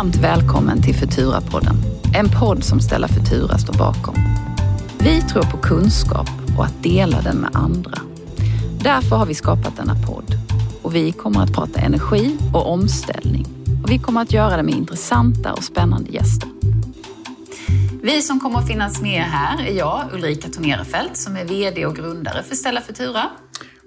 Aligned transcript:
Varmt 0.00 0.16
välkommen 0.16 0.82
till 0.82 0.94
Futura-podden. 0.94 1.76
En 2.14 2.28
podd 2.40 2.64
som 2.64 2.80
Stella 2.80 3.08
Futura 3.08 3.58
står 3.58 3.74
bakom. 3.74 4.14
Vi 4.98 5.22
tror 5.22 5.42
på 5.42 5.56
kunskap 5.56 6.28
och 6.58 6.64
att 6.64 6.82
dela 6.82 7.20
den 7.20 7.36
med 7.36 7.50
andra. 7.52 7.98
Därför 8.82 9.16
har 9.16 9.26
vi 9.26 9.34
skapat 9.34 9.76
denna 9.76 9.94
podd. 9.94 10.34
Och 10.82 10.94
vi 10.94 11.12
kommer 11.12 11.42
att 11.42 11.52
prata 11.52 11.80
energi 11.80 12.36
och 12.54 12.72
omställning. 12.72 13.46
Och 13.84 13.90
vi 13.90 13.98
kommer 13.98 14.22
att 14.22 14.32
göra 14.32 14.56
det 14.56 14.62
med 14.62 14.74
intressanta 14.74 15.52
och 15.52 15.64
spännande 15.64 16.10
gäster. 16.10 16.48
Vi 18.02 18.22
som 18.22 18.40
kommer 18.40 18.58
att 18.58 18.68
finnas 18.68 19.02
med 19.02 19.22
här 19.22 19.66
är 19.66 19.78
jag, 19.78 20.02
Ulrika 20.12 20.48
Tornerefelt, 20.48 21.16
som 21.16 21.36
är 21.36 21.44
VD 21.44 21.86
och 21.86 21.96
grundare 21.96 22.42
för 22.42 22.54
Stella 22.54 22.80
Futura. 22.80 23.30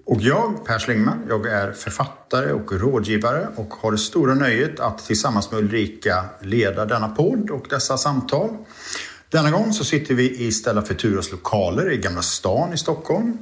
Och 0.05 0.21
jag, 0.21 0.65
Per 0.65 0.79
Schlingman, 0.79 1.19
jag 1.29 1.45
är 1.45 1.71
författare 1.71 2.51
och 2.51 2.71
rådgivare 2.71 3.47
och 3.55 3.73
har 3.73 3.91
det 3.91 3.97
stora 3.97 4.33
nöjet 4.35 4.79
att 4.79 5.05
tillsammans 5.05 5.51
med 5.51 5.59
Ulrika 5.59 6.25
leda 6.41 6.85
denna 6.85 7.09
podd 7.09 7.49
och 7.49 7.65
dessa 7.69 7.97
samtal. 7.97 8.49
Denna 9.29 9.51
gång 9.51 9.73
så 9.73 9.83
sitter 9.83 10.15
vi 10.15 10.45
i 10.45 10.51
Stella 10.51 10.81
Futuras 10.81 11.31
lokaler 11.31 11.91
i 11.91 11.97
Gamla 11.97 12.21
stan 12.21 12.73
i 12.73 12.77
Stockholm. 12.77 13.37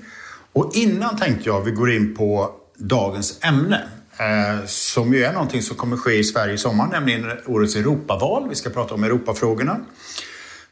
Och 0.54 0.72
innan 0.76 1.18
tänkte 1.18 1.50
jag 1.50 1.62
vi 1.62 1.72
går 1.72 1.92
in 1.92 2.16
på 2.16 2.56
dagens 2.78 3.40
ämne 3.42 3.84
eh, 4.18 4.66
som 4.66 5.14
ju 5.14 5.24
är 5.24 5.34
någonting 5.34 5.62
som 5.62 5.78
kommer 5.78 5.98
ske 5.98 6.14
i 6.14 6.24
Sverige 6.24 6.54
i 6.54 6.58
sommar, 6.58 6.88
nämligen 6.88 7.26
årets 7.46 7.76
Europaval. 7.76 8.50
Vi 8.50 8.56
ska 8.56 8.70
prata 8.70 8.94
om 8.94 9.04
Europafrågorna. 9.04 9.78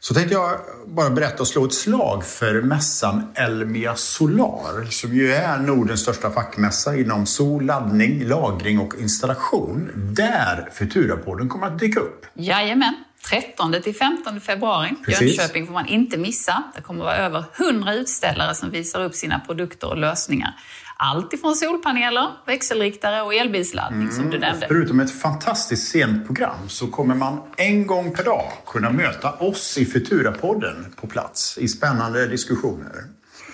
Så 0.02 0.14
tänkte 0.14 0.34
jag 0.34 0.60
bara 0.88 1.10
berätta 1.10 1.44
och 1.44 1.48
slå 1.48 1.66
ett 1.66 1.74
slag 1.74 2.26
för 2.26 2.62
mässan 2.62 3.32
Elmia 3.36 3.96
Solar 3.96 4.86
som 4.86 5.14
ju 5.14 5.34
är 5.34 5.58
Nordens 5.58 6.02
största 6.02 6.32
fackmässa 6.32 6.96
inom 6.96 7.26
sol, 7.26 7.66
laddning, 7.66 8.28
lagring 8.28 8.80
och 8.80 8.94
installation. 9.00 9.92
Där 9.96 10.70
Futurapodden 10.74 11.50
kommer 11.50 11.68
att 11.68 11.80
dyka 11.80 12.00
upp. 12.00 12.26
Jajamän. 12.34 12.94
13 13.30 13.76
till 13.84 13.96
15 13.96 14.42
februari. 14.42 14.96
Precis. 15.06 15.38
Jönköping 15.38 15.66
får 15.66 15.74
man 15.74 15.88
inte 15.88 16.18
missa. 16.18 16.64
Det 16.76 16.82
kommer 16.82 17.00
att 17.00 17.06
vara 17.06 17.18
över 17.18 17.44
100 17.58 17.94
utställare 17.94 18.56
som 18.56 18.70
visar 18.70 19.04
upp 19.04 19.16
sina 19.16 19.40
produkter 19.40 19.88
och 19.88 19.98
lösningar. 19.98 20.56
Allt 21.02 21.34
ifrån 21.34 21.56
solpaneler, 21.56 22.28
växelriktare 22.46 23.22
och 23.22 23.34
elbilsladdning 23.34 24.02
mm, 24.02 24.16
som 24.16 24.30
du 24.30 24.40
nämnde. 24.40 24.66
Förutom 24.68 25.00
ett 25.00 25.22
fantastiskt 25.22 25.88
scenprogram 25.88 26.70
så 26.70 26.88
kommer 26.88 27.16
man 27.16 27.42
en 27.58 27.88
gång 27.88 28.12
per 28.14 28.24
dag 28.24 28.52
kunna 28.66 28.90
möta 28.90 29.32
oss 29.32 29.78
i 29.78 29.86
Futura-podden 29.86 30.96
på 30.96 31.08
plats 31.08 31.58
i 31.58 31.68
spännande 31.68 32.28
diskussioner. 32.28 32.92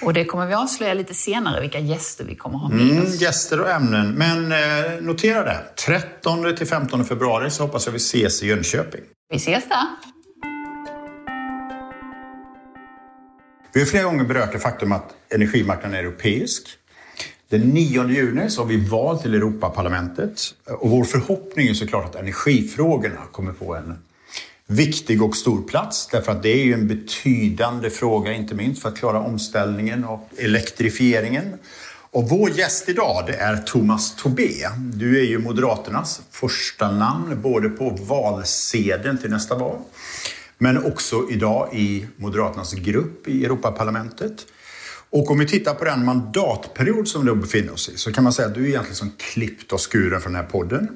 Och 0.02 0.14
det 0.14 0.26
kommer 0.26 0.48
vi 0.48 0.54
avslöja 0.54 0.94
lite 0.94 1.14
senare 1.14 1.62
vilka 1.62 1.80
gäster 1.80 2.26
vi 2.26 2.36
kommer 2.36 2.58
ha 2.58 2.70
med 2.70 2.92
mm, 2.92 3.04
oss. 3.04 3.22
Gäster 3.22 3.60
och 3.60 3.70
ämnen. 3.70 4.12
Men 4.12 4.52
eh, 4.52 5.02
notera 5.02 5.44
det. 5.44 5.64
13 5.86 6.56
till 6.56 6.68
15 6.68 7.06
februari 7.06 7.52
så 7.52 7.64
hoppas 7.64 7.86
jag 7.86 7.94
vi 7.94 7.98
ses 7.98 8.44
i 8.44 8.48
Jönköping. 8.48 9.02
Vi 9.30 9.38
ses 9.38 9.70
där. 9.70 9.86
Vi 13.74 13.80
har 13.80 13.88
flera 13.88 14.04
gånger 14.04 14.24
berört 14.24 14.52
det 14.52 14.60
faktum 14.60 14.92
att 14.92 15.14
energimarknaden 15.30 15.94
är 15.94 16.00
europeisk. 16.00 16.68
Den 17.50 17.62
9 17.62 18.08
juni 18.10 18.50
så 18.50 18.62
har 18.62 18.68
vi 18.68 18.90
val 18.90 19.20
till 19.20 19.34
Europaparlamentet 19.34 20.42
och 20.66 20.90
vår 20.90 21.04
förhoppning 21.04 21.68
är 21.68 21.74
såklart 21.74 22.06
att 22.06 22.16
energifrågorna 22.16 23.22
kommer 23.32 23.54
få 23.54 23.76
en 23.76 23.98
viktig 24.68 25.24
och 25.24 25.36
stor 25.36 25.62
plats 25.62 26.08
därför 26.12 26.32
att 26.32 26.44
det 26.44 26.50
är 26.50 26.64
ju 26.64 26.74
en 26.74 26.88
betydande 26.88 27.90
fråga 27.90 28.34
inte 28.34 28.56
minst 28.56 28.82
för 28.82 28.90
att 28.90 28.98
klara 28.98 29.20
omställningen 29.20 30.06
och 30.06 30.30
elektrifieringen. 30.38 31.54
Och 32.12 32.30
vår 32.30 32.50
gäst 32.50 32.90
idag 32.90 33.24
det 33.28 33.34
är 33.34 33.58
Thomas 33.58 34.16
Tobé. 34.16 34.70
Du 34.78 35.20
är 35.20 35.26
ju 35.26 35.40
Moderaternas 35.40 36.22
första 36.32 36.92
namn 36.92 37.42
både 37.42 37.70
på 37.70 37.90
valsedeln 37.90 39.18
till 39.18 39.30
nästa 39.30 39.56
val 39.56 39.78
men 40.58 40.86
också 40.86 41.28
idag 41.30 41.70
i 41.74 42.06
Moderaternas 42.18 42.74
grupp 42.74 43.28
i 43.28 43.46
Europaparlamentet. 43.46 44.46
Och 45.16 45.32
om 45.32 45.40
vi 45.40 45.48
tittar 45.48 45.74
på 45.74 45.86
den 45.86 46.06
mandatperiod 46.06 47.08
som 47.08 47.26
vi 47.26 47.36
befinner 47.36 47.74
oss 47.74 47.90
i 47.90 47.98
så 47.98 48.12
kan 48.12 48.24
man 48.24 48.34
säga 48.34 48.48
att 48.48 48.54
du 48.54 48.64
är 48.64 48.68
egentligen 48.68 48.96
som 48.96 49.12
klippt 49.18 49.72
och 49.72 49.92
skuren 49.92 50.22
från 50.22 50.34
den 50.34 50.42
här 50.42 50.50
podden. 50.50 50.90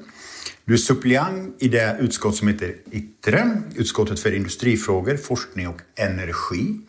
Du 0.64 0.72
är 0.72 0.78
suppleant 0.78 1.56
i 1.58 1.68
det 1.68 1.96
utskott 2.00 2.36
som 2.36 2.48
heter 2.48 2.74
ITRE, 2.90 3.62
utskottet 3.74 4.20
för 4.20 4.34
industrifrågor, 4.34 5.16
forskning 5.16 5.68
och 5.68 5.80
energi. 5.96 6.80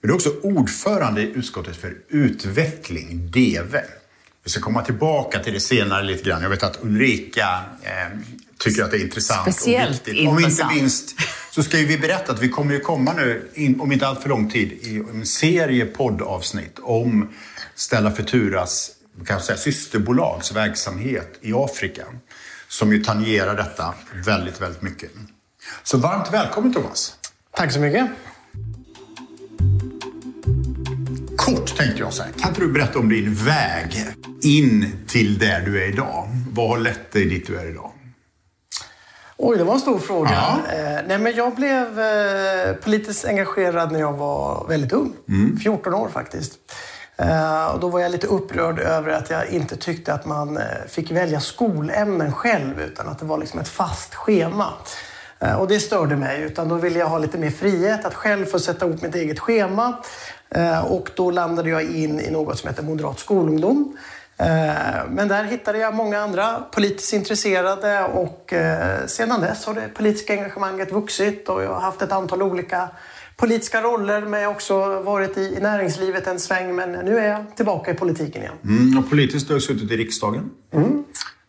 Men 0.00 0.08
du 0.08 0.08
är 0.08 0.14
också 0.14 0.34
ordförande 0.42 1.22
i 1.22 1.32
utskottet 1.34 1.76
för 1.76 1.96
utveckling, 2.08 3.30
DEVE. 3.30 3.84
Vi 4.44 4.50
ska 4.50 4.60
komma 4.60 4.82
tillbaka 4.82 5.38
till 5.38 5.52
det 5.52 5.60
senare 5.60 6.02
lite 6.02 6.24
grann. 6.24 6.42
Jag 6.42 6.50
vet 6.50 6.62
att 6.62 6.78
Ulrika 6.82 7.60
eh, 7.82 8.18
tycker 8.58 8.82
att 8.82 8.90
det 8.90 8.96
är 8.96 9.00
intressant 9.00 9.54
Speciellt 9.54 10.00
och 10.00 10.08
viktigt. 10.08 10.24
Intressant. 10.24 10.60
Om 10.60 10.70
inte 10.70 10.82
minst 10.82 11.14
så 11.50 11.62
ska 11.62 11.76
vi 11.76 11.98
berätta 11.98 12.32
att 12.32 12.42
vi 12.42 12.48
kommer 12.48 12.74
ju 12.74 12.80
komma 12.80 13.12
nu, 13.12 13.50
in, 13.54 13.80
om 13.80 13.92
inte 13.92 14.06
allt 14.06 14.22
för 14.22 14.28
lång 14.28 14.50
tid, 14.50 14.72
i 14.72 15.02
en 15.12 15.26
serie 15.26 15.84
poddavsnitt 15.84 16.78
om 16.82 17.28
Stella 17.74 18.10
Futuras 18.10 18.90
kan 19.26 19.40
säga, 19.40 19.58
systerbolags 19.58 20.52
verksamhet 20.52 21.38
i 21.40 21.52
Afrika. 21.52 22.04
Som 22.68 22.92
ju 22.92 23.04
tangerar 23.04 23.56
detta 23.56 23.94
väldigt, 24.26 24.60
väldigt 24.60 24.82
mycket. 24.82 25.10
Så 25.82 25.98
varmt 25.98 26.32
välkommen 26.32 26.74
Thomas! 26.74 27.14
Tack 27.56 27.72
så 27.72 27.80
mycket! 27.80 28.10
Kort 31.36 31.76
tänkte 31.76 31.98
jag 31.98 32.12
säga, 32.12 32.28
kan 32.38 32.48
inte 32.48 32.60
du 32.60 32.72
berätta 32.72 32.98
om 32.98 33.08
din 33.08 33.34
väg 33.34 34.06
in 34.42 34.92
till 35.06 35.38
där 35.38 35.60
du 35.60 35.82
är 35.82 35.88
idag? 35.88 36.28
Vad 36.50 36.68
har 36.68 36.78
lett 36.78 37.12
dig 37.12 37.24
dit 37.24 37.46
du 37.46 37.56
är 37.56 37.70
idag? 37.70 37.93
Oj, 39.36 39.58
det 39.58 39.64
var 39.64 39.74
en 39.74 39.80
stor 39.80 39.98
fråga. 39.98 40.30
Ja. 40.32 40.74
Eh, 40.74 41.00
nej, 41.06 41.18
men 41.18 41.34
jag 41.34 41.54
blev 41.54 42.00
eh, 42.00 42.74
politiskt 42.74 43.24
engagerad 43.24 43.92
när 43.92 44.00
jag 44.00 44.12
var 44.12 44.66
väldigt 44.68 44.92
ung. 44.92 45.12
Mm. 45.28 45.58
14 45.58 45.94
år 45.94 46.08
faktiskt. 46.08 46.52
Eh, 47.16 47.66
och 47.66 47.80
då 47.80 47.88
var 47.88 48.00
jag 48.00 48.12
lite 48.12 48.26
upprörd 48.26 48.78
över 48.78 49.10
att 49.12 49.30
jag 49.30 49.48
inte 49.48 49.76
tyckte 49.76 50.14
att 50.14 50.26
man 50.26 50.56
eh, 50.56 50.62
fick 50.88 51.10
välja 51.10 51.40
skolämnen 51.40 52.32
själv 52.32 52.80
utan 52.80 53.08
att 53.08 53.18
det 53.18 53.24
var 53.24 53.38
liksom 53.38 53.60
ett 53.60 53.68
fast 53.68 54.14
schema. 54.14 54.68
Eh, 55.40 55.60
och 55.60 55.68
det 55.68 55.80
störde 55.80 56.16
mig. 56.16 56.42
Utan 56.42 56.68
då 56.68 56.74
ville 56.74 56.98
jag 56.98 57.06
ha 57.06 57.18
lite 57.18 57.38
mer 57.38 57.50
frihet 57.50 58.04
att 58.04 58.14
själv 58.14 58.46
få 58.46 58.58
sätta 58.58 58.86
ihop 58.86 59.02
mitt 59.02 59.14
eget 59.14 59.38
schema. 59.38 59.96
Eh, 60.50 60.80
och 60.84 61.10
då 61.16 61.30
landade 61.30 61.70
jag 61.70 61.82
in 61.82 62.20
i 62.20 62.30
något 62.30 62.58
som 62.58 62.68
heter 62.68 62.82
Moderat 62.82 63.18
skolungdom. 63.18 63.96
Eh, 64.36 65.10
men 65.10 65.28
där 65.28 65.44
hittade 65.44 65.78
jag 65.78 65.94
många 65.94 66.18
andra 66.18 66.60
politiskt 66.60 67.12
intresserade 67.12 68.04
och 68.04 68.52
eh, 68.52 69.06
sedan 69.06 69.40
dess 69.40 69.64
har 69.64 69.74
det 69.74 69.88
politiska 69.94 70.32
engagemanget 70.32 70.92
vuxit 70.92 71.48
och 71.48 71.62
jag 71.62 71.74
har 71.74 71.80
haft 71.80 72.02
ett 72.02 72.12
antal 72.12 72.42
olika 72.42 72.88
politiska 73.36 73.82
roller 73.82 74.20
men 74.20 74.40
jag 74.40 74.48
har 74.48 74.54
också 74.54 75.02
varit 75.02 75.38
i 75.38 75.58
näringslivet 75.60 76.26
en 76.26 76.40
sväng 76.40 76.74
men 76.74 76.92
nu 76.92 77.18
är 77.18 77.28
jag 77.28 77.56
tillbaka 77.56 77.90
i 77.90 77.94
politiken 77.94 78.42
igen. 78.42 78.54
Mm, 78.64 78.98
och 78.98 79.10
politiskt 79.10 79.48
har 79.48 79.54
du 79.54 79.60
suttit 79.60 79.90
i 79.90 79.96
riksdagen. 79.96 80.50
Mm. 80.72 81.04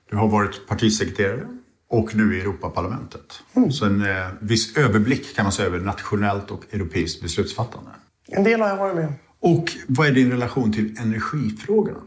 Du 0.09 0.17
har 0.17 0.28
varit 0.28 0.67
partisekreterare 0.67 1.47
och 1.90 2.16
nu 2.16 2.38
i 2.38 2.41
Europaparlamentet. 2.41 3.41
Mm. 3.53 3.72
Så 3.72 3.85
en 3.85 4.02
eh, 4.02 4.28
viss 4.40 4.78
överblick 4.78 5.35
kan 5.35 5.46
man 5.46 5.52
säga 5.52 5.67
över 5.67 5.79
nationellt 5.79 6.52
och 6.52 6.63
europeiskt 6.72 7.22
beslutsfattande. 7.22 7.90
En 8.28 8.44
del 8.44 8.62
har 8.62 8.69
jag 8.69 8.78
varit 8.78 8.96
med 8.96 9.13
Och 9.40 9.72
vad 9.88 10.07
är 10.07 10.12
din 10.12 10.31
relation 10.31 10.73
till 10.73 10.97
energifrågorna? 11.00 12.00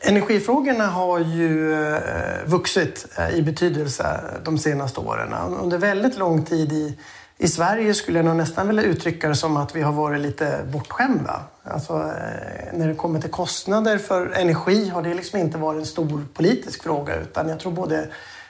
Energifrågorna 0.00 0.86
har 0.86 1.18
ju 1.18 1.72
eh, 1.72 2.00
vuxit 2.46 3.06
eh, 3.18 3.30
i 3.30 3.42
betydelse 3.42 4.20
de 4.44 4.58
senaste 4.58 5.00
åren. 5.00 5.32
Under 5.62 5.78
väldigt 5.78 6.18
lång 6.18 6.44
tid 6.44 6.72
i, 6.72 6.98
i 7.38 7.48
Sverige 7.48 7.94
skulle 7.94 8.18
jag 8.18 8.26
nog 8.26 8.36
nästan 8.36 8.66
vilja 8.66 8.82
uttrycka 8.82 9.28
det 9.28 9.34
som 9.34 9.56
att 9.56 9.76
vi 9.76 9.82
har 9.82 9.92
varit 9.92 10.20
lite 10.20 10.60
bortskämda. 10.72 11.40
Alltså, 11.64 11.92
eh, 11.92 12.78
när 12.78 12.88
det 12.88 12.94
kommer 12.94 13.20
till 13.20 13.30
kostnader 13.30 13.98
för 13.98 14.30
energi 14.30 14.88
har 14.88 15.02
det 15.02 15.14
liksom 15.14 15.38
inte 15.38 15.58
varit 15.58 15.78
en 15.78 15.86
stor 15.86 16.26
politisk 16.34 16.82
fråga 16.82 17.16
utan 17.16 17.48
jag 17.48 17.60
tror 17.60 17.72
både 17.72 18.08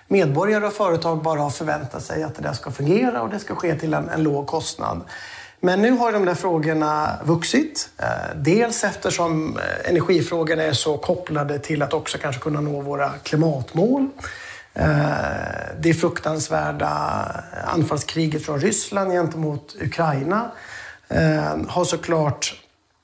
medborgare 0.08 0.66
och 0.66 0.72
företag 0.72 1.22
bara 1.22 1.40
har 1.40 1.50
förväntat 1.50 2.02
sig 2.02 2.22
att 2.22 2.34
det 2.34 2.42
där 2.42 2.52
ska 2.52 2.70
fungera 2.70 3.22
och 3.22 3.30
det 3.30 3.38
ska 3.38 3.54
ske 3.54 3.74
till 3.74 3.94
en, 3.94 4.08
en 4.08 4.22
låg 4.22 4.46
kostnad. 4.46 5.00
Men 5.60 5.82
nu 5.82 5.90
har 5.90 6.12
de 6.12 6.24
där 6.24 6.34
frågorna 6.34 7.18
vuxit. 7.24 7.88
Eh, 7.98 8.36
dels 8.36 8.84
eftersom 8.84 9.58
eh, 9.58 9.90
energifrågorna 9.90 10.62
är 10.62 10.72
så 10.72 10.98
kopplade 10.98 11.58
till 11.58 11.82
att 11.82 11.92
också 11.92 12.18
kanske 12.18 12.42
kunna 12.42 12.60
nå 12.60 12.80
våra 12.80 13.10
klimatmål. 13.10 14.08
Eh, 14.74 14.86
det 15.80 15.94
fruktansvärda 15.94 16.88
anfallskriget 17.66 18.44
från 18.44 18.60
Ryssland 18.60 19.12
gentemot 19.12 19.76
Ukraina 19.80 20.50
har 21.68 21.84
såklart 21.84 22.62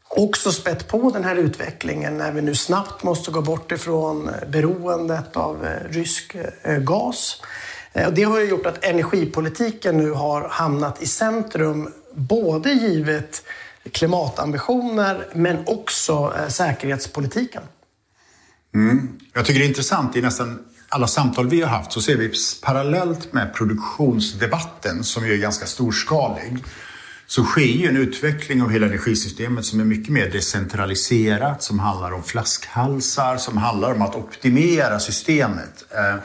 också 0.08 0.52
spett 0.52 0.88
på 0.88 1.10
den 1.10 1.24
här 1.24 1.36
utvecklingen 1.36 2.18
när 2.18 2.32
vi 2.32 2.42
nu 2.42 2.54
snabbt 2.54 3.02
måste 3.02 3.30
gå 3.30 3.40
bort 3.42 3.72
ifrån 3.72 4.30
beroendet 4.48 5.36
av 5.36 5.66
rysk 5.90 6.36
gas. 6.78 7.42
Det 8.12 8.22
har 8.22 8.40
ju 8.40 8.48
gjort 8.48 8.66
att 8.66 8.84
energipolitiken 8.84 9.96
nu 9.96 10.10
har 10.10 10.48
hamnat 10.48 11.02
i 11.02 11.06
centrum 11.06 11.92
både 12.14 12.72
givet 12.72 13.42
klimatambitioner 13.92 15.26
men 15.34 15.58
också 15.66 16.34
eh, 16.38 16.48
säkerhetspolitiken. 16.48 17.62
Mm. 18.74 19.18
Jag 19.32 19.44
tycker 19.44 19.60
det 19.60 19.66
är 19.66 19.68
intressant 19.68 20.16
i 20.16 20.22
nästan 20.22 20.58
alla 20.88 21.06
samtal 21.06 21.48
vi 21.48 21.60
har 21.60 21.68
haft 21.68 21.92
så 21.92 22.00
ser 22.00 22.16
vi 22.16 22.32
parallellt 22.62 23.32
med 23.32 23.54
produktionsdebatten 23.54 25.04
som 25.04 25.26
ju 25.26 25.32
är 25.32 25.38
ganska 25.38 25.66
storskalig 25.66 26.64
så 27.26 27.44
sker 27.44 27.60
ju 27.60 27.88
en 27.88 27.96
utveckling 27.96 28.62
av 28.62 28.70
hela 28.70 28.86
energisystemet 28.86 29.64
som 29.64 29.80
är 29.80 29.84
mycket 29.84 30.12
mer 30.12 30.30
decentraliserat, 30.30 31.62
som 31.62 31.78
handlar 31.78 32.12
om 32.12 32.22
flaskhalsar, 32.22 33.36
som 33.36 33.56
handlar 33.56 33.94
om 33.94 34.02
att 34.02 34.14
optimera 34.14 35.00
systemet. 35.00 35.84
Eh, 35.90 36.16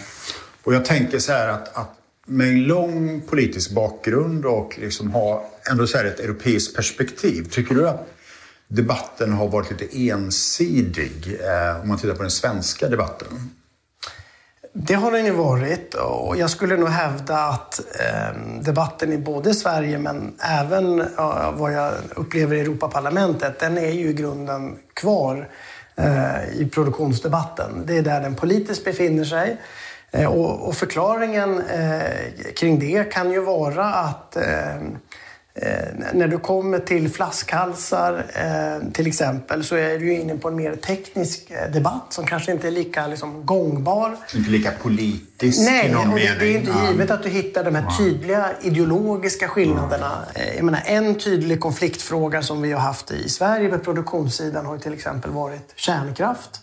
och 0.64 0.74
jag 0.74 0.86
tänker 0.86 1.20
så 1.20 1.32
här 1.32 1.48
att, 1.48 1.76
att 1.76 1.99
med 2.30 2.48
en 2.48 2.64
lång 2.64 3.22
politisk 3.22 3.72
bakgrund 3.72 4.46
och 4.46 4.80
liksom 4.80 5.12
ha 5.12 5.50
ändå 5.72 5.88
så 5.88 5.98
ett 5.98 6.20
europeiskt 6.20 6.76
perspektiv, 6.76 7.44
tycker 7.44 7.76
du 7.76 7.90
att 7.90 8.08
debatten 8.68 9.34
har 9.34 9.48
varit 9.48 9.72
lite 9.72 10.10
ensidig 10.10 11.40
eh, 11.42 11.82
om 11.82 11.88
man 11.88 11.98
tittar 11.98 12.16
på 12.16 12.22
den 12.22 12.32
svenska 12.32 12.88
debatten? 12.88 13.28
Det 14.74 14.94
har 14.94 15.12
den 15.12 15.26
ju 15.26 15.32
varit 15.32 15.94
och 15.94 16.38
jag 16.38 16.50
skulle 16.50 16.78
nog 16.78 16.90
hävda 16.90 17.38
att 17.38 17.80
eh, 18.00 18.62
debatten 18.62 19.14
i 19.14 19.18
både 19.18 19.54
Sverige 19.54 19.98
men 19.98 20.34
även 20.40 21.02
eh, 21.02 21.52
vad 21.52 21.74
jag 21.74 21.94
upplever 22.16 22.56
i 22.56 22.60
Europaparlamentet, 22.60 23.60
den 23.60 23.78
är 23.78 23.92
ju 23.92 24.10
i 24.10 24.14
grunden 24.14 24.78
kvar 24.94 25.50
eh, 25.96 26.60
i 26.60 26.70
produktionsdebatten. 26.74 27.84
Det 27.86 27.98
är 27.98 28.02
där 28.02 28.22
den 28.22 28.36
politiskt 28.36 28.86
befinner 28.86 29.24
sig. 29.24 29.58
Eh, 30.12 30.26
och, 30.26 30.68
och, 30.68 30.76
förklaringen 30.76 31.62
eh, 31.62 32.54
kring 32.56 32.80
det 32.80 33.14
kan 33.14 33.32
ju 33.32 33.42
vara 33.42 33.86
att 33.86 34.38
Eh, 35.62 36.12
när 36.14 36.28
du 36.28 36.38
kommer 36.38 36.80
till 36.80 37.10
flaskhalsar 37.10 38.26
till 38.94 39.08
exempel 39.08 39.64
så 39.64 39.76
är 39.76 40.00
du 40.00 40.14
inne 40.14 40.36
på 40.36 40.48
en 40.48 40.56
mer 40.56 40.76
teknisk 40.76 41.52
debatt 41.74 42.06
som 42.10 42.26
kanske 42.26 42.52
inte 42.52 42.68
är 42.68 42.72
lika 42.72 43.08
liksom, 43.08 43.46
gångbar. 43.46 44.18
Inte 44.36 44.50
lika 44.50 44.72
politisk 44.72 45.60
Nej, 45.60 45.88
i 45.88 45.92
någon 45.92 46.10
och 46.10 46.20
det, 46.20 46.24
mening. 46.24 46.40
det 46.40 46.46
är 46.46 46.58
inte 46.58 46.92
givet 46.92 47.12
att 47.12 47.24
du 47.24 47.30
hittar 47.30 47.64
de 47.64 47.76
här 47.76 47.98
tydliga 47.98 48.50
ideologiska 48.62 49.48
skillnaderna. 49.48 50.12
Jag 50.56 50.66
menar, 50.66 50.82
en 50.86 51.16
tydlig 51.16 51.60
konfliktfråga 51.60 52.42
som 52.42 52.62
vi 52.62 52.72
har 52.72 52.82
haft 52.82 53.12
i 53.12 53.30
Sverige 53.30 53.70
på 53.70 53.78
produktionssidan 53.78 54.66
har 54.66 54.78
till 54.78 54.94
exempel 54.94 55.32
varit 55.32 55.74
kärnkraft. 55.76 56.62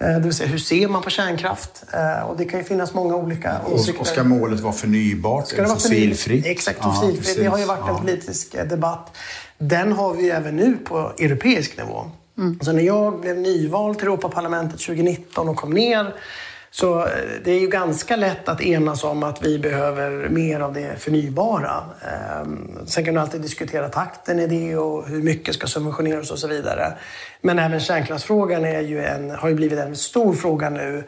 Eh, 0.00 0.14
det 0.14 0.20
vill 0.20 0.34
säga, 0.34 0.48
hur 0.48 0.58
ser 0.58 0.88
man 0.88 1.02
på 1.02 1.10
kärnkraft? 1.10 1.84
Eh, 1.92 2.22
och 2.22 2.36
det 2.36 2.44
kan 2.44 2.60
ju 2.60 2.64
finnas 2.64 2.94
många 2.94 3.16
olika 3.16 3.60
åsikter. 3.66 4.00
Och 4.00 4.06
ska 4.06 4.24
målet 4.24 4.60
vara 4.60 4.72
förnybart? 4.72 5.48
Ska 5.48 5.56
det 5.56 5.68
vara 5.68 5.74
fossilfritt? 5.74 6.46
Exakt, 6.46 6.82
fossilfritt. 6.82 7.36
Ja, 7.36 7.42
det 7.42 7.48
har 7.48 7.58
ju 7.58 7.64
varit 7.64 7.88
en 7.88 7.96
politisk 7.96 8.54
eh, 8.54 8.66
debatt. 8.66 9.16
Den 9.58 9.92
har 9.92 10.14
vi 10.14 10.30
även 10.30 10.56
nu 10.56 10.76
på 10.76 11.12
europeisk 11.18 11.78
nivå. 11.78 12.10
Mm. 12.38 12.58
Så 12.60 12.72
när 12.72 12.82
jag 12.82 13.20
blev 13.20 13.36
nyvald 13.38 13.98
till 13.98 14.06
Europaparlamentet 14.06 14.80
2019 14.80 15.48
och 15.48 15.56
kom 15.56 15.70
ner 15.70 16.14
så 16.70 17.00
eh, 17.00 17.12
det 17.44 17.50
är 17.50 17.60
ju 17.60 17.66
ganska 17.66 18.16
lätt 18.16 18.48
att 18.48 18.60
enas 18.60 19.04
om 19.04 19.22
att 19.22 19.42
vi 19.42 19.58
behöver 19.58 20.28
mer 20.28 20.60
av 20.60 20.72
det 20.72 21.00
förnybara. 21.02 21.84
Ehm, 22.00 22.78
sen 22.86 23.04
kan 23.04 23.14
du 23.14 23.20
alltid 23.20 23.40
diskutera 23.40 23.88
takten 23.88 24.40
i 24.40 24.46
det 24.46 24.76
och 24.76 25.08
hur 25.08 25.22
mycket 25.22 25.54
ska 25.54 25.66
subventioneras 25.66 26.30
och 26.30 26.38
så 26.38 26.48
vidare. 26.48 26.92
Men 27.40 27.58
även 27.58 27.80
kärnkraftsfrågan 27.80 28.64
är 28.64 28.80
ju 28.80 29.04
en, 29.04 29.30
har 29.30 29.48
ju 29.48 29.54
blivit 29.54 29.78
en 29.78 29.96
stor 29.96 30.34
fråga 30.34 30.70
nu. 30.70 31.04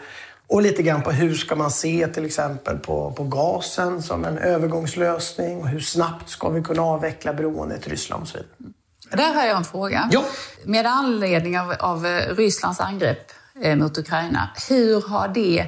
Och 0.46 0.62
lite 0.62 0.82
grann 0.82 1.02
på 1.02 1.10
hur 1.10 1.34
ska 1.34 1.56
man 1.56 1.70
se 1.70 2.06
till 2.06 2.24
exempel 2.24 2.78
på, 2.78 3.12
på 3.12 3.24
gasen 3.24 4.02
som 4.02 4.24
en 4.24 4.38
övergångslösning 4.38 5.58
och 5.58 5.68
hur 5.68 5.80
snabbt 5.80 6.28
ska 6.28 6.48
vi 6.48 6.62
kunna 6.62 6.82
avveckla 6.82 7.32
beroendet 7.32 7.82
till 7.82 7.90
Ryssland 7.90 8.22
och 8.22 8.28
så 8.28 8.38
vidare. 8.38 8.72
Där 9.10 9.34
har 9.34 9.46
jag 9.46 9.56
en 9.56 9.64
fråga. 9.64 10.08
Ja. 10.12 10.24
Med 10.64 10.86
anledning 10.86 11.58
av, 11.58 11.74
av 11.78 12.04
Rysslands 12.36 12.80
angrepp 12.80 13.32
Eh, 13.62 13.76
mot 13.76 13.98
Ukraina. 13.98 14.50
Hur 14.68 15.00
har 15.00 15.28
det 15.28 15.66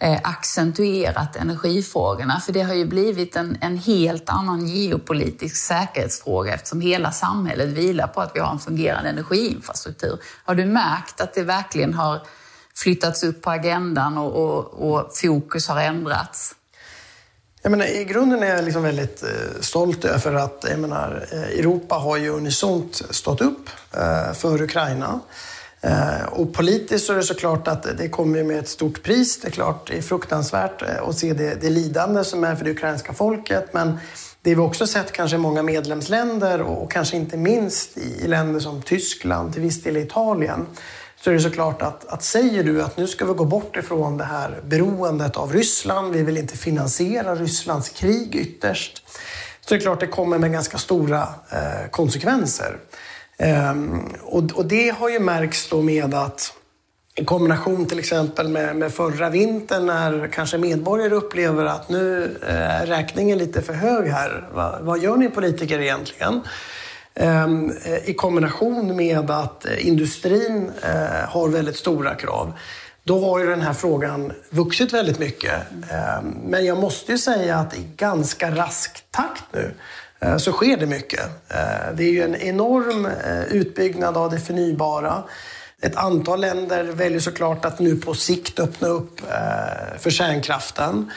eh, 0.00 0.20
accentuerat 0.22 1.36
energifrågorna? 1.36 2.40
För 2.40 2.52
det 2.52 2.62
har 2.62 2.74
ju 2.74 2.86
blivit 2.86 3.36
en, 3.36 3.58
en 3.60 3.78
helt 3.78 4.28
annan 4.28 4.66
geopolitisk 4.66 5.56
säkerhetsfråga 5.56 6.54
eftersom 6.54 6.80
hela 6.80 7.12
samhället 7.12 7.68
vilar 7.68 8.06
på 8.06 8.20
att 8.20 8.30
vi 8.34 8.40
har 8.40 8.52
en 8.52 8.58
fungerande 8.58 9.10
energiinfrastruktur. 9.10 10.18
Har 10.44 10.54
du 10.54 10.64
märkt 10.64 11.20
att 11.20 11.34
det 11.34 11.42
verkligen 11.42 11.94
har 11.94 12.20
flyttats 12.74 13.22
upp 13.22 13.42
på 13.42 13.50
agendan 13.50 14.18
och, 14.18 14.32
och, 14.32 14.90
och 14.90 15.16
fokus 15.16 15.68
har 15.68 15.80
ändrats? 15.80 16.54
Jag 17.62 17.70
menar, 17.70 17.86
I 17.86 18.04
grunden 18.04 18.42
är 18.42 18.46
jag 18.46 18.64
liksom 18.64 18.82
väldigt 18.82 19.22
eh, 19.22 19.60
stolt 19.60 20.04
över 20.04 20.34
att 20.34 20.64
jag 20.70 20.78
menar, 20.78 21.10
Europa 21.32 21.94
har 21.94 22.16
ju 22.16 22.30
unisont 22.30 23.02
stått 23.10 23.40
upp 23.40 23.70
för 24.34 24.62
Ukraina. 24.62 25.20
Eh, 25.84 26.24
och 26.24 26.52
politiskt 26.52 27.06
så 27.06 27.12
är 27.12 27.16
det 27.16 27.22
såklart 27.22 27.68
att 27.68 27.98
det 27.98 28.08
kommer 28.08 28.44
med 28.44 28.58
ett 28.58 28.68
stort 28.68 29.02
pris. 29.02 29.40
Det 29.40 29.48
är 29.48 29.52
klart 29.52 29.86
det 29.90 29.98
är 29.98 30.02
fruktansvärt 30.02 30.82
eh, 30.82 31.08
att 31.08 31.18
se 31.18 31.32
det, 31.32 31.60
det 31.60 31.70
lidande 31.70 32.24
som 32.24 32.44
är 32.44 32.54
för 32.54 32.64
det 32.64 32.70
ukrainska 32.70 33.12
folket. 33.12 33.68
Men 33.72 33.98
det 34.42 34.54
vi 34.54 34.60
också 34.60 34.86
sett 34.86 35.12
kanske 35.12 35.36
i 35.36 35.38
många 35.38 35.62
medlemsländer 35.62 36.62
och 36.62 36.92
kanske 36.92 37.16
inte 37.16 37.36
minst 37.36 37.98
i 37.98 38.26
länder 38.26 38.60
som 38.60 38.82
Tyskland, 38.82 39.52
till 39.52 39.62
viss 39.62 39.82
del 39.82 39.96
Italien, 39.96 40.66
så 41.20 41.30
är 41.30 41.34
det 41.34 41.40
såklart 41.40 41.82
att, 41.82 42.08
att 42.08 42.22
säger 42.22 42.64
du 42.64 42.82
att 42.82 42.96
nu 42.96 43.06
ska 43.06 43.24
vi 43.24 43.34
gå 43.34 43.44
bort 43.44 43.76
ifrån 43.76 44.16
det 44.16 44.24
här 44.24 44.60
beroendet 44.64 45.36
av 45.36 45.52
Ryssland, 45.52 46.14
vi 46.14 46.22
vill 46.22 46.36
inte 46.36 46.56
finansiera 46.56 47.34
Rysslands 47.34 47.88
krig 47.88 48.34
ytterst, 48.34 49.02
så 49.60 49.74
är 49.74 49.78
det 49.78 49.82
klart 49.82 50.00
det 50.00 50.06
kommer 50.06 50.38
med 50.38 50.52
ganska 50.52 50.78
stora 50.78 51.28
eh, 51.50 51.90
konsekvenser. 51.90 52.78
Um, 53.38 54.14
och, 54.22 54.42
och, 54.54 54.66
det 54.66 54.88
har 54.88 55.08
ju 55.08 55.18
märkts 55.18 55.68
då 55.68 55.82
med 55.82 56.14
att 56.14 56.54
i 57.16 57.24
kombination 57.24 57.86
till 57.86 57.98
exempel 57.98 58.48
med, 58.48 58.76
med 58.76 58.92
förra 58.92 59.30
vintern 59.30 59.86
när 59.86 60.28
kanske 60.32 60.58
medborgare 60.58 61.14
upplever 61.14 61.64
att 61.64 61.88
nu 61.88 62.36
eh, 62.48 62.80
är 62.80 62.86
räkningen 62.86 63.38
lite 63.38 63.62
för 63.62 63.72
hög 63.72 64.08
här. 64.08 64.48
Va, 64.54 64.78
vad 64.80 65.02
gör 65.02 65.16
ni 65.16 65.28
politiker 65.28 65.80
egentligen? 65.80 66.40
Um, 67.20 67.72
I 68.04 68.14
kombination 68.14 68.96
med 68.96 69.30
att 69.30 69.66
eh, 69.66 69.86
industrin 69.86 70.70
uh, 70.84 71.28
har 71.28 71.48
väldigt 71.48 71.76
stora 71.76 72.14
krav. 72.14 72.52
Då 73.04 73.24
har 73.24 73.38
ju 73.38 73.46
den 73.46 73.60
här 73.60 73.72
frågan 73.72 74.32
vuxit 74.50 74.92
väldigt 74.92 75.18
mycket. 75.18 75.52
Um, 75.70 76.36
men 76.44 76.64
jag 76.64 76.78
måste 76.78 77.12
ju 77.12 77.18
säga 77.18 77.56
att 77.56 77.76
i 77.76 77.86
ganska 77.96 78.50
rask 78.50 79.04
takt 79.10 79.44
nu 79.52 79.74
Eh, 80.24 80.36
så 80.36 80.52
sker 80.52 80.76
det 80.76 80.86
mycket. 80.86 81.20
Eh, 81.48 81.94
det 81.96 82.04
är 82.04 82.10
ju 82.10 82.22
en 82.22 82.36
enorm 82.36 83.06
eh, 83.06 83.44
utbyggnad 83.44 84.16
av 84.16 84.30
det 84.30 84.40
förnybara. 84.40 85.22
Ett 85.80 85.96
antal 85.96 86.40
länder 86.40 86.84
väljer 86.84 87.20
såklart 87.20 87.64
att 87.64 87.78
nu 87.78 87.96
på 87.96 88.14
sikt 88.14 88.58
öppna 88.58 88.88
upp 88.88 89.20
för 89.98 90.10
kärnkraften. 90.10 91.10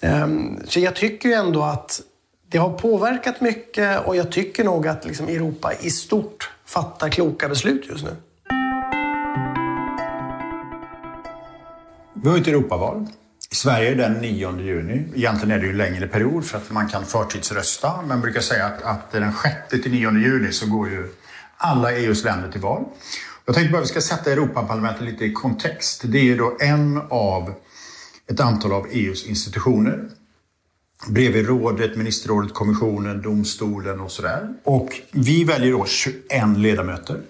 Ehm, 0.00 0.60
så 0.68 0.80
jag 0.80 0.96
tycker 0.96 1.28
ju 1.28 1.34
ändå 1.34 1.62
att 1.62 2.00
det 2.48 2.58
har 2.58 2.70
påverkat 2.70 3.40
mycket 3.40 4.06
och 4.06 4.16
jag 4.16 4.32
tycker 4.32 4.64
nog 4.64 4.88
att 4.88 5.04
liksom 5.04 5.28
Europa 5.28 5.72
i 5.80 5.90
stort 5.90 6.50
fattar 6.64 7.08
kloka 7.08 7.48
beslut 7.48 7.86
just 7.88 8.04
nu. 8.04 8.16
Vi 12.22 12.28
har 12.28 12.38
ett 12.38 12.48
Europaval. 12.48 13.06
I 13.54 13.56
Sverige 13.56 13.90
är 13.90 13.94
den 13.94 14.12
9 14.12 14.60
juni. 14.60 15.04
Egentligen 15.14 15.50
är 15.50 15.58
det 15.58 15.64
ju 15.64 15.70
en 15.70 15.76
längre 15.76 16.06
period 16.06 16.44
för 16.44 16.58
att 16.58 16.70
man 16.70 16.88
kan 16.88 17.06
förtidsrösta. 17.06 18.02
men 18.02 18.20
brukar 18.20 18.40
säga 18.40 18.66
att, 18.66 18.82
att 18.82 19.12
den 19.12 19.32
6 19.68 19.82
till 19.82 19.92
9 19.92 20.10
juni 20.10 20.52
så 20.52 20.66
går 20.66 20.88
ju 20.88 21.12
alla 21.56 21.92
EUs 21.92 22.24
länder 22.24 22.50
till 22.50 22.60
val. 22.60 22.84
Jag 23.44 23.54
tänkte 23.54 23.72
bara 23.72 23.78
att 23.78 23.84
vi 23.84 23.88
ska 23.88 24.00
sätta 24.00 24.32
Europaparlamentet 24.32 25.02
lite 25.02 25.24
i 25.24 25.32
kontext. 25.32 26.02
Det 26.04 26.18
är 26.18 26.22
ju 26.22 26.36
då 26.36 26.56
en 26.60 27.02
av 27.10 27.54
ett 28.26 28.40
antal 28.40 28.72
av 28.72 28.86
EUs 28.90 29.26
institutioner. 29.26 30.08
Bredvid 31.08 31.46
rådet, 31.46 31.96
ministerrådet, 31.96 32.54
kommissionen, 32.54 33.22
domstolen 33.22 34.00
och 34.00 34.10
sådär. 34.10 34.54
Och 34.64 35.00
vi 35.12 35.44
väljer 35.44 35.72
då 35.72 35.86
21 35.86 36.22
ledamöter. 36.56 37.20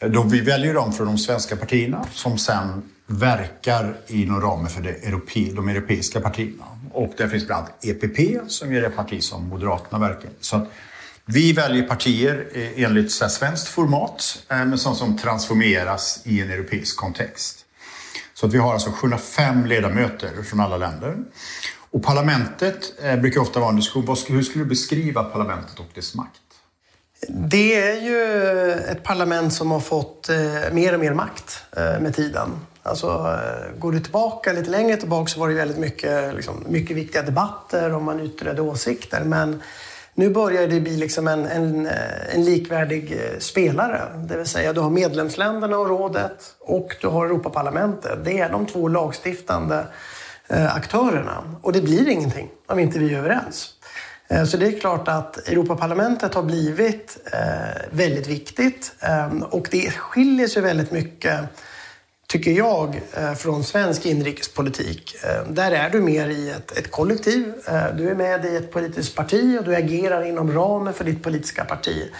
Då 0.00 0.22
vi 0.22 0.40
väljer 0.40 0.74
dem 0.74 0.92
från 0.92 1.06
de 1.06 1.18
svenska 1.18 1.56
partierna 1.56 2.06
som 2.12 2.38
sen 2.38 2.82
verkar 3.06 3.96
inom 4.06 4.40
ramen 4.40 4.68
för 4.68 4.82
det 4.82 4.90
europe, 4.90 5.52
de 5.54 5.68
europeiska 5.68 6.20
partierna. 6.20 6.64
Och 6.92 7.14
där 7.16 7.28
finns 7.28 7.46
bland 7.46 7.66
annat 7.66 7.84
EPP 7.84 8.50
som 8.50 8.72
är 8.72 8.80
det 8.80 8.90
parti 8.90 9.22
som 9.22 9.48
Moderaterna 9.48 9.98
verkar 9.98 10.30
Så 10.40 10.66
vi 11.24 11.52
väljer 11.52 11.82
partier 11.82 12.48
eh, 12.54 12.82
enligt 12.84 13.12
så 13.12 13.28
svenskt 13.28 13.68
format, 13.68 14.42
eh, 14.48 14.56
men 14.56 14.78
som, 14.78 14.94
som 14.94 15.18
transformeras 15.18 16.20
i 16.24 16.40
en 16.40 16.50
europeisk 16.50 16.96
kontext. 16.96 17.64
Så 18.34 18.46
att 18.46 18.54
vi 18.54 18.58
har 18.58 18.72
alltså 18.72 18.90
705 18.90 19.66
ledamöter 19.66 20.42
från 20.42 20.60
alla 20.60 20.76
länder. 20.76 21.16
Och 21.90 22.02
parlamentet 22.02 22.92
eh, 23.02 23.16
brukar 23.16 23.40
ofta 23.40 23.60
vara 23.60 23.70
en 23.70 23.76
diskussion. 23.76 24.16
Hur 24.28 24.42
skulle 24.42 24.64
du 24.64 24.68
beskriva 24.68 25.24
parlamentet 25.24 25.78
och 25.78 25.86
dess 25.94 26.14
makt? 26.14 26.40
Det 27.28 27.74
är 27.74 28.00
ju 28.02 28.72
ett 28.72 29.02
parlament 29.02 29.52
som 29.52 29.70
har 29.70 29.80
fått 29.80 30.28
eh, 30.28 30.36
mer 30.72 30.94
och 30.94 31.00
mer 31.00 31.14
makt 31.14 31.62
eh, 31.76 32.00
med 32.00 32.16
tiden. 32.16 32.50
Alltså, 32.86 33.06
eh, 33.06 33.78
går 33.78 33.92
du 33.92 34.00
tillbaka 34.00 34.52
lite 34.52 34.70
längre 34.70 34.96
tillbaka 34.96 35.28
så 35.28 35.40
var 35.40 35.48
det 35.48 35.54
väldigt 35.54 35.78
mycket, 35.78 36.34
liksom, 36.34 36.64
mycket 36.68 36.96
viktiga 36.96 37.22
debatter 37.22 37.94
och 37.94 38.02
man 38.02 38.20
yttrade 38.20 38.62
åsikter. 38.62 39.24
Men 39.24 39.62
nu 40.14 40.30
börjar 40.30 40.68
det 40.68 40.80
bli 40.80 40.96
liksom 40.96 41.28
en, 41.28 41.46
en, 41.46 41.86
eh, 41.86 42.34
en 42.34 42.44
likvärdig 42.44 43.12
eh, 43.12 43.38
spelare. 43.38 44.02
Det 44.16 44.36
vill 44.36 44.46
säga 44.46 44.72
du 44.72 44.80
har 44.80 44.90
medlemsländerna 44.90 45.78
och 45.78 45.88
rådet 45.88 46.54
och 46.60 46.96
du 47.00 47.06
har 47.06 47.26
Europaparlamentet. 47.26 48.24
Det 48.24 48.38
är 48.38 48.50
de 48.50 48.66
två 48.66 48.88
lagstiftande 48.88 49.84
aktörerna. 50.48 51.44
Och 51.62 51.72
det 51.72 51.80
blir 51.80 52.08
ingenting 52.08 52.48
om 52.66 52.78
inte 52.78 52.98
vi 52.98 53.14
är 53.14 53.18
överens. 53.18 53.70
Så 54.46 54.56
det 54.56 54.66
är 54.66 54.80
klart 54.80 55.08
att 55.08 55.48
Europaparlamentet 55.48 56.34
har 56.34 56.42
blivit 56.42 57.18
väldigt 57.90 58.26
viktigt 58.26 58.92
ehm, 59.00 59.42
och 59.42 59.68
det 59.70 59.90
skiljer 59.90 60.48
sig 60.48 60.62
väldigt 60.62 60.90
mycket 60.90 61.40
tycker 62.26 62.50
jag, 62.50 63.00
eh, 63.12 63.34
från 63.34 63.64
svensk 63.64 64.06
inrikespolitik. 64.06 65.16
Eh, 65.24 65.52
där 65.52 65.72
är 65.72 65.90
du 65.90 66.00
mer 66.00 66.28
i 66.28 66.50
ett, 66.50 66.78
ett, 66.78 66.90
kollektiv. 66.90 67.52
Eh, 67.68 67.94
du 67.96 68.10
är 68.10 68.14
med 68.14 68.44
i 68.44 68.56
ett 68.56 68.72
politiskt 68.72 69.14
parti 69.14 69.58
och 69.58 69.64
du 69.64 69.76
agerar 69.76 70.26
inom 70.26 70.52
ramen 70.52 70.94
för 70.94 71.04
ditt 71.04 71.22
politiska 71.22 71.64
parti. 71.64 72.10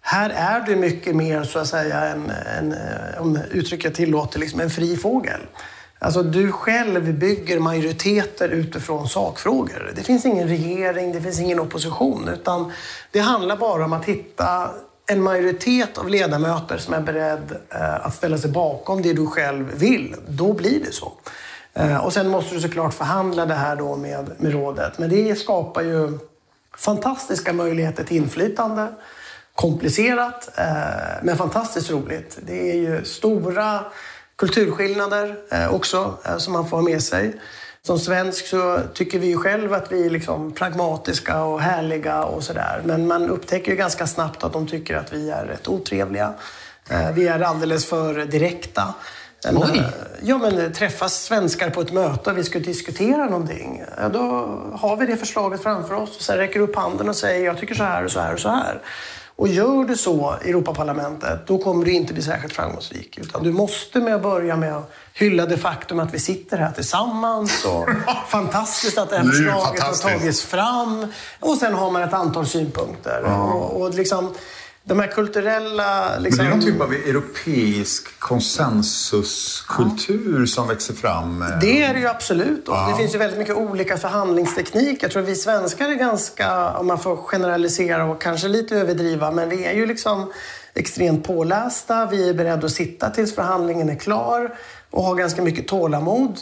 Här 0.00 0.30
är 0.30 0.60
du 0.60 0.76
mycket 0.76 1.16
mer, 1.16 1.44
så 1.44 1.58
att 1.58 1.66
säga, 1.66 2.00
en, 2.00 2.30
en 2.30 2.74
om 3.18 3.38
uttrycket 3.50 3.94
tillåter, 3.94 4.38
liksom 4.38 4.60
en 4.60 4.70
fri 4.70 4.96
fågel. 4.96 5.40
Alltså 5.98 6.22
du 6.22 6.52
själv 6.52 7.14
bygger 7.14 7.58
majoriteter 7.58 8.48
utifrån 8.48 9.08
sakfrågor. 9.08 9.92
Det 9.96 10.02
finns 10.02 10.26
ingen 10.26 10.48
regering, 10.48 11.12
det 11.12 11.20
finns 11.20 11.40
ingen 11.40 11.60
opposition. 11.60 12.28
Utan 12.28 12.72
det 13.10 13.18
handlar 13.18 13.56
bara 13.56 13.84
om 13.84 13.92
att 13.92 14.04
hitta 14.04 14.70
en 15.10 15.22
majoritet 15.22 15.98
av 15.98 16.08
ledamöter 16.08 16.78
som 16.78 16.94
är 16.94 17.00
beredd 17.00 17.56
eh, 17.70 18.06
att 18.06 18.14
ställa 18.14 18.38
sig 18.38 18.50
bakom 18.50 19.02
det 19.02 19.12
du 19.12 19.26
själv 19.26 19.74
vill. 19.74 20.14
Då 20.28 20.52
blir 20.52 20.80
det 20.84 20.92
så. 20.92 21.12
Eh, 21.74 22.04
och 22.04 22.12
sen 22.12 22.28
måste 22.28 22.54
du 22.54 22.60
såklart 22.60 22.94
förhandla 22.94 23.46
det 23.46 23.54
här 23.54 23.76
då 23.76 23.96
med, 23.96 24.30
med 24.38 24.52
rådet. 24.52 24.98
Men 24.98 25.10
det 25.10 25.38
skapar 25.38 25.82
ju 25.82 26.18
fantastiska 26.76 27.52
möjligheter 27.52 28.04
till 28.04 28.16
inflytande. 28.16 28.88
Komplicerat, 29.54 30.58
eh, 30.58 30.64
men 31.22 31.36
fantastiskt 31.36 31.90
roligt. 31.90 32.38
Det 32.42 32.70
är 32.70 32.76
ju 32.76 33.04
stora 33.04 33.84
kulturskillnader 34.36 35.36
också 35.70 36.14
som 36.38 36.52
man 36.52 36.68
får 36.68 36.76
ha 36.76 36.84
med 36.84 37.02
sig. 37.02 37.40
Som 37.82 37.98
svensk 37.98 38.46
så 38.46 38.80
tycker 38.94 39.18
vi 39.18 39.26
ju 39.26 39.36
själv 39.36 39.72
att 39.72 39.92
vi 39.92 40.06
är 40.06 40.10
liksom 40.10 40.52
pragmatiska 40.52 41.42
och 41.42 41.60
härliga 41.60 42.24
och 42.24 42.42
sådär. 42.42 42.82
Men 42.84 43.06
man 43.06 43.30
upptäcker 43.30 43.70
ju 43.70 43.76
ganska 43.76 44.06
snabbt 44.06 44.44
att 44.44 44.52
de 44.52 44.66
tycker 44.66 44.96
att 44.96 45.12
vi 45.12 45.30
är 45.30 45.44
rätt 45.44 45.68
otrevliga. 45.68 46.34
Eh, 46.90 47.12
vi 47.12 47.28
är 47.28 47.40
alldeles 47.40 47.86
för 47.86 48.14
direkta. 48.14 48.94
Oj. 49.44 49.82
Ja, 50.22 50.38
men 50.38 50.72
träffas 50.72 51.24
svenskar 51.24 51.70
på 51.70 51.80
ett 51.80 51.92
möte 51.92 52.30
och 52.30 52.38
vi 52.38 52.44
ska 52.44 52.58
diskutera 52.58 53.24
någonting. 53.24 53.84
Då 54.12 54.20
har 54.74 54.96
vi 54.96 55.06
det 55.06 55.16
förslaget 55.16 55.62
framför 55.62 55.94
oss 55.94 56.16
och 56.16 56.22
sen 56.22 56.36
räcker 56.36 56.60
upp 56.60 56.76
handen 56.76 57.08
och 57.08 57.16
säger 57.16 57.44
jag 57.44 57.58
tycker 57.58 57.74
så 57.74 57.84
här 57.84 58.04
och 58.04 58.10
så 58.10 58.20
här 58.20 58.32
och 58.32 58.40
så 58.40 58.48
här. 58.48 58.82
Och 59.38 59.48
gör 59.48 59.84
du 59.84 59.96
så 59.96 60.36
i 60.44 60.50
Europaparlamentet, 60.50 61.46
då 61.46 61.58
kommer 61.58 61.84
du 61.84 61.92
inte 61.92 62.12
bli 62.12 62.22
särskilt 62.22 62.54
framgångsrik. 62.54 63.18
Utan 63.18 63.42
du 63.42 63.52
måste 63.52 64.00
med 64.00 64.14
att 64.14 64.22
börja 64.22 64.56
med 64.56 64.76
att 64.76 64.90
hylla 65.14 65.46
det 65.46 65.56
faktum 65.56 66.00
att 66.00 66.14
vi 66.14 66.18
sitter 66.18 66.58
här 66.58 66.72
tillsammans. 66.72 67.64
Och 67.64 67.88
fantastiskt 68.28 68.98
att 68.98 69.10
det 69.10 69.16
här 69.16 69.24
förslaget 69.24 69.82
har 69.82 69.92
tagits 69.92 70.42
fram. 70.42 71.06
Och 71.40 71.56
sen 71.56 71.74
har 71.74 71.90
man 71.90 72.02
ett 72.02 72.12
antal 72.12 72.46
synpunkter. 72.46 73.22
Ja. 73.24 73.42
Och, 73.44 73.80
och 73.80 73.94
liksom, 73.94 74.34
de 74.88 75.00
här 75.00 75.06
kulturella... 75.06 76.18
Liksom... 76.18 76.44
Men 76.44 76.46
det 76.46 76.52
är 76.52 76.56
någon 76.56 76.72
typ 76.72 76.80
av 76.80 76.92
europeisk 76.92 78.18
konsensuskultur 78.18 80.40
ja. 80.40 80.46
som 80.46 80.68
växer 80.68 80.94
fram. 80.94 81.44
Det 81.60 81.82
är 81.82 81.94
det 81.94 82.00
ju 82.00 82.06
absolut. 82.06 82.64
Ja. 82.66 82.88
Det 82.90 82.96
finns 82.96 83.14
ju 83.14 83.18
väldigt 83.18 83.38
mycket 83.38 83.56
olika 83.56 83.96
förhandlingsteknik. 83.96 85.02
Jag 85.02 85.10
tror 85.10 85.22
vi 85.22 85.34
svenskar 85.34 85.88
är 85.88 85.94
ganska, 85.94 86.70
om 86.70 86.86
man 86.86 86.98
får 86.98 87.16
generalisera 87.16 88.04
och 88.04 88.22
kanske 88.22 88.48
lite 88.48 88.76
överdriva, 88.76 89.30
men 89.30 89.48
vi 89.48 89.64
är 89.64 89.72
ju 89.72 89.86
liksom 89.86 90.32
extremt 90.74 91.26
pålästa. 91.26 92.06
Vi 92.06 92.28
är 92.28 92.34
beredda 92.34 92.66
att 92.66 92.72
sitta 92.72 93.10
tills 93.10 93.34
förhandlingen 93.34 93.88
är 93.88 93.96
klar 93.96 94.54
och 94.90 95.02
har 95.02 95.14
ganska 95.14 95.42
mycket 95.42 95.68
tålamod. 95.68 96.38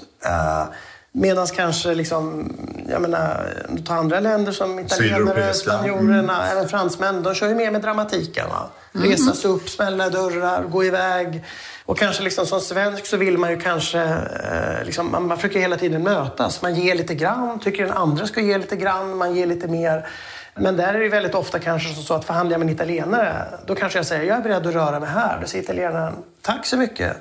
Medan 1.18 1.46
kanske, 1.46 1.94
liksom, 1.94 2.52
jag 2.88 3.02
menar, 3.02 3.52
ta 3.86 3.94
andra 3.94 4.20
länder 4.20 4.52
som 4.52 4.78
italienare, 4.78 5.54
spanjorerna, 5.54 6.42
mm. 6.42 6.58
även 6.58 6.68
fransmän, 6.68 7.22
de 7.22 7.34
kör 7.34 7.48
ju 7.48 7.54
mer 7.54 7.70
med 7.70 7.82
dramatiken. 7.82 8.48
Va? 8.48 8.68
Mm. 8.94 9.08
Resa 9.08 9.32
sig 9.32 9.50
upp, 9.50 9.68
smälla 9.68 10.10
dörrar, 10.10 10.62
gå 10.62 10.84
iväg. 10.84 11.44
Och 11.84 11.98
kanske 11.98 12.22
liksom 12.22 12.46
som 12.46 12.60
svensk 12.60 13.06
så 13.06 13.16
vill 13.16 13.38
man 13.38 13.50
ju 13.50 13.60
kanske, 13.60 14.00
eh, 14.00 14.84
liksom, 14.84 15.10
man, 15.10 15.26
man 15.26 15.36
försöker 15.36 15.60
hela 15.60 15.76
tiden 15.76 16.02
mötas. 16.02 16.62
Man 16.62 16.74
ger 16.74 16.94
lite 16.94 17.14
grann, 17.14 17.60
tycker 17.60 17.86
den 17.86 17.96
andra 17.96 18.26
ska 18.26 18.40
ge 18.40 18.58
lite 18.58 18.76
grann, 18.76 19.16
man 19.16 19.34
ger 19.34 19.46
lite 19.46 19.68
mer. 19.68 20.08
Men 20.54 20.76
där 20.76 20.94
är 20.94 21.00
det 21.00 21.08
väldigt 21.08 21.34
ofta 21.34 21.58
kanske 21.58 21.94
så 21.94 22.14
att 22.14 22.24
förhandlar 22.24 22.54
jag 22.54 22.58
med 22.58 22.68
en 22.68 22.74
italienare, 22.74 23.46
då 23.66 23.74
kanske 23.74 23.98
jag 23.98 24.06
säger 24.06 24.24
jag 24.24 24.38
är 24.38 24.42
beredd 24.42 24.66
att 24.66 24.74
röra 24.74 25.00
mig 25.00 25.08
här. 25.08 25.38
Då 25.40 25.46
säger 25.46 25.64
italienaren, 25.64 26.14
tack 26.42 26.66
så 26.66 26.76
mycket 26.76 27.16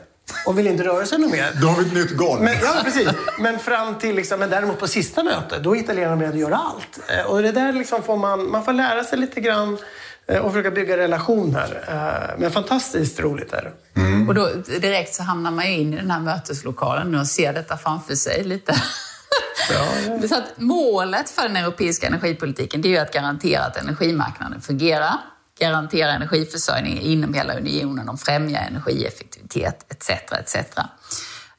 och 0.45 0.57
vill 0.57 0.67
inte 0.67 0.83
röra 0.83 1.05
sig 1.05 1.17
något 1.17 1.31
mer. 1.31 1.51
Då 1.61 1.67
har 1.67 1.81
vi 1.81 1.87
ett 1.87 1.93
nytt 1.93 2.17
golv. 2.17 2.41
Men, 2.41 2.55
ja, 2.61 2.81
precis. 2.83 3.09
Men 3.39 3.59
fram 3.59 3.95
till, 3.95 4.15
liksom, 4.15 4.39
men 4.39 4.49
däremot 4.49 4.79
på 4.79 4.87
sista 4.87 5.23
mötet, 5.23 5.63
då 5.63 5.75
är 5.75 5.79
italienarna 5.79 6.15
beredda 6.15 6.33
att 6.33 6.39
göra 6.39 6.55
allt. 6.55 6.99
Eh, 7.07 7.31
och 7.31 7.41
det 7.41 7.51
där 7.51 7.73
liksom 7.73 8.03
får 8.03 8.17
man, 8.17 8.51
man 8.51 8.65
får 8.65 8.73
lära 8.73 9.03
sig 9.03 9.17
lite 9.17 9.41
grann 9.41 9.77
eh, 10.27 10.37
och 10.37 10.51
försöka 10.51 10.71
bygga 10.71 10.97
relationer. 10.97 11.85
Eh, 11.87 12.39
men 12.39 12.51
fantastiskt 12.51 13.19
roligt 13.19 13.53
är 13.53 13.61
det. 13.61 14.01
Mm. 14.01 14.29
Och 14.29 14.35
då 14.35 14.49
direkt 14.79 15.15
så 15.15 15.23
hamnar 15.23 15.51
man 15.51 15.65
ju 15.65 15.77
in 15.77 15.93
i 15.93 15.97
den 15.97 16.11
här 16.11 16.19
möteslokalen 16.19 17.15
och 17.15 17.27
ser 17.27 17.53
detta 17.53 17.77
framför 17.77 18.15
sig 18.15 18.43
lite. 18.43 18.75
Ja, 19.69 19.85
ja. 20.21 20.27
Så 20.27 20.35
att 20.35 20.43
målet 20.57 21.29
för 21.29 21.41
den 21.41 21.55
europeiska 21.55 22.07
energipolitiken 22.07 22.81
det 22.81 22.87
är 22.87 22.89
ju 22.89 22.97
att 22.97 23.13
garantera 23.13 23.63
att 23.63 23.77
energimarknaden 23.77 24.61
fungerar 24.61 25.17
garantera 25.59 26.11
energiförsörjning 26.11 27.01
inom 27.01 27.33
hela 27.33 27.53
unionen, 27.57 28.09
och 28.09 28.19
främja 28.19 28.59
energieffektivitet 28.59 29.85
etc. 29.89 30.09
etc. 30.31 30.55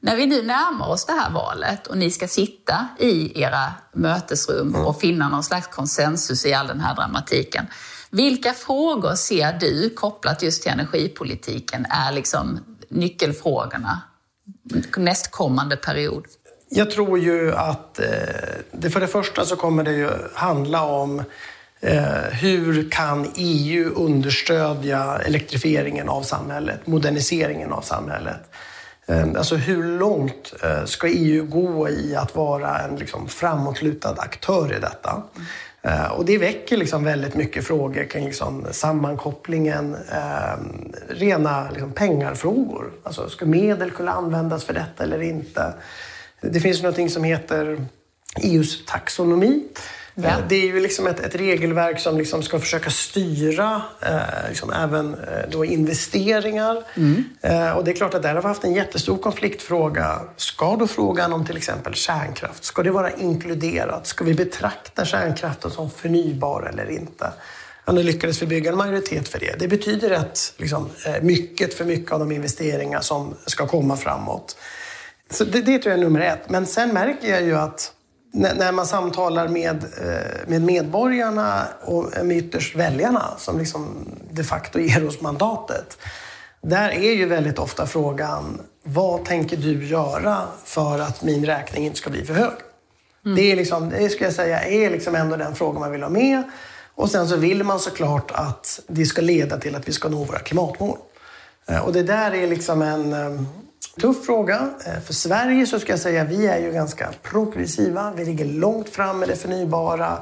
När 0.00 0.17
vi 0.17 0.26
nu 0.26 0.43
närmar 0.43 0.88
oss 0.88 1.07
det 1.07 1.12
här 1.12 1.31
valet 1.31 1.87
och 1.87 1.99
ni 1.99 2.11
ska 2.11 2.29
sitta 2.29 2.88
i 2.99 3.43
era 3.43 3.73
mötesrum 3.93 4.69
mm. 4.69 4.87
och 4.87 5.00
finna 5.00 5.29
någon 5.29 5.45
slags 5.45 5.67
konsensus 5.67 6.47
i 6.47 6.55
all 6.55 6.67
den 6.67 6.81
här 6.81 6.95
dramatiken. 6.95 7.67
Vilka 8.11 8.53
frågor 8.53 9.15
ser 9.15 9.53
du 9.53 9.91
kopplat 9.91 10.43
just 10.43 10.62
till 10.62 10.73
energipolitiken 10.73 11.87
är 11.91 12.12
liksom 12.12 12.61
nyckelfrågorna 12.88 14.03
nästkommande 14.97 15.76
period? 15.76 16.25
Jag 16.69 16.91
tror 16.91 17.19
ju 17.19 17.55
att 17.55 17.99
eh, 17.99 18.07
det 18.73 18.91
för 18.91 19.00
det 19.00 19.07
första 19.07 19.45
så 19.45 19.57
kommer 19.57 19.83
det 19.83 19.93
ju 19.93 20.11
handla 20.35 20.85
om 20.85 21.23
Eh, 21.80 22.33
hur 22.33 22.90
kan 22.90 23.30
EU 23.37 23.92
understödja 23.95 25.18
elektrifieringen 25.26 26.09
av 26.09 26.23
samhället, 26.23 26.87
moderniseringen 26.87 27.73
av 27.73 27.80
samhället? 27.80 28.40
Eh, 29.06 29.26
alltså 29.37 29.56
hur 29.56 29.99
långt 29.99 30.54
eh, 30.62 30.85
ska 30.85 31.09
EU 31.09 31.45
gå 31.45 31.88
i 31.88 32.16
att 32.16 32.35
vara 32.35 32.78
en 32.78 32.97
liksom 32.97 33.28
framåtlutad 33.28 34.14
aktör 34.18 34.76
i 34.76 34.80
detta? 34.80 35.23
Och 36.11 36.25
det 36.25 36.38
väcker 36.38 36.76
liksom 36.76 37.04
väldigt 37.04 37.35
mycket 37.35 37.66
frågor 37.66 38.04
kring 38.04 38.25
liksom 38.25 38.66
sammankopplingen, 38.71 39.95
eh, 39.95 40.59
rena 41.09 41.71
liksom 41.71 41.92
pengarfrågor. 41.92 42.92
Alltså, 43.02 43.28
ska 43.28 43.47
medel 43.47 43.90
kunna 43.90 44.12
användas 44.12 44.64
för 44.64 44.75
detta 44.75 45.04
eller 45.04 45.23
inte? 45.23 45.75
Det 46.40 46.61
finns 46.61 46.83
något 46.83 47.11
som 47.11 47.25
heter 47.25 47.87
EUs 48.42 48.87
taxonomi 48.87 49.62
Ja. 50.19 50.37
Det 50.49 50.57
är 50.57 50.67
ju 50.67 50.81
liksom 50.81 51.07
ett, 51.07 51.21
ett 51.21 51.35
regelverk 51.35 52.01
som 52.01 52.19
liksom 52.19 52.43
ska 52.43 52.59
försöka 52.59 52.91
styra 52.91 53.83
eh, 54.01 54.49
liksom 54.49 54.73
även 54.73 55.15
eh, 55.15 55.51
då 55.51 55.65
investeringar. 55.65 56.83
Mm. 56.95 57.25
Eh, 57.41 57.71
och 57.71 57.85
det 57.85 57.91
är 57.91 57.95
klart 57.95 58.15
att 58.15 58.23
där 58.23 58.35
har 58.35 58.43
vi 58.43 58.49
haft 58.49 58.65
en 58.65 58.75
jättestor 58.75 59.17
konfliktfråga. 59.17 60.21
Ska 60.37 60.77
då 60.77 60.87
frågan 60.87 61.33
om 61.33 61.47
till 61.47 61.57
exempel 61.57 61.95
kärnkraft, 61.95 62.65
ska 62.65 62.83
det 62.83 62.91
vara 62.91 63.11
inkluderat? 63.11 64.07
Ska 64.07 64.25
vi 64.25 64.35
betrakta 64.35 65.05
kärnkraften 65.05 65.71
som 65.71 65.91
förnybar 65.91 66.71
eller 66.73 66.91
inte? 66.91 67.33
Ja, 67.85 67.93
nu 67.93 68.03
lyckades 68.03 68.43
vi 68.43 68.47
bygga 68.47 68.71
en 68.71 68.77
majoritet 68.77 69.29
för 69.29 69.39
det. 69.39 69.59
Det 69.59 69.69
betyder 69.69 70.09
rätt 70.09 70.55
liksom, 70.57 70.91
eh, 71.07 71.23
mycket 71.23 71.75
för 71.75 71.85
mycket 71.85 72.13
av 72.13 72.19
de 72.19 72.33
investeringar 72.33 73.01
som 73.01 73.35
ska 73.47 73.67
komma 73.67 73.97
framåt. 73.97 74.57
Så 75.31 75.45
det, 75.45 75.61
det 75.61 75.79
tror 75.79 75.93
jag 75.93 75.99
är 76.01 76.05
nummer 76.05 76.21
ett. 76.21 76.51
Men 76.51 76.67
sen 76.67 76.93
märker 76.93 77.29
jag 77.29 77.43
ju 77.43 77.57
att 77.57 77.93
när 78.37 78.73
man 78.73 78.87
samtalar 78.87 79.49
med, 79.49 79.85
eh, 79.85 80.49
med 80.49 80.62
medborgarna 80.62 81.66
och 81.85 82.12
med 82.25 82.37
ytterst 82.37 82.76
väljarna 82.76 83.25
som 83.38 83.59
liksom 83.59 84.09
de 84.31 84.45
facto 84.45 84.78
ger 84.78 85.07
oss 85.07 85.21
mandatet. 85.21 85.99
Där 86.61 86.88
är 86.90 87.12
ju 87.12 87.26
väldigt 87.26 87.59
ofta 87.59 87.87
frågan, 87.87 88.61
vad 88.83 89.25
tänker 89.25 89.57
du 89.57 89.87
göra 89.87 90.38
för 90.64 90.99
att 90.99 91.23
min 91.23 91.47
räkning 91.47 91.85
inte 91.85 91.99
ska 91.99 92.11
bli 92.11 92.25
för 92.25 92.35
hög? 92.35 92.52
Mm. 93.25 93.37
Det, 93.37 93.52
är 93.52 93.57
liksom, 93.57 93.90
det 93.90 94.09
ska 94.09 94.25
jag 94.25 94.35
säga 94.35 94.62
är 94.62 94.90
liksom 94.90 95.14
ändå 95.14 95.37
den 95.37 95.55
frågan 95.55 95.81
man 95.81 95.93
vill 95.93 96.02
ha 96.02 96.11
med. 96.11 96.43
Och 96.95 97.11
sen 97.11 97.28
så 97.28 97.37
vill 97.37 97.64
man 97.64 97.81
såklart 97.81 98.31
att 98.35 98.81
det 98.87 99.07
ska 99.07 99.23
leda 99.23 99.59
till 99.59 99.75
att 99.75 99.88
vi 99.88 99.93
ska 99.93 100.09
nå 100.09 100.25
våra 100.25 100.38
klimatmål. 100.38 100.99
Eh, 101.66 101.78
och 101.78 101.93
det 101.93 102.02
där 102.02 102.35
är 102.35 102.47
liksom 102.47 102.83
en 102.83 103.12
eh, 103.12 103.43
Tuff 104.00 104.26
fråga. 104.26 104.71
Eh, 104.87 105.00
för 105.00 105.15
Sverige 105.15 105.67
så 105.67 105.81
ska 105.81 105.93
jag 105.93 106.00
säga 106.00 106.23
att 106.23 106.29
vi 106.29 106.47
är 106.47 106.59
ju 106.59 106.73
ganska 106.73 107.12
progressiva. 107.23 108.12
Vi 108.17 108.25
ligger 108.25 108.45
långt 108.45 108.88
fram 108.88 109.19
med 109.19 109.29
det 109.29 109.37
förnybara 109.37 110.19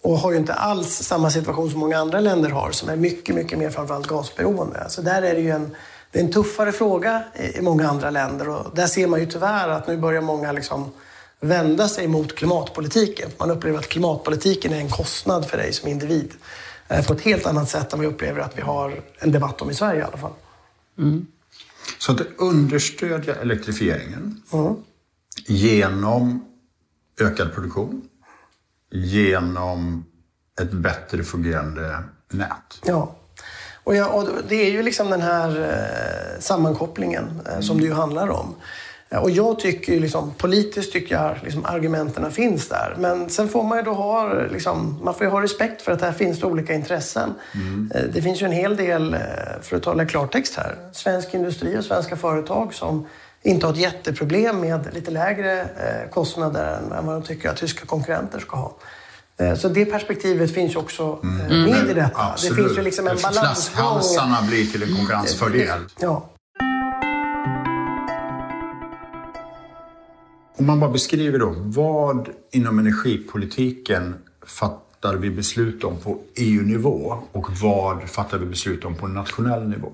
och 0.00 0.18
har 0.18 0.32
ju 0.32 0.38
inte 0.38 0.54
alls 0.54 1.02
samma 1.02 1.30
situation 1.30 1.70
som 1.70 1.80
många 1.80 1.98
andra 1.98 2.20
länder 2.20 2.50
har 2.50 2.70
som 2.70 2.88
är 2.88 2.96
mycket, 2.96 3.34
mycket 3.34 3.58
mer 3.58 3.70
framförallt 3.70 4.06
gasberoende. 4.06 4.84
Så 4.88 5.02
där 5.02 5.22
är 5.22 5.34
det 5.34 5.40
ju 5.40 5.50
en, 5.50 5.76
det 6.10 6.18
är 6.18 6.24
en 6.24 6.32
tuffare 6.32 6.72
fråga 6.72 7.22
i 7.54 7.60
många 7.60 7.88
andra 7.88 8.10
länder 8.10 8.48
och 8.48 8.76
där 8.76 8.86
ser 8.86 9.06
man 9.06 9.20
ju 9.20 9.26
tyvärr 9.26 9.68
att 9.68 9.86
nu 9.86 9.96
börjar 9.96 10.20
många 10.20 10.52
liksom 10.52 10.92
vända 11.40 11.88
sig 11.88 12.08
mot 12.08 12.34
klimatpolitiken. 12.34 13.30
Man 13.38 13.50
upplever 13.50 13.78
att 13.78 13.88
klimatpolitiken 13.88 14.72
är 14.72 14.78
en 14.78 14.90
kostnad 14.90 15.46
för 15.46 15.58
dig 15.58 15.72
som 15.72 15.88
individ. 15.88 16.32
Eh, 16.88 17.06
på 17.06 17.12
ett 17.12 17.20
helt 17.20 17.46
annat 17.46 17.68
sätt 17.68 17.92
än 17.92 18.00
vi 18.00 18.06
upplever 18.06 18.40
att 18.40 18.58
vi 18.58 18.62
har 18.62 19.00
en 19.18 19.32
debatt 19.32 19.62
om 19.62 19.70
i 19.70 19.74
Sverige 19.74 20.00
i 20.00 20.04
alla 20.04 20.16
fall. 20.16 20.32
Mm. 20.98 21.26
Så 21.98 22.12
att 22.12 22.20
understödja 22.36 23.34
elektrifieringen 23.34 24.42
mm. 24.52 24.74
genom 25.46 26.44
ökad 27.20 27.54
produktion, 27.54 28.02
genom 28.90 30.04
ett 30.60 30.72
bättre 30.72 31.24
fungerande 31.24 31.98
nät. 32.30 32.80
Ja. 32.84 33.16
Och, 33.84 33.96
ja, 33.96 34.08
och 34.08 34.28
det 34.48 34.54
är 34.56 34.70
ju 34.70 34.82
liksom 34.82 35.10
den 35.10 35.20
här 35.20 35.60
eh, 35.60 36.40
sammankopplingen 36.40 37.40
eh, 37.46 37.60
som 37.60 37.78
det 37.78 37.84
ju 37.84 37.92
handlar 37.92 38.28
om. 38.28 38.54
Och 39.20 39.30
jag 39.30 39.58
tycker 39.58 40.00
liksom, 40.00 40.34
politiskt 40.38 40.92
tycker 40.92 41.14
jag 41.14 41.36
liksom, 41.42 41.66
argumenten 41.66 42.32
finns 42.32 42.68
där. 42.68 42.96
Men 42.98 43.30
sen 43.30 43.48
får 43.48 43.62
man 43.62 43.78
ju 43.78 43.84
då 43.84 43.92
ha, 43.92 44.32
liksom, 44.50 44.98
man 45.02 45.14
får 45.14 45.24
ha 45.24 45.42
respekt 45.42 45.82
för 45.82 45.92
att 45.92 46.00
här 46.00 46.12
finns 46.12 46.40
det 46.40 46.46
olika 46.46 46.74
intressen. 46.74 47.34
Mm. 47.54 47.90
Eh, 47.94 48.02
det 48.14 48.22
finns 48.22 48.42
ju 48.42 48.46
en 48.46 48.52
hel 48.52 48.76
del, 48.76 49.14
eh, 49.14 49.20
för 49.62 49.76
att 49.76 49.82
tala 49.82 50.06
klartext 50.06 50.56
här, 50.56 50.76
svensk 50.92 51.34
industri 51.34 51.78
och 51.78 51.84
svenska 51.84 52.16
företag 52.16 52.74
som 52.74 53.06
inte 53.42 53.66
har 53.66 53.72
ett 53.72 53.78
jätteproblem 53.78 54.60
med 54.60 54.94
lite 54.94 55.10
lägre 55.10 55.60
eh, 55.60 56.10
kostnader 56.10 56.78
än 56.98 57.06
vad 57.06 57.14
de 57.14 57.22
tycker 57.22 57.48
att 57.48 57.56
tyska 57.56 57.86
konkurrenter 57.86 58.38
ska 58.38 58.56
ha. 58.56 58.76
Så 59.58 59.68
det 59.68 59.84
perspektivet 59.84 60.54
finns 60.54 60.74
ju 60.74 60.78
också 60.78 61.18
mm. 61.22 61.62
med 61.62 61.90
i 61.90 61.94
detta. 61.94 62.10
Absolut. 62.14 62.56
Det 62.56 62.62
finns 62.62 62.78
ju 62.78 62.82
liksom 62.82 63.06
en 63.06 63.16
balans. 63.22 63.68
Flaskhalsarna 63.68 64.42
blir 64.48 64.66
till 64.66 64.82
en 64.82 64.96
konkurrensfördel. 64.96 65.78
Ja. 66.00 66.31
Om 70.62 70.66
man 70.66 70.80
bara 70.80 70.90
beskriver 70.90 71.38
då, 71.38 71.54
vad 71.56 72.28
inom 72.50 72.78
energipolitiken 72.78 74.14
fattar 74.46 75.14
vi 75.14 75.30
beslut 75.30 75.84
om 75.84 76.00
på 76.00 76.18
EU-nivå 76.36 77.18
och 77.32 77.48
vad 77.62 78.10
fattar 78.10 78.38
vi 78.38 78.46
beslut 78.46 78.84
om 78.84 78.94
på 78.94 79.08
nationell 79.08 79.68
nivå? 79.68 79.92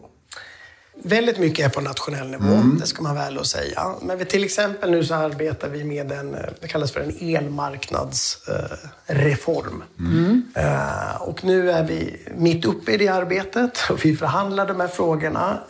Väldigt 1.03 1.39
mycket 1.39 1.67
är 1.67 1.71
på 1.71 1.81
nationell 1.81 2.31
nivå, 2.31 2.55
mm. 2.55 2.79
det 2.81 2.87
ska 2.87 3.03
man 3.03 3.15
väl 3.15 3.45
säga. 3.45 3.95
Men 4.03 4.19
vi, 4.19 4.25
till 4.25 4.45
exempel 4.45 4.91
nu 4.91 5.05
så 5.05 5.15
arbetar 5.15 5.69
vi 5.69 5.85
med 5.85 6.13
en, 6.13 6.37
det 6.61 6.69
kallas 6.69 6.93
för 6.93 7.01
en 7.01 7.37
elmarknadsreform. 7.37 9.85
Mm. 9.99 10.43
Uh, 10.57 11.23
och 11.23 11.45
nu 11.45 11.71
är 11.71 11.85
vi 11.85 12.27
mitt 12.37 12.65
uppe 12.65 12.93
i 12.93 12.97
det 12.97 13.09
arbetet 13.09 13.79
och 13.91 14.05
vi 14.05 14.17
förhandlar 14.17 14.67
de 14.67 14.81
här 14.81 14.89
frågorna. 14.89 15.61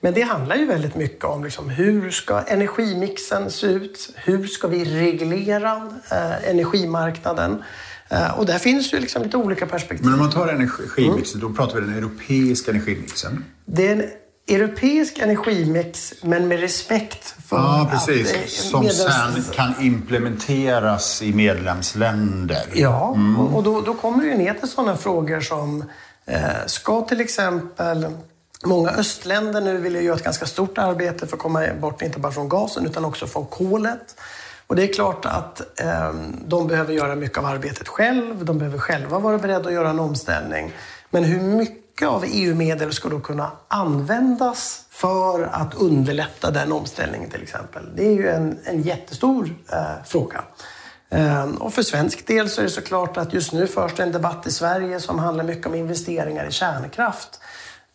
Men 0.00 0.14
det 0.14 0.22
handlar 0.22 0.56
ju 0.56 0.66
väldigt 0.66 0.94
mycket 0.94 1.24
om 1.24 1.44
liksom, 1.44 1.70
hur 1.70 2.10
ska 2.10 2.40
energimixen 2.40 3.50
se 3.50 3.66
ut? 3.66 4.10
Hur 4.14 4.46
ska 4.46 4.68
vi 4.68 4.84
reglera 4.84 5.90
eh, 6.10 6.50
energimarknaden? 6.50 7.62
Eh, 8.08 8.38
och 8.38 8.46
där 8.46 8.58
finns 8.58 8.94
ju 8.94 9.00
liksom 9.00 9.22
lite 9.22 9.36
olika 9.36 9.66
perspektiv. 9.66 10.04
Men 10.04 10.14
om 10.14 10.20
man 10.20 10.30
tar 10.30 10.48
energimixen, 10.48 11.40
mm. 11.40 11.52
då 11.52 11.56
pratar 11.56 11.80
vi 11.80 11.86
den 11.86 11.98
europeiska 11.98 12.70
energimixen. 12.70 13.44
Det 13.64 13.88
är 13.88 13.92
en 13.92 14.10
europeisk 14.48 15.18
energimix, 15.18 16.14
men 16.22 16.48
med 16.48 16.60
respekt 16.60 17.34
för 17.48 17.56
ja, 17.56 17.88
precis. 17.92 18.34
att... 18.34 18.50
Som 18.50 18.84
medlems... 18.84 19.46
sen 19.46 19.54
kan 19.54 19.74
implementeras 19.80 21.22
i 21.22 21.32
medlemsländer. 21.32 22.64
Ja, 22.74 23.14
mm. 23.14 23.38
och 23.38 23.62
då, 23.62 23.80
då 23.80 23.94
kommer 23.94 24.24
det 24.24 24.36
ner 24.36 24.54
till 24.54 24.68
sådana 24.68 24.96
frågor 24.96 25.40
som 25.40 25.84
eh, 26.26 26.40
ska 26.66 27.02
till 27.02 27.20
exempel 27.20 28.06
Många 28.64 28.90
östländer 28.90 29.60
nu 29.60 29.76
vill 29.76 29.94
ju 29.94 30.02
göra 30.02 30.16
ett 30.16 30.24
ganska 30.24 30.46
stort 30.46 30.78
arbete 30.78 31.26
för 31.26 31.36
att 31.36 31.42
komma 31.42 31.66
bort 31.80 32.02
inte 32.02 32.18
bara 32.18 32.32
från 32.32 32.48
gasen 32.48 32.86
utan 32.86 33.04
också 33.04 33.26
från 33.26 33.46
kolet. 33.46 34.20
Och 34.66 34.76
det 34.76 34.82
är 34.82 34.92
klart 34.92 35.24
att 35.24 35.80
eh, 35.80 36.12
de 36.46 36.66
behöver 36.66 36.94
göra 36.94 37.14
mycket 37.14 37.38
av 37.38 37.44
arbetet 37.44 37.88
själv. 37.88 38.44
De 38.44 38.58
behöver 38.58 38.78
själva 38.78 39.18
vara 39.18 39.38
beredda 39.38 39.68
att 39.68 39.74
göra 39.74 39.90
en 39.90 40.00
omställning. 40.00 40.72
Men 41.10 41.24
hur 41.24 41.40
mycket 41.40 42.08
av 42.08 42.24
EU-medel 42.26 42.92
ska 42.92 43.08
då 43.08 43.20
kunna 43.20 43.50
användas 43.68 44.84
för 44.90 45.42
att 45.42 45.74
underlätta 45.74 46.50
den 46.50 46.72
omställningen 46.72 47.30
till 47.30 47.42
exempel? 47.42 47.82
Det 47.96 48.06
är 48.06 48.12
ju 48.12 48.28
en, 48.28 48.58
en 48.64 48.82
jättestor 48.82 49.54
eh, 49.72 50.04
fråga. 50.04 50.44
Eh, 51.10 51.44
och 51.44 51.74
för 51.74 51.82
svensk 51.82 52.26
del 52.26 52.50
så 52.50 52.60
är 52.60 52.64
det 52.64 52.70
såklart 52.70 53.16
att 53.16 53.32
just 53.32 53.52
nu 53.52 53.66
förs 53.66 53.94
det 53.94 54.02
en 54.02 54.12
debatt 54.12 54.46
i 54.46 54.50
Sverige 54.50 55.00
som 55.00 55.18
handlar 55.18 55.44
mycket 55.44 55.66
om 55.66 55.74
investeringar 55.74 56.46
i 56.46 56.52
kärnkraft. 56.52 57.40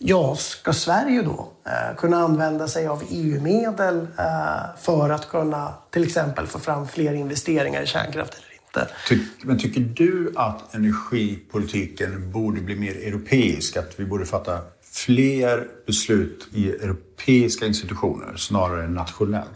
Ja, 0.06 0.36
ska 0.36 0.74
Sverige 0.74 1.22
då 1.22 1.52
eh, 1.66 1.96
kunna 1.98 2.18
använda 2.18 2.68
sig 2.68 2.88
av 2.88 3.04
EU-medel 3.10 4.08
eh, 4.18 4.78
för 4.82 5.10
att 5.10 5.30
kunna 5.30 5.74
till 5.92 6.04
exempel 6.04 6.48
få 6.48 6.60
fram 6.60 6.88
fler 6.88 7.14
investeringar 7.14 7.82
i 7.82 7.86
kärnkraft 7.86 8.34
eller 8.34 8.54
inte? 8.66 8.94
Ty 9.10 9.20
men 9.44 9.60
tycker 9.60 9.82
du 9.82 10.34
att 10.36 10.76
energipolitiken 10.76 12.32
borde 12.32 12.62
bli 12.62 12.76
mer 12.76 12.96
europeisk? 12.96 13.78
Att 13.78 14.00
vi 14.00 14.06
borde 14.06 14.26
fatta 14.26 14.60
fler 14.92 15.68
beslut 15.88 16.48
i 16.54 16.70
europeiska 16.70 17.66
institutioner 17.66 18.36
snarare 18.36 18.84
än 18.84 18.94
nationellt? 18.94 19.50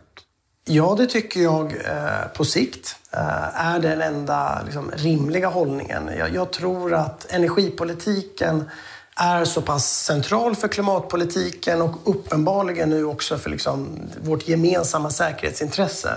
Ja, 0.66 0.96
det 0.98 1.08
tycker 1.08 1.40
jag 1.40 1.66
eh, 1.66 2.28
på 2.34 2.46
sikt 2.46 2.96
eh, 3.14 3.66
är 3.66 3.80
den 3.80 4.02
enda 4.02 4.62
liksom, 4.66 4.92
rimliga 4.96 5.48
hållningen. 5.48 6.10
Jag, 6.18 6.36
jag 6.36 6.52
tror 6.52 6.94
att 6.94 7.32
energipolitiken 7.32 8.64
är 9.18 9.46
så 9.46 9.62
pass 9.62 10.04
central 10.04 10.56
för 10.56 10.68
klimatpolitiken 10.68 11.82
och 11.82 11.96
uppenbarligen 12.04 12.90
nu 12.90 13.04
också 13.04 13.38
för 13.38 13.50
liksom 13.50 14.00
vårt 14.22 14.48
gemensamma 14.48 15.10
säkerhetsintresse. 15.10 16.10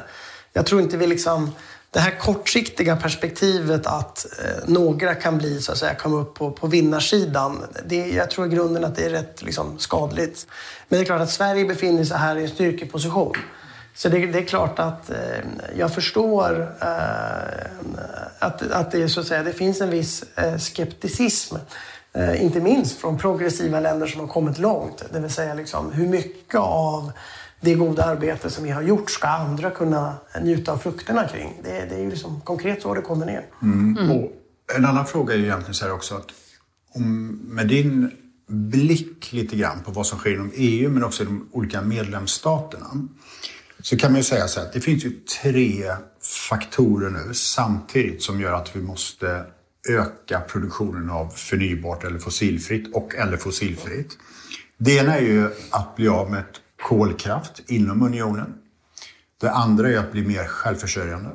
Jag 0.52 0.66
tror 0.66 0.80
inte 0.80 0.96
vi 0.96 1.06
liksom... 1.06 1.50
Det 1.92 2.00
här 2.00 2.18
kortsiktiga 2.18 2.96
perspektivet 2.96 3.86
att 3.86 4.26
eh, 4.44 4.68
några 4.68 5.14
kan 5.14 5.38
bli, 5.38 5.60
så 5.60 5.72
att 5.72 5.78
säga, 5.78 5.94
komma 5.94 6.16
upp 6.16 6.34
på, 6.34 6.50
på 6.50 6.66
vinnarsidan. 6.66 7.64
Det, 7.84 8.10
jag 8.10 8.30
tror 8.30 8.46
i 8.46 8.50
grunden 8.50 8.84
att 8.84 8.96
det 8.96 9.04
är 9.04 9.10
rätt 9.10 9.42
liksom, 9.42 9.78
skadligt. 9.78 10.46
Men 10.88 10.98
det 10.98 11.02
är 11.02 11.06
klart 11.06 11.20
att 11.20 11.30
Sverige 11.30 11.64
befinner 11.64 12.04
sig 12.04 12.16
här 12.16 12.36
i 12.36 12.42
en 12.42 12.48
styrkeposition. 12.48 13.36
Så 13.94 14.08
det, 14.08 14.26
det 14.26 14.38
är 14.38 14.44
klart 14.44 14.78
att 14.78 15.10
eh, 15.10 15.16
jag 15.76 15.94
förstår 15.94 16.76
eh, 16.80 17.90
att, 18.38 18.70
att 18.70 18.90
det, 18.90 19.08
så 19.08 19.20
att 19.20 19.26
säga, 19.26 19.42
det 19.42 19.52
finns 19.52 19.80
en 19.80 19.90
viss 19.90 20.24
eh, 20.36 20.58
skepticism 20.58 21.56
Eh, 22.12 22.44
inte 22.44 22.60
minst 22.60 23.00
från 23.00 23.18
progressiva 23.18 23.80
länder 23.80 24.06
som 24.06 24.20
har 24.20 24.28
kommit 24.28 24.58
långt. 24.58 25.04
Det 25.12 25.20
vill 25.20 25.30
säga 25.30 25.54
liksom, 25.54 25.92
hur 25.92 26.08
mycket 26.08 26.60
av 26.60 27.12
det 27.60 27.74
goda 27.74 28.04
arbete 28.04 28.50
som 28.50 28.64
vi 28.64 28.70
har 28.70 28.82
gjort 28.82 29.10
ska 29.10 29.28
andra 29.28 29.70
kunna 29.70 30.14
njuta 30.42 30.72
av 30.72 30.78
frukterna 30.78 31.28
kring? 31.28 31.52
Det, 31.64 31.86
det 31.90 31.94
är 31.94 32.00
ju 32.00 32.10
liksom 32.10 32.40
konkret 32.40 32.82
så 32.82 32.94
det 32.94 33.00
kommer 33.00 33.26
ner. 33.26 33.46
Mm. 33.62 33.98
Mm. 33.98 34.10
Och 34.10 34.32
en 34.76 34.84
annan 34.84 35.06
fråga 35.06 35.34
är 35.34 35.38
ju 35.38 35.44
egentligen 35.44 35.74
så 35.74 35.84
här 35.84 35.92
också 35.92 36.14
att 36.14 36.28
om, 36.94 37.26
med 37.42 37.68
din 37.68 38.10
blick 38.46 39.32
lite 39.32 39.56
grann 39.56 39.82
på 39.84 39.90
vad 39.90 40.06
som 40.06 40.18
sker 40.18 40.34
inom 40.34 40.52
EU 40.54 40.90
men 40.90 41.04
också 41.04 41.22
i 41.22 41.26
de 41.26 41.48
olika 41.52 41.82
medlemsstaterna 41.82 42.86
så 43.82 43.96
kan 43.96 44.12
man 44.12 44.20
ju 44.20 44.24
säga 44.24 44.48
så 44.48 44.60
här 44.60 44.66
att 44.66 44.72
det 44.72 44.80
finns 44.80 45.04
ju 45.04 45.10
tre 45.42 45.84
faktorer 46.48 47.10
nu 47.10 47.34
samtidigt 47.34 48.22
som 48.22 48.40
gör 48.40 48.52
att 48.52 48.76
vi 48.76 48.80
måste 48.80 49.44
öka 49.88 50.40
produktionen 50.40 51.10
av 51.10 51.28
förnybart 51.28 52.04
eller 52.04 52.18
fossilfritt 52.18 52.94
och 52.94 53.14
eller 53.14 53.36
fossilfritt. 53.36 54.18
Det 54.78 54.96
ena 54.96 55.16
är 55.16 55.22
ju 55.22 55.50
att 55.70 55.96
bli 55.96 56.08
av 56.08 56.30
med 56.30 56.44
kolkraft 56.82 57.62
inom 57.66 58.02
unionen. 58.02 58.54
Det 59.40 59.50
andra 59.50 59.88
är 59.88 59.98
att 59.98 60.12
bli 60.12 60.22
mer 60.22 60.44
självförsörjande. 60.44 61.30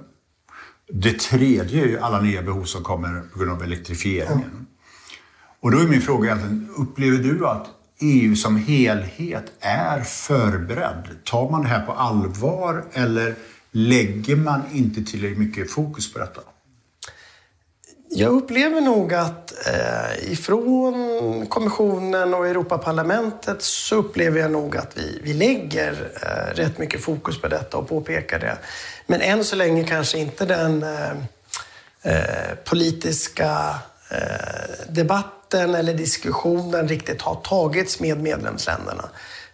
Det 0.94 1.20
tredje 1.20 1.84
är 1.84 1.88
ju 1.88 2.00
alla 2.00 2.22
nya 2.22 2.42
behov 2.42 2.64
som 2.64 2.84
kommer 2.84 3.22
på 3.22 3.40
grund 3.40 3.52
av 3.52 3.64
elektrifieringen. 3.64 4.68
Och 5.60 5.72
då 5.72 5.80
är 5.80 5.88
min 5.88 6.02
fråga 6.02 6.26
egentligen, 6.26 6.70
upplever 6.78 7.18
du 7.18 7.48
att 7.48 7.68
EU 8.00 8.36
som 8.36 8.58
helhet 8.58 9.52
är 9.60 10.02
förberedd? 10.02 11.18
Tar 11.24 11.50
man 11.52 11.62
det 11.62 11.68
här 11.68 11.86
på 11.86 11.92
allvar 11.92 12.84
eller 12.92 13.36
lägger 13.72 14.36
man 14.36 14.62
inte 14.72 15.04
tillräckligt 15.04 15.40
mycket 15.40 15.72
fokus 15.72 16.14
på 16.14 16.20
detta? 16.20 16.42
Jag 18.18 18.32
upplever 18.34 18.82
nog 18.82 19.14
att 19.14 19.68
eh, 19.68 20.32
ifrån 20.32 21.46
kommissionen 21.48 22.34
och 22.34 22.48
Europaparlamentet 22.48 23.62
så 23.62 23.96
upplever 23.96 24.40
jag 24.40 24.52
nog 24.52 24.78
att 24.78 24.98
vi, 24.98 25.20
vi 25.24 25.34
lägger 25.34 26.12
eh, 26.22 26.56
rätt 26.56 26.78
mycket 26.78 27.02
fokus 27.02 27.42
på 27.42 27.48
detta 27.48 27.78
och 27.78 27.90
påpekar 27.90 28.40
det. 28.40 28.58
Men 29.08 29.22
än 29.22 29.44
så 29.44 29.56
länge 29.56 29.84
kanske 29.84 30.18
inte 30.18 30.46
den 30.46 30.84
eh, 30.84 31.12
eh 32.02 32.56
politiska 32.66 33.76
eh, 34.12 34.86
debatten 34.90 35.76
eller 35.76 35.94
diskussionen 35.94 36.88
riktigt 36.88 37.22
har 37.22 37.36
tagits 37.36 38.00
med 38.00 38.22
medlemsländerna. 38.22 39.10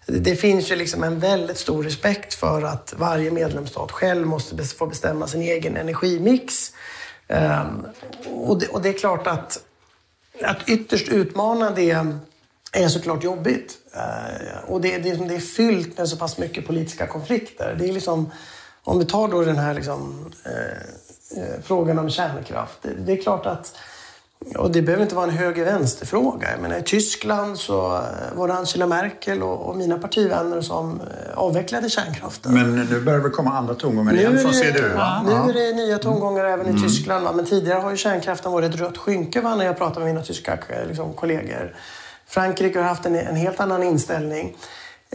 Det 0.05 0.35
finns 0.35 0.71
ju 0.71 0.75
liksom 0.75 1.03
en 1.03 1.19
väldigt 1.19 1.57
stor 1.57 1.83
respekt 1.83 2.33
för 2.33 2.61
att 2.61 2.93
varje 2.97 3.31
medlemsstat 3.31 3.91
själv 3.91 4.27
måste 4.27 4.63
få 4.63 4.87
bestämma 4.87 5.27
sin 5.27 5.41
egen 5.41 5.77
energimix 5.77 6.71
Ehm, 7.31 7.85
och 8.25 8.59
det, 8.59 8.67
och 8.67 8.81
det 8.81 8.89
är 8.89 8.93
klart 8.93 9.27
att, 9.27 9.63
att 10.43 10.69
ytterst 10.69 11.07
utmana 11.07 11.71
det 11.71 11.91
är 12.71 12.87
såklart 12.87 13.23
jobbigt. 13.23 13.77
Ehm, 13.93 14.65
och 14.67 14.81
det, 14.81 14.97
det, 14.97 15.15
det 15.27 15.35
är 15.35 15.39
fyllt 15.39 15.97
med 15.97 16.09
så 16.09 16.17
pass 16.17 16.37
mycket 16.37 16.67
politiska 16.67 17.07
konflikter. 17.07 17.75
Det 17.79 17.89
är 17.89 17.93
liksom 17.93 18.31
om 18.83 18.99
vi 18.99 19.05
tar 19.05 19.27
då 19.27 19.41
den 19.41 19.57
här 19.57 19.73
liksom, 19.73 20.31
eh, 20.45 21.41
eh, 21.43 21.61
frågan 21.63 21.99
om 21.99 22.09
kärnkraft. 22.09 22.77
Det, 22.81 22.93
det, 22.93 23.11
är 23.11 23.21
klart 23.21 23.45
att 23.45 23.77
och 24.57 24.71
det 24.71 24.81
behöver 24.81 25.03
inte 25.03 25.15
vara 25.15 25.25
en 25.25 25.37
höger-vänster-fråga. 25.37 26.51
Jag 26.51 26.61
menar, 26.61 26.77
I 26.77 26.81
Tyskland 26.81 27.57
så 27.57 27.95
eh, 27.95 28.01
var 28.33 28.47
det 28.47 28.53
Angela 28.53 28.87
Merkel 28.87 29.43
och, 29.43 29.69
och 29.69 29.75
mina 29.75 29.97
partivänner 29.97 30.61
som 30.61 31.01
eh, 31.01 31.37
avvecklade 31.37 31.89
kärnkraften. 31.89 32.53
Men 32.53 32.75
nu 32.75 33.01
börjar 33.01 33.19
det 33.19 33.29
komma 33.29 33.51
andra 33.51 33.73
tongångar 33.73 34.13
igen 34.13 34.39
från 34.39 34.53
CDU. 34.53 34.91
Ja, 34.95 35.23
nu 35.25 35.31
är 35.31 35.53
det 35.53 35.75
nya 35.75 35.97
tongångar 35.97 36.45
även 36.45 36.65
i 36.65 36.69
mm. 36.69 36.81
Tyskland. 36.81 37.25
Va? 37.25 37.31
Men 37.31 37.45
tidigare 37.45 37.79
har 37.79 37.91
ju 37.91 37.97
kärnkraften 37.97 38.51
varit 38.51 38.73
ett 38.73 38.81
rött 38.81 38.97
skynke 38.97 39.41
va? 39.41 39.55
när 39.55 39.65
jag 39.65 39.77
pratar 39.77 40.01
med 40.01 40.07
mina 40.13 40.25
tyska 40.25 40.59
liksom, 40.87 41.13
kollegor. 41.13 41.75
Frankrike 42.27 42.79
har 42.79 42.87
haft 42.87 43.05
en, 43.05 43.15
en 43.15 43.35
helt 43.35 43.59
annan 43.59 43.83
inställning. 43.83 44.55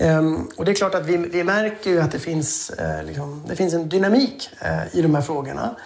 Um, 0.01 0.51
och 0.57 0.65
det 0.65 0.71
är 0.71 0.75
klart 0.75 0.95
att 0.95 1.07
vi, 1.07 1.17
vi 1.17 1.45
märker 1.45 1.91
ju 1.91 2.01
att 2.01 2.13
det 2.13 2.19
finns, 2.19 2.73
uh, 2.81 3.07
liksom, 3.07 3.43
det 3.49 3.57
finns 3.57 3.75
en 3.75 3.89
dynamik 3.89 4.51
uh, 4.65 4.99
i 4.99 5.03
de 5.03 5.15
här 5.15 5.23
frågorna. 5.23 5.77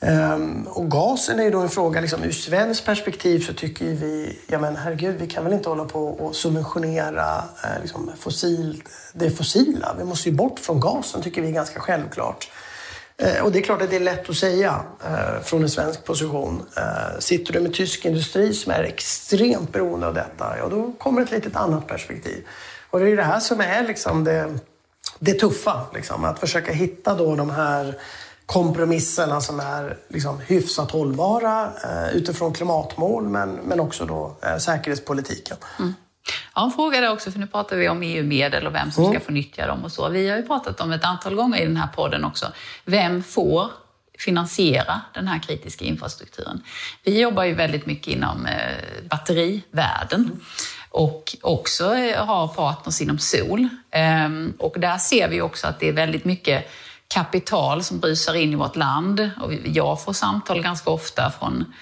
Um, 0.00 0.66
och 0.66 0.90
gasen 0.90 1.40
är 1.40 1.44
ju 1.44 1.50
då 1.50 1.58
en 1.58 1.68
fråga, 1.68 2.00
liksom, 2.00 2.24
ur 2.24 2.32
svenskt 2.32 2.84
perspektiv 2.84 3.40
så 3.40 3.52
tycker 3.52 3.84
ju 3.84 3.94
vi, 3.94 4.38
ja 4.46 4.58
men 4.58 4.76
herregud, 4.76 5.16
vi 5.18 5.26
kan 5.26 5.44
väl 5.44 5.52
inte 5.52 5.68
hålla 5.68 5.84
på 5.84 6.04
och 6.08 6.36
subventionera 6.36 7.44
eh, 7.64 7.82
liksom, 7.82 8.10
fossil, 8.18 8.82
det 9.12 9.30
fossila. 9.30 9.94
Vi 9.98 10.04
måste 10.04 10.28
ju 10.28 10.34
bort 10.34 10.58
från 10.58 10.80
gasen, 10.80 11.22
tycker 11.22 11.42
vi 11.42 11.48
är 11.48 11.52
ganska 11.52 11.80
självklart. 11.80 12.50
Eh, 13.16 13.44
och 13.44 13.52
det 13.52 13.58
är 13.58 13.62
klart 13.62 13.82
att 13.82 13.90
det 13.90 13.96
är 13.96 14.00
lätt 14.00 14.30
att 14.30 14.36
säga 14.36 14.80
eh, 15.04 15.42
från 15.42 15.62
en 15.62 15.70
svensk 15.70 16.04
position. 16.04 16.62
sitter 17.18 17.52
du 17.52 17.60
med 17.60 17.74
tysk 17.74 18.04
industri 18.04 18.54
som 18.54 18.72
är 18.72 18.82
extremt 18.82 19.72
beroende 19.72 20.06
av 20.06 20.14
detta, 20.14 20.58
ja 20.58 20.68
då 20.68 20.92
kommer 20.98 21.22
ett 21.22 21.30
litet 21.30 21.56
annat 21.56 21.86
perspektiv. 21.86 22.46
Och 22.90 22.98
det 22.98 23.04
är 23.04 23.10
ju 23.10 23.16
det 23.16 23.22
här 23.22 23.40
som 23.40 23.60
är 23.60 23.86
liksom 23.86 24.24
det, 24.24 24.58
det 25.18 25.34
tuffa, 25.34 25.86
liksom, 25.94 26.24
att 26.24 26.38
försöka 26.38 26.72
hitta 26.72 27.14
då 27.14 27.36
de 27.36 27.50
här 27.50 27.94
kompromisserna 28.48 29.40
som 29.40 29.60
är 29.60 29.96
liksom 30.08 30.40
hyfsat 30.40 30.90
hållbara 30.90 31.64
eh, 31.64 32.16
utifrån 32.16 32.52
klimatmål 32.52 33.28
men, 33.28 33.50
men 33.50 33.80
också 33.80 34.06
då 34.06 34.36
eh, 34.42 34.58
säkerhetspolitiken. 34.58 35.56
Mm. 35.78 35.94
Ja, 36.54 36.64
en 36.64 36.70
fråga 36.70 37.00
där 37.00 37.12
också, 37.12 37.30
för 37.30 37.38
nu 37.38 37.46
pratar 37.46 37.76
vi 37.76 37.88
om 37.88 38.02
EU-medel 38.02 38.66
och 38.66 38.74
vem 38.74 38.90
som 38.90 39.04
mm. 39.04 39.14
ska 39.14 39.26
få 39.26 39.32
nyttja 39.32 39.66
dem 39.66 39.84
och 39.84 39.92
så. 39.92 40.08
Vi 40.08 40.28
har 40.28 40.36
ju 40.36 40.42
pratat 40.42 40.80
om 40.80 40.92
ett 40.92 41.04
antal 41.04 41.34
gånger 41.34 41.60
i 41.60 41.64
den 41.64 41.76
här 41.76 41.86
podden 41.86 42.24
också. 42.24 42.46
Vem 42.84 43.22
får 43.22 43.70
finansiera 44.18 45.00
den 45.14 45.28
här 45.28 45.38
kritiska 45.38 45.84
infrastrukturen? 45.84 46.62
Vi 47.04 47.20
jobbar 47.20 47.44
ju 47.44 47.54
väldigt 47.54 47.86
mycket 47.86 48.08
inom 48.08 48.46
eh, 48.46 49.04
batterivärlden 49.10 50.40
och 50.90 51.36
också 51.42 51.94
eh, 51.94 52.26
har 52.26 52.48
partners 52.48 53.00
inom 53.00 53.18
sol. 53.18 53.68
Ehm, 53.90 54.54
och 54.58 54.80
där 54.80 54.98
ser 54.98 55.28
vi 55.28 55.40
också 55.40 55.66
att 55.66 55.80
det 55.80 55.88
är 55.88 55.92
väldigt 55.92 56.24
mycket 56.24 56.70
kapital 57.08 57.84
som 57.84 58.00
brusar 58.00 58.34
in 58.34 58.52
i 58.52 58.56
vårt 58.56 58.76
land. 58.76 59.30
Och 59.40 59.54
jag 59.64 60.04
får 60.04 60.12
samtal 60.12 60.62
ganska 60.62 60.90
ofta 60.90 61.32
från 61.38 61.74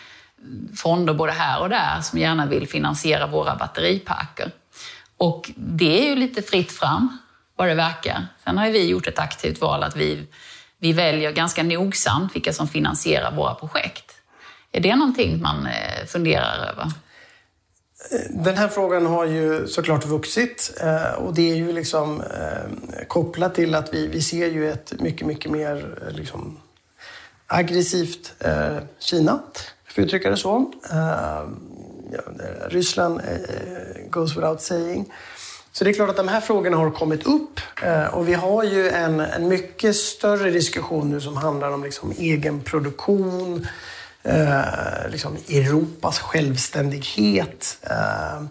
fonder 0.76 1.14
både 1.14 1.32
här 1.32 1.60
och 1.60 1.68
där 1.68 2.00
som 2.00 2.18
gärna 2.18 2.46
vill 2.46 2.68
finansiera 2.68 3.26
våra 3.26 3.56
batteriparker. 3.56 4.50
Och 5.16 5.50
det 5.56 6.02
är 6.02 6.10
ju 6.10 6.16
lite 6.16 6.42
fritt 6.42 6.72
fram, 6.72 7.18
vad 7.56 7.68
det 7.68 7.74
verkar. 7.74 8.26
Sen 8.44 8.58
har 8.58 8.70
vi 8.70 8.86
gjort 8.86 9.06
ett 9.06 9.18
aktivt 9.18 9.60
val 9.60 9.82
att 9.82 9.96
vi, 9.96 10.26
vi 10.78 10.92
väljer 10.92 11.32
ganska 11.32 11.62
nogsamt 11.62 12.36
vilka 12.36 12.52
som 12.52 12.68
finansierar 12.68 13.32
våra 13.32 13.54
projekt. 13.54 14.12
Är 14.72 14.80
det 14.80 14.96
någonting 14.96 15.42
man 15.42 15.66
eh, 15.66 16.06
funderar 16.06 16.58
över? 16.58 16.92
Den 18.30 18.56
här 18.56 18.68
frågan 18.68 19.06
har 19.06 19.24
ju 19.24 19.66
såklart 19.66 20.06
vuxit 20.06 20.74
eh, 20.80 21.12
och 21.12 21.34
det 21.34 21.52
är 21.52 21.56
ju 21.56 21.72
liksom 21.72 22.20
eh, 22.20 23.06
kopplat 23.08 23.54
till 23.54 23.74
att 23.74 23.94
vi, 23.94 24.06
vi 24.06 24.22
ser 24.22 24.46
ju 24.46 24.70
ett 24.70 25.00
mycket, 25.00 25.26
mycket 25.26 25.50
mer 25.50 25.98
eh, 26.02 26.16
liksom, 26.16 26.60
aggressivt 27.46 28.34
Kina, 28.98 29.38
för 29.84 30.02
att 30.02 30.06
uttrycka 30.06 30.30
det 30.30 30.36
så. 30.36 30.72
Ryssland 32.68 33.20
goes 34.10 34.36
without 34.36 34.62
saying. 34.62 35.12
Så 35.72 35.84
det 35.84 35.90
är 35.90 35.94
klart 35.94 36.10
att 36.10 36.16
de 36.16 36.28
här 36.28 36.40
frågorna 36.40 36.76
har 36.76 36.90
kommit 36.90 37.26
upp 37.26 37.60
och 38.12 38.28
vi 38.28 38.34
har 38.34 38.64
ju 38.64 38.88
en, 38.88 39.20
en 39.20 39.48
mycket 39.48 39.96
större 39.96 40.50
diskussion 40.50 41.10
nu 41.10 41.20
som 41.20 41.36
handlar 41.36 41.70
om 41.70 41.84
liksom 41.84 42.12
egen 42.18 42.60
produktion, 42.60 43.66
eh, 44.26 45.10
liksom 45.10 45.36
Europas 45.48 46.18
självständighet. 46.18 47.78
Eh, 47.82 48.42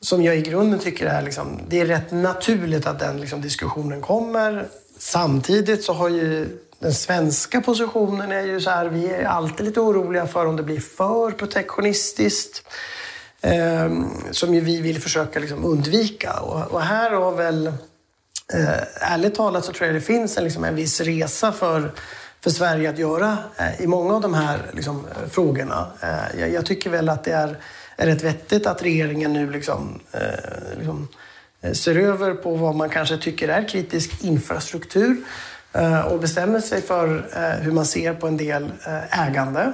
som 0.00 0.22
jag 0.22 0.36
i 0.36 0.42
grunden 0.42 0.80
tycker 0.80 1.06
är, 1.06 1.22
liksom, 1.22 1.60
det 1.68 1.80
är 1.80 1.86
rätt 1.86 2.10
naturligt 2.10 2.86
att 2.86 2.98
den 2.98 3.20
liksom, 3.20 3.40
diskussionen 3.40 4.00
kommer. 4.00 4.68
Samtidigt 4.98 5.84
så 5.84 5.92
har 5.92 6.08
ju 6.08 6.58
den 6.78 6.94
svenska 6.94 7.60
positionen 7.60 8.32
är 8.32 8.46
ju 8.46 8.60
så 8.60 8.70
här, 8.70 8.86
vi 8.86 9.10
är 9.10 9.24
alltid 9.24 9.66
lite 9.66 9.80
oroliga 9.80 10.26
för 10.26 10.46
om 10.46 10.56
det 10.56 10.62
blir 10.62 10.80
för 10.80 11.30
protektionistiskt. 11.30 12.62
Eh, 13.40 13.90
som 14.30 14.54
ju 14.54 14.60
vi 14.60 14.80
vill 14.80 15.00
försöka 15.00 15.38
liksom 15.38 15.64
undvika. 15.64 16.32
Och, 16.40 16.72
och 16.72 16.82
här 16.82 17.10
har 17.10 17.32
väl, 17.32 17.66
eh, 18.52 19.12
ärligt 19.12 19.34
talat 19.34 19.64
så 19.64 19.72
tror 19.72 19.86
jag 19.86 19.96
det 19.96 20.00
finns 20.00 20.36
en, 20.36 20.44
liksom 20.44 20.64
en 20.64 20.74
viss 20.74 21.00
resa 21.00 21.52
för 21.52 21.92
för 22.40 22.50
Sverige 22.50 22.90
att 22.90 22.98
göra 22.98 23.38
eh, 23.56 23.80
i 23.80 23.86
många 23.86 24.14
av 24.14 24.20
de 24.20 24.34
här 24.34 24.58
liksom, 24.72 25.06
eh, 25.06 25.28
frågorna. 25.28 25.86
Eh, 26.00 26.40
jag, 26.40 26.50
jag, 26.50 26.66
tycker 26.66 26.90
väl 26.90 27.08
att 27.08 27.24
det 27.24 27.32
är, 27.32 27.56
är 27.96 28.06
rätt 28.06 28.22
vettigt 28.22 28.66
att 28.66 28.82
regeringen 28.82 29.32
nu 29.32 29.50
liksom, 29.50 30.00
liksom, 30.78 31.08
ser 31.72 31.96
över 31.96 32.34
på 32.34 32.54
vad 32.54 32.74
man 32.74 32.88
kanske 32.88 33.16
tycker 33.16 33.48
är 33.48 33.68
kritisk 33.68 34.24
infrastruktur 34.24 35.16
och 36.10 36.20
bestämmer 36.20 36.60
sig 36.60 36.82
för 36.82 37.26
hur 37.60 37.72
man 37.72 37.86
ser 37.86 38.14
på 38.14 38.26
en 38.26 38.36
del 38.36 38.72
ägande. 39.10 39.72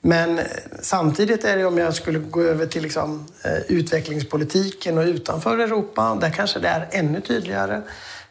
Men 0.00 0.40
samtidigt 0.80 1.44
är 1.44 1.56
det 1.56 1.64
om 1.64 1.78
jag 1.78 1.94
skulle 1.94 2.18
gå 2.18 2.42
över 2.42 2.66
till 2.66 2.82
liksom, 2.82 3.26
utvecklingspolitiken 3.68 4.98
och 4.98 5.04
utanför 5.04 5.58
Europa, 5.58 6.18
där 6.20 6.30
kanske 6.30 6.58
det 6.58 6.68
är 6.68 6.88
ännu 6.90 7.20
tydligare. 7.20 7.82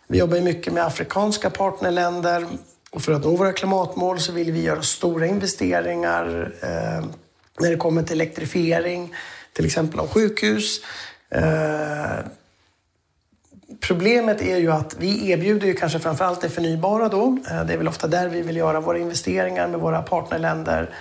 Vi 0.07 0.17
jobbar 0.17 0.39
mycket 0.39 0.73
med 0.73 0.85
afrikanska 0.85 1.49
partnerländer 1.49 2.47
och 2.91 3.01
för 3.01 3.11
att 3.11 3.23
nå 3.23 3.35
våra 3.35 3.53
klimatmål 3.53 4.19
så 4.19 4.31
vill 4.31 4.51
vi 4.51 4.61
göra 4.61 4.81
stora 4.81 5.27
investeringar 5.27 6.53
eh, 6.61 7.05
när 7.59 7.69
det 7.69 7.77
kommer 7.77 8.03
till 8.03 8.21
elektrifiering, 8.21 9.13
till 9.53 9.65
exempel 9.65 9.99
av 9.99 10.07
sjukhus. 10.07 10.79
Eh, 11.29 12.25
problemet 13.79 14.41
är 14.41 14.57
ju 14.57 14.71
att 14.71 14.95
vi 14.99 15.31
erbjuder 15.31 15.67
ju 15.67 15.73
kanske 15.73 15.99
framförallt 15.99 16.41
det 16.41 16.49
förnybara 16.49 17.09
då. 17.09 17.37
Eh, 17.49 17.65
det 17.65 17.73
är 17.73 17.77
väl 17.77 17.87
ofta 17.87 18.07
där 18.07 18.29
vi 18.29 18.41
vill 18.41 18.57
göra 18.57 18.79
våra 18.79 18.99
investeringar 18.99 19.67
med 19.67 19.79
våra 19.79 20.01
partnerländer. 20.01 20.95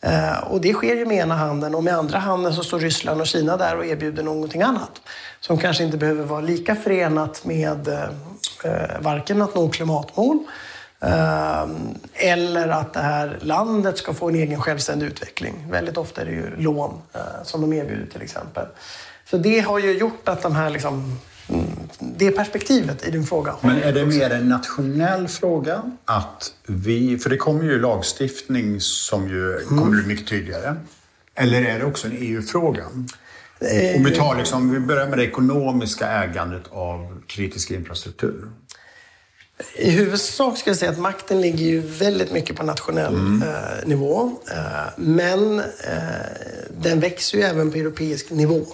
Eh, 0.00 0.38
och 0.38 0.60
det 0.60 0.72
sker 0.72 0.96
ju 0.96 1.06
med 1.06 1.16
ena 1.16 1.34
handen 1.34 1.74
och 1.74 1.84
med 1.84 1.94
andra 1.94 2.18
handen 2.18 2.54
så 2.54 2.62
står 2.62 2.78
Ryssland 2.78 3.20
och 3.20 3.26
Kina 3.26 3.56
där 3.56 3.76
och 3.76 3.86
erbjuder 3.86 4.22
någonting 4.22 4.62
annat. 4.62 5.00
Som 5.40 5.58
kanske 5.58 5.84
inte 5.84 5.96
behöver 5.96 6.24
vara 6.24 6.40
lika 6.40 6.74
förenat 6.74 7.44
med 7.44 7.88
eh, 7.88 8.08
varken 9.00 9.42
att 9.42 9.54
nå 9.54 9.68
klimatmål 9.68 10.38
eh, 11.00 11.66
eller 12.14 12.68
att 12.68 12.92
det 12.92 13.00
här 13.00 13.38
landet 13.40 13.98
ska 13.98 14.14
få 14.14 14.28
en 14.28 14.34
egen 14.34 14.60
självständig 14.60 15.06
utveckling. 15.06 15.66
Väldigt 15.70 15.96
ofta 15.96 16.20
är 16.20 16.26
det 16.26 16.32
ju 16.32 16.56
lån 16.56 17.02
eh, 17.12 17.20
som 17.44 17.60
de 17.60 17.72
erbjuder 17.72 18.06
till 18.06 18.22
exempel. 18.22 18.66
Så 19.30 19.36
det 19.36 19.60
har 19.60 19.78
ju 19.78 19.98
gjort 19.98 20.28
att 20.28 20.42
de 20.42 20.56
här 20.56 20.70
liksom, 20.70 21.18
mm, 21.48 21.66
det 21.98 22.30
perspektivet 22.30 23.08
i 23.08 23.10
din 23.10 23.26
fråga. 23.26 23.56
Men 23.60 23.82
är 23.82 23.92
det 23.92 24.06
mer 24.06 24.30
en 24.30 24.48
nationell 24.48 25.28
fråga? 25.28 25.82
Att 26.04 26.52
vi, 26.66 27.18
för 27.18 27.30
det 27.30 27.36
kommer 27.36 27.64
ju 27.64 27.80
lagstiftning 27.80 28.80
som 28.80 29.28
ju 29.28 29.58
kommer 29.68 29.90
bli 29.90 30.06
mycket 30.06 30.28
tydligare. 30.28 30.76
Eller 31.34 31.62
är 31.62 31.78
det 31.78 31.84
också 31.84 32.06
en 32.06 32.16
EU-fråga? 32.18 32.84
Eh, 33.60 33.96
Om 33.96 34.04
vi, 34.04 34.16
tar 34.16 34.36
liksom, 34.36 34.72
vi 34.72 34.80
börjar 34.80 35.06
med 35.06 35.18
det 35.18 35.24
ekonomiska 35.24 36.06
ägandet 36.06 36.62
av 36.70 37.22
kritisk 37.26 37.70
infrastruktur. 37.70 38.48
I 39.74 39.90
huvudsak 39.90 40.58
ska 40.58 40.70
jag 40.70 40.76
säga 40.76 40.90
att 40.90 40.98
makten 40.98 41.40
ligger 41.40 41.64
ju 41.64 41.80
väldigt 41.80 42.32
mycket 42.32 42.56
på 42.56 42.62
nationell 42.62 43.14
mm. 43.14 43.42
eh, 43.42 43.86
nivå. 43.88 44.32
Eh, 44.50 44.92
men 44.96 45.58
eh, 45.58 45.64
den 46.70 47.00
växer 47.00 47.38
ju 47.38 47.44
även 47.44 47.70
på 47.70 47.78
europeisk 47.78 48.30
nivå. 48.30 48.66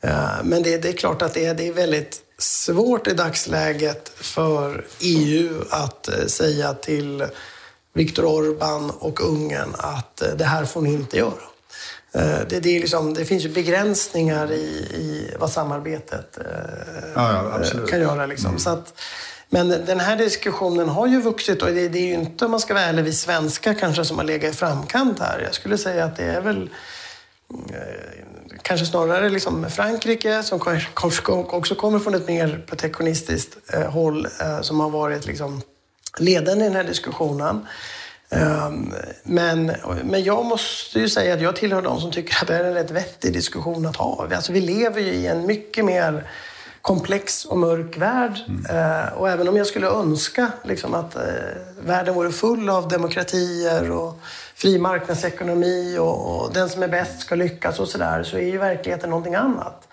Eh, 0.00 0.28
men 0.44 0.62
det, 0.62 0.78
det, 0.78 0.88
är 0.88 0.92
klart 0.92 1.22
att 1.22 1.34
det 1.34 1.46
är, 1.46 1.54
det 1.54 1.68
är 1.68 1.72
väldigt 1.72 2.20
svårt 2.38 3.06
i 3.06 3.14
dagsläget 3.14 4.08
för 4.08 4.84
EU 5.00 5.62
att 5.70 6.08
eh, 6.08 6.26
säga 6.26 6.74
till 6.74 7.24
Viktor 7.94 8.22
Orbán 8.22 8.90
och 8.98 9.20
Ungern 9.20 9.74
att 9.78 10.22
det 10.36 10.44
här 10.44 10.64
får 10.64 10.80
ni 10.80 10.92
inte 10.92 11.16
göra. 11.16 11.42
Eh, 12.16 12.40
det, 12.48 12.60
det, 12.60 12.76
är 12.76 12.80
liksom, 12.80 13.14
det 13.14 13.24
finns 13.24 13.44
ju 13.44 13.48
begränsningar 13.48 14.52
i, 14.52 14.64
i 14.94 15.34
vad 15.38 15.50
samarbetet 15.50 16.38
eh, 16.38 16.44
ja, 17.14 17.60
ja, 17.74 17.86
kan 17.86 18.00
göra. 18.00 18.26
Liksom. 18.26 18.48
Mm. 18.48 18.58
Så 18.58 18.70
att, 18.70 19.00
men 19.48 19.68
den 19.68 20.00
här 20.00 20.16
diskussionen 20.16 20.88
har 20.88 21.06
ju 21.06 21.20
vuxit 21.20 21.62
och 21.62 21.68
det, 21.68 21.88
det, 21.88 21.98
är 21.98 22.06
ju 22.06 22.14
inte, 22.14 22.44
om 22.44 22.50
man 22.50 22.60
ska 22.60 22.74
vara 22.74 22.84
ärlig, 22.84 23.02
vi 23.02 23.12
svenskar 23.12 23.74
kanske 23.74 24.04
som 24.04 24.18
har 24.18 24.24
legat 24.24 24.54
i 24.54 24.56
framkant 24.56 25.18
här. 25.18 25.40
Jag 25.44 25.54
skulle 25.54 25.78
säga 25.78 26.04
att 26.04 26.16
det 26.16 26.24
är 26.24 26.40
väl 26.40 26.70
eh, 27.70 28.58
kanske 28.62 28.86
snarare 28.86 29.28
liksom 29.28 29.70
Frankrike 29.70 30.42
som 30.42 30.60
också 31.50 31.74
kommer 31.74 31.98
från 31.98 32.14
ett 32.14 32.28
mer 32.28 32.64
protektionistiskt 32.66 33.56
håll 33.88 34.28
som 34.62 34.80
har 34.80 34.90
varit 34.90 35.26
liksom 35.26 35.62
ledande 36.18 36.64
i 36.64 36.68
den 36.68 36.76
här 36.76 36.84
diskussionen. 36.84 37.66
Ehm, 38.30 38.94
men, 39.22 39.72
men 40.04 40.24
jag 40.24 40.44
måste 40.44 41.00
ju 41.00 41.08
säga 41.08 41.34
att 41.34 41.40
jag 41.40 41.56
tillhör 41.56 41.82
de 41.82 42.00
som 42.00 42.12
tycker 42.12 42.42
att 42.42 42.48
det 42.48 42.56
är 42.56 42.64
en 42.64 42.74
rätt 42.74 42.90
vettig 42.90 43.32
diskussion 43.32 43.86
att 43.86 43.96
ha. 43.96 44.28
Alltså 44.34 44.52
vi 44.52 44.60
lever 44.60 45.00
ju 45.00 45.12
i 45.12 45.26
en 45.26 45.46
mycket 45.46 45.84
mer 45.84 46.28
komplex 46.82 47.44
och 47.44 47.58
mörk 47.58 47.98
värld. 47.98 48.40
Mm. 48.48 49.14
och 49.14 49.30
även 49.30 49.48
om 49.48 49.56
jag 49.56 49.66
skulle 49.66 49.86
önska 49.86 50.52
liksom, 50.64 50.94
att 50.94 51.16
eh, 51.16 51.22
världen 51.80 52.14
vore 52.14 52.32
full 52.32 52.70
av 52.70 52.88
demokratier 52.88 53.90
och 53.90 54.20
fri 54.54 54.78
marknadsekonomi 54.78 55.98
och, 55.98 56.44
och 56.44 56.52
den 56.52 56.68
som 56.68 56.82
är 56.82 56.88
bäst 56.88 57.20
ska 57.20 57.34
lyckas 57.34 57.80
och 57.80 57.88
sådär, 57.88 58.22
så 58.22 58.36
är 58.36 58.42
ju 58.42 58.58
verkligheten 58.58 59.10
någonting 59.10 59.34
annat. 59.34 59.85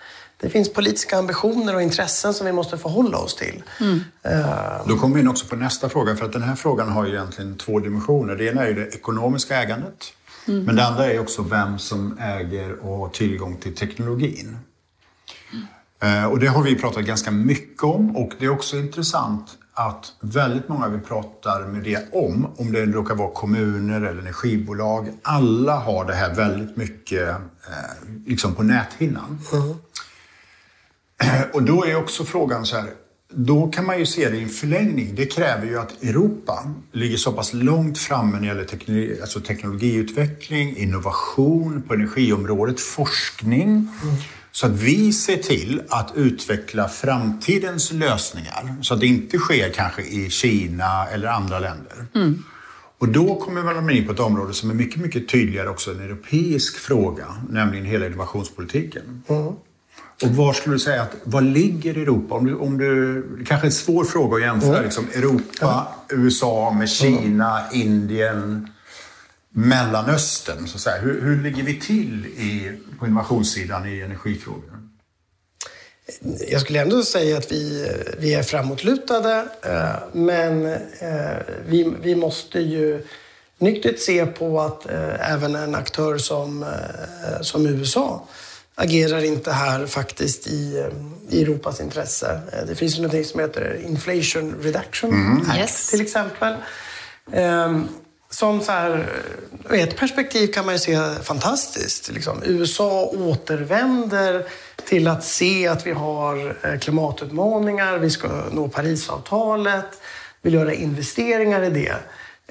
Det 0.43 0.49
finns 0.49 0.73
politiska 0.73 1.17
ambitioner 1.17 1.75
och 1.75 1.81
intressen 1.81 2.33
som 2.33 2.45
vi 2.45 2.51
måste 2.51 2.77
förhålla 2.77 3.17
oss 3.17 3.35
till. 3.35 3.63
Mm. 3.79 3.93
Uh, 3.93 4.87
Då 4.87 4.97
kommer 4.97 5.15
vi 5.15 5.21
in 5.21 5.27
också 5.27 5.47
på 5.47 5.55
nästa 5.55 5.89
fråga, 5.89 6.15
för 6.15 6.25
att 6.25 6.33
den 6.33 6.43
här 6.43 6.55
frågan 6.55 6.89
har 6.89 7.05
ju 7.05 7.13
egentligen 7.13 7.57
två 7.57 7.79
dimensioner. 7.79 8.35
Det 8.35 8.45
ena 8.45 8.63
är 8.63 8.67
ju 8.67 8.73
det 8.73 8.95
ekonomiska 8.95 9.61
ägandet, 9.61 10.03
mm. 10.47 10.63
men 10.63 10.75
det 10.75 10.85
andra 10.85 11.05
är 11.05 11.19
också 11.19 11.41
vem 11.41 11.79
som 11.79 12.17
äger 12.19 12.85
och 12.85 12.97
har 12.97 13.09
tillgång 13.09 13.57
till 13.57 13.75
teknologin. 13.75 14.57
Mm. 16.01 16.31
Och 16.31 16.39
det 16.39 16.47
har 16.47 16.63
vi 16.63 16.75
pratat 16.75 17.03
ganska 17.03 17.31
mycket 17.31 17.83
om 17.83 18.17
och 18.17 18.31
det 18.39 18.45
är 18.45 18.49
också 18.49 18.77
intressant 18.77 19.57
att 19.73 20.11
väldigt 20.19 20.69
många 20.69 20.87
vi 20.87 20.99
pratar 20.99 21.67
med 21.67 21.83
det 21.83 22.13
om, 22.13 22.47
om 22.57 22.71
det 22.71 22.85
råkar 22.85 23.15
vara 23.15 23.31
kommuner 23.31 24.01
eller 24.01 24.21
energibolag, 24.21 25.07
alla 25.21 25.75
har 25.75 26.05
det 26.05 26.13
här 26.13 26.33
väldigt 26.33 26.77
mycket 26.77 27.29
eh, 27.29 27.35
liksom 28.25 28.55
på 28.55 28.63
näthinnan. 28.63 29.39
Och 31.53 31.63
då 31.63 31.85
är 31.85 31.95
också 31.95 32.25
frågan 32.25 32.65
så 32.65 32.75
här, 32.75 32.89
då 33.35 33.67
kan 33.67 33.85
man 33.85 33.99
ju 33.99 34.05
se 34.05 34.29
det 34.29 34.37
i 34.37 34.43
en 34.43 34.49
förlängning. 34.49 35.15
Det 35.15 35.25
kräver 35.25 35.67
ju 35.67 35.79
att 35.79 36.03
Europa 36.03 36.71
ligger 36.91 37.17
så 37.17 37.31
pass 37.31 37.53
långt 37.53 37.97
framme 37.97 38.31
när 38.31 38.39
det 38.39 38.47
gäller 38.47 38.65
teknologi, 38.65 39.21
alltså 39.21 39.39
teknologiutveckling, 39.39 40.77
innovation 40.77 41.83
på 41.87 41.93
energiområdet, 41.93 42.79
forskning. 42.79 43.69
Mm. 43.69 43.89
Så 44.51 44.65
att 44.65 44.71
vi 44.71 45.13
ser 45.13 45.37
till 45.37 45.81
att 45.89 46.11
utveckla 46.15 46.87
framtidens 46.87 47.91
lösningar 47.91 48.75
så 48.81 48.93
att 48.93 48.99
det 48.99 49.07
inte 49.07 49.37
sker 49.37 49.69
kanske 49.69 50.01
i 50.01 50.29
Kina 50.29 51.07
eller 51.07 51.27
andra 51.27 51.59
länder. 51.59 52.05
Mm. 52.15 52.43
Och 52.97 53.07
då 53.09 53.35
kommer 53.35 53.63
man 53.63 53.89
in 53.89 54.05
på 54.05 54.11
ett 54.11 54.19
område 54.19 54.53
som 54.53 54.69
är 54.69 54.73
mycket, 54.73 55.01
mycket 55.01 55.27
tydligare 55.27 55.69
också 55.69 55.91
en 55.91 55.99
europeisk 55.99 56.77
fråga, 56.77 57.25
nämligen 57.49 57.85
hela 57.85 58.05
innovationspolitiken. 58.05 59.23
Mm. 59.27 59.53
Och 60.23 60.29
var 60.29 60.53
skulle 60.53 60.75
du 60.75 60.79
säga 60.79 61.01
att, 61.01 61.15
var 61.23 61.41
ligger 61.41 61.97
Europa? 61.97 62.35
Om 62.35 62.45
du, 62.45 62.55
om 62.55 62.77
du, 62.77 63.21
det 63.37 63.45
kanske 63.45 63.65
är 63.65 63.69
en 63.69 63.71
svår 63.71 64.05
fråga 64.05 64.35
att 64.35 64.41
jämföra 64.41 64.71
mm. 64.71 64.83
liksom, 64.83 65.07
Europa, 65.13 65.43
ja. 65.61 65.95
USA 66.09 66.71
med 66.71 66.89
Kina, 66.89 67.59
mm. 67.59 67.81
Indien, 67.81 68.69
Mellanöstern. 69.49 70.67
Så 70.67 70.75
att 70.75 70.81
säga. 70.81 71.01
Hur, 71.01 71.21
hur 71.21 71.43
ligger 71.43 71.63
vi 71.63 71.79
till 71.79 72.25
i, 72.25 72.71
på 72.99 73.05
innovationssidan 73.05 73.85
i 73.85 74.01
energifrågor? 74.01 74.79
Jag 76.47 76.61
skulle 76.61 76.81
ändå 76.81 77.03
säga 77.03 77.37
att 77.37 77.51
vi, 77.51 77.91
vi 78.17 78.33
är 78.33 78.43
framåtlutade, 78.43 79.45
eh, 79.63 79.95
men 80.13 80.65
eh, 80.99 81.37
vi, 81.67 81.93
vi 82.01 82.15
måste 82.15 82.59
ju 82.59 83.05
nyktert 83.57 83.99
se 83.99 84.25
på 84.25 84.61
att 84.61 84.89
eh, 84.89 85.31
även 85.31 85.55
en 85.55 85.75
aktör 85.75 86.17
som, 86.17 86.65
som 87.41 87.65
USA 87.65 88.27
agerar 88.75 89.23
inte 89.23 89.51
här 89.51 89.85
faktiskt 89.85 90.47
i, 90.47 90.89
i 91.29 91.41
Europas 91.41 91.81
intresse. 91.81 92.41
Det 92.67 92.75
finns 92.75 92.97
ju 92.97 93.01
något 93.01 93.25
som 93.25 93.39
heter 93.39 93.81
Inflation 93.85 94.55
Reduction 94.61 95.13
mm. 95.13 95.49
Act 95.49 95.59
yes. 95.59 95.89
till 95.89 96.01
exempel. 96.01 96.55
Ehm, 97.31 97.87
som 98.29 98.61
så 98.61 98.71
här, 98.71 99.09
ur 99.69 99.79
ett 99.79 99.97
perspektiv 99.97 100.47
kan 100.47 100.65
man 100.65 100.75
ju 100.75 100.79
se 100.79 100.99
fantastiskt. 101.23 102.11
Liksom. 102.11 102.41
USA 102.45 103.05
återvänder 103.05 104.45
till 104.85 105.07
att 105.07 105.23
se 105.23 105.67
att 105.67 105.87
vi 105.87 105.91
har 105.91 106.55
eh, 106.61 106.79
klimatutmaningar, 106.79 107.97
vi 107.97 108.09
ska 108.09 108.27
nå 108.51 108.67
Parisavtalet, 108.67 109.85
vill 110.41 110.53
göra 110.53 110.73
investeringar 110.73 111.63
i 111.63 111.69
det. 111.69 111.95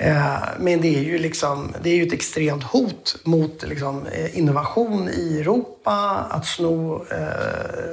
Eh, 0.03 0.37
men 0.59 0.81
det 0.81 0.99
är 0.99 1.03
ju, 1.03 1.19
liksom, 1.19 1.75
det 1.83 1.91
är 1.91 1.95
ju 1.95 2.07
ett 2.07 2.13
extremt 2.13 2.63
hot 2.63 3.17
mot 3.25 3.63
liksom, 3.63 4.07
eh, 4.07 4.39
innovation 4.39 5.09
i 5.09 5.41
Europa, 5.41 6.27
att 6.31 6.47
sno... 6.47 7.07
Eh, 7.11 7.19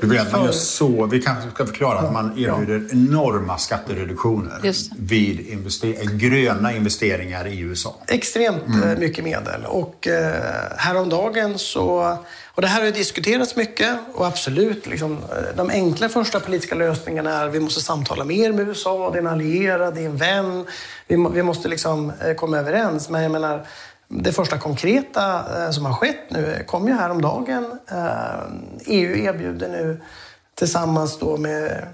du 0.02 0.19
att 0.19 0.32
man 0.32 0.45
gör 0.45 0.52
så, 0.52 1.06
vi 1.06 1.22
kanske 1.22 1.52
ska 1.52 1.65
förklara 1.65 2.00
att 2.00 2.13
man 2.13 2.32
erbjuder 2.39 2.80
ja. 2.80 2.93
enorma 2.93 3.58
skattereduktioner 3.58 4.74
vid 4.98 5.39
invester 5.39 6.17
gröna 6.17 6.74
investeringar 6.74 7.48
i 7.48 7.60
USA. 7.60 7.95
Extremt 8.08 8.67
mm. 8.67 9.00
mycket 9.00 9.24
medel. 9.24 9.65
Och 9.65 10.08
eh, 10.08 10.43
häromdagen 10.78 11.60
så 11.60 12.17
och 12.60 12.63
det 12.63 12.67
här 12.67 12.84
har 12.84 12.91
diskuterats 12.91 13.56
mycket 13.56 13.98
och 14.13 14.28
absolut, 14.28 14.88
liksom, 14.88 15.12
eh, 15.12 15.56
de 15.56 15.69
enkla 15.69 16.10
första 16.10 16.39
politiska 16.39 16.76
lösningarna 16.76 17.34
är 17.34 17.48
att 17.48 17.54
vi 17.54 17.60
måste 17.60 17.82
samtala 17.82 18.24
mer 18.24 18.52
med 18.52 18.67
USA, 18.67 19.10
det 19.10 19.17
är 19.17 19.22
en 19.22 19.28
allierad, 19.28 19.95
det 19.95 20.02
är 20.02 20.06
en 20.06 20.17
vän. 20.17 20.65
Vi, 21.08 21.17
må, 21.17 21.30
vi 21.30 21.43
måste 21.43 21.67
liksom 21.67 22.12
eh, 22.22 22.34
komma 22.34 22.58
överens. 22.58 23.10
Men 23.10 23.24
jag 23.24 23.32
menar, 23.32 23.65
det 24.08 24.32
första 24.32 24.58
konkreta 24.58 25.43
eh, 25.58 25.72
som 25.72 25.86
har 25.86 25.93
skett 25.93 26.30
nu 26.30 26.63
kom 26.67 26.88
ju 26.88 26.93
häromdagen. 26.93 27.80
EU 28.86 29.17
erbjuder 29.17 29.69
nu 29.69 30.02
tillsammans 30.56 31.19
då 31.19 31.38
med, 31.38 31.88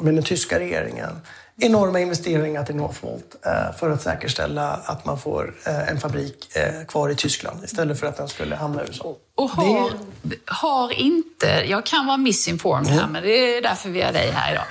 med 0.00 0.14
den 0.14 0.22
tyska 0.22 0.58
regeringen 0.58 1.20
enorma 1.60 2.00
investeringar 2.00 2.64
till 2.64 2.76
Northvolt 2.76 3.36
eh, 3.46 3.76
för 3.78 3.90
att 3.90 4.02
säkerställa 4.02 4.72
att 4.72 5.04
man 5.04 5.18
får 5.18 5.54
eh, 5.66 5.88
en 5.88 6.00
fabrik 6.00 6.56
eh, 6.56 6.86
kvar 6.86 7.08
i 7.08 7.14
Tyskland 7.14 7.64
istället 7.64 8.00
för 8.00 8.06
att 8.06 8.16
den 8.16 8.28
skulle 8.28 8.56
hamna 8.56 8.82
i 8.82 8.86
USA. 8.86 9.16
Och 9.34 9.50
har, 9.50 9.90
det... 10.22 10.36
har 10.46 10.92
inte, 10.92 11.46
jag 11.46 11.86
kan 11.86 12.06
vara 12.06 12.16
misinformed 12.16 12.86
här, 12.86 12.98
mm. 12.98 13.12
men 13.12 13.22
det 13.22 13.56
är 13.56 13.62
därför 13.62 13.90
vi 13.90 14.02
har 14.02 14.12
dig 14.12 14.30
här 14.30 14.52
idag. 14.52 14.64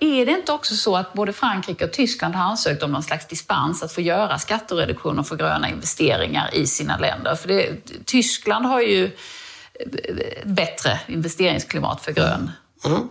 Är 0.00 0.26
det 0.26 0.32
inte 0.32 0.52
också 0.52 0.74
så 0.74 0.96
att 0.96 1.12
både 1.12 1.32
Frankrike 1.32 1.84
och 1.84 1.92
Tyskland 1.92 2.34
har 2.34 2.44
ansökt 2.44 2.82
om 2.82 2.92
någon 2.92 3.02
slags 3.02 3.26
dispens 3.26 3.82
att 3.82 3.92
få 3.92 4.00
göra 4.00 4.38
skattereduktioner 4.38 5.22
för 5.22 5.36
gröna 5.36 5.68
investeringar 5.68 6.54
i 6.54 6.66
sina 6.66 6.98
länder? 6.98 7.34
För 7.34 7.48
det, 7.48 7.72
Tyskland 8.04 8.66
har 8.66 8.80
ju 8.80 9.10
bättre 10.44 11.00
investeringsklimat 11.08 12.00
för 12.00 12.12
grön 12.12 12.50
mm. 12.84 13.08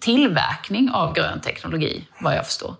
tillverkning 0.00 0.90
av 0.90 1.14
grön 1.14 1.40
teknologi, 1.40 2.04
vad 2.20 2.36
jag 2.36 2.46
förstår. 2.46 2.74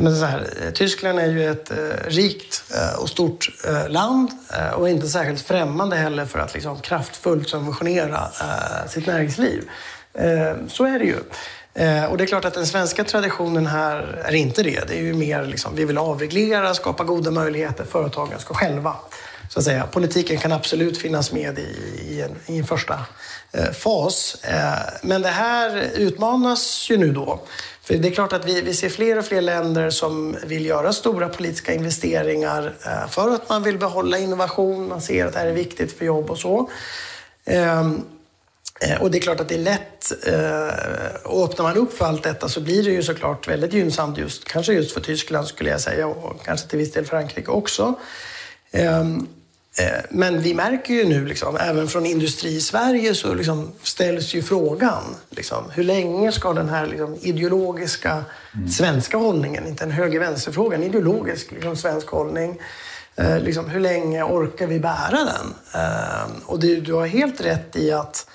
Men 0.00 0.16
så 0.16 0.24
här, 0.24 0.70
Tyskland 0.74 1.18
är 1.18 1.26
ju 1.26 1.50
ett 1.50 1.70
eh, 1.70 1.76
rikt 2.06 2.62
eh, 2.74 3.00
och 3.02 3.08
stort 3.08 3.48
eh, 3.66 3.88
land 3.88 4.30
eh, 4.58 4.70
och 4.70 4.88
inte 4.88 5.08
särskilt 5.08 5.40
främmande 5.40 5.96
heller 5.96 6.26
för 6.26 6.38
att 6.38 6.54
liksom, 6.54 6.80
kraftfullt 6.80 7.48
subventionera 7.48 8.30
eh, 8.40 8.88
sitt 8.88 9.06
näringsliv. 9.06 9.68
Eh, 10.14 10.56
så 10.68 10.84
är 10.84 10.98
det 10.98 11.04
ju. 11.04 11.16
Och 12.10 12.18
det 12.18 12.24
är 12.24 12.26
klart 12.26 12.44
att 12.44 12.54
den 12.54 12.66
svenska 12.66 13.04
traditionen 13.04 13.66
här 13.66 14.22
är 14.24 14.34
inte 14.34 14.62
det. 14.62 14.88
Det 14.88 14.94
är 14.94 15.02
ju 15.02 15.14
mer 15.14 15.42
liksom, 15.42 15.76
vi 15.76 15.84
vill 15.84 15.98
avreglera, 15.98 16.74
skapa 16.74 17.04
goda 17.04 17.30
möjligheter. 17.30 17.84
Företagen 17.84 18.38
ska 18.38 18.54
själva 18.54 18.96
så 19.48 19.58
att 19.58 19.64
säga. 19.64 19.86
Politiken 19.86 20.38
kan 20.38 20.52
absolut 20.52 20.98
finnas 20.98 21.32
med 21.32 21.58
i, 21.58 21.62
i, 22.08 22.22
en, 22.22 22.54
i 22.54 22.58
en 22.58 22.64
första 22.64 22.94
eh, 22.94 23.00
Eh, 23.52 23.70
fas. 23.72 24.36
Eh, 24.44 24.78
men 25.02 25.22
det 25.22 25.28
här 25.28 25.90
utmanas 25.94 26.90
ju 26.90 26.96
nu 26.96 27.12
då. 27.12 27.40
För 27.82 27.94
det 27.94 28.08
är 28.08 28.12
klart 28.12 28.32
att 28.32 28.44
vi, 28.44 28.60
vi 28.60 28.74
ser 28.74 28.88
fler 28.88 29.18
och 29.18 29.24
fler 29.24 29.40
länder 29.40 29.90
som 29.90 30.36
vill 30.46 30.66
göra 30.66 30.92
stora 30.92 31.28
politiska 31.28 31.74
investeringar 31.74 32.74
eh, 32.86 33.08
för 33.08 33.34
att 33.34 33.48
man 33.48 33.62
vill 33.62 33.78
behålla 33.78 34.18
innovation. 34.18 34.88
Man 34.88 35.00
ser 35.00 35.26
att 35.26 35.32
det 35.32 35.38
här 35.38 35.46
är 35.46 35.52
viktigt 35.52 35.98
för 35.98 36.04
jobb 36.04 36.30
och 36.30 36.38
så. 36.38 36.70
Ehm, 37.44 38.02
och 39.00 39.10
det 39.10 39.18
är 39.18 39.20
klart 39.20 39.40
att 39.40 39.48
det 39.48 39.54
är 39.54 39.58
lätt, 39.58 40.12
och 41.24 41.44
öppnar 41.44 41.62
man 41.62 41.76
upp 41.76 41.92
för 41.92 42.04
allt 42.04 42.22
detta 42.22 42.48
så 42.48 42.60
blir 42.60 42.82
det 42.82 42.90
ju 42.90 43.02
såklart 43.02 43.48
väldigt 43.48 43.72
gynnsamt 43.72 44.18
just, 44.18 44.44
kanske 44.44 44.72
just 44.72 44.92
för 44.92 45.00
Tyskland 45.00 45.46
skulle 45.46 45.70
jag 45.70 45.80
säga 45.80 46.06
och 46.06 46.44
kanske 46.44 46.68
till 46.68 46.78
viss 46.78 46.92
del 46.92 47.06
Frankrike 47.06 47.50
också. 47.50 47.94
Ehm, 48.70 49.26
men 50.10 50.42
vi 50.42 50.54
märker 50.54 50.94
ju 50.94 51.04
nu, 51.04 51.26
liksom, 51.26 51.56
även 51.56 51.88
från 51.88 52.06
industri 52.06 52.56
i 52.56 52.60
Sverige, 52.60 53.14
så 53.14 53.34
liksom 53.34 53.72
ställs 53.82 54.34
ju 54.34 54.42
frågan. 54.42 55.02
Liksom, 55.30 55.64
hur 55.70 55.84
länge 55.84 56.32
ska 56.32 56.52
den 56.52 56.68
här 56.68 56.86
liksom, 56.86 57.16
ideologiska 57.20 58.24
mm. 58.54 58.68
svenska 58.68 59.16
hållningen, 59.16 59.66
inte 59.66 59.84
en 59.84 59.90
höger-vänster-fråga, 59.90 60.76
en 60.76 60.82
ideologisk 60.82 61.52
liksom, 61.52 61.76
svensk 61.76 62.08
hållning, 62.08 62.60
eh, 63.16 63.40
liksom, 63.40 63.70
hur 63.70 63.80
länge 63.80 64.22
orkar 64.22 64.66
vi 64.66 64.80
bära 64.80 65.18
den? 65.24 65.54
Eh, 65.74 66.30
och 66.46 66.60
det, 66.60 66.76
du 66.76 66.92
har 66.92 67.06
helt 67.06 67.40
rätt 67.40 67.76
i 67.76 67.92
att 67.92 68.30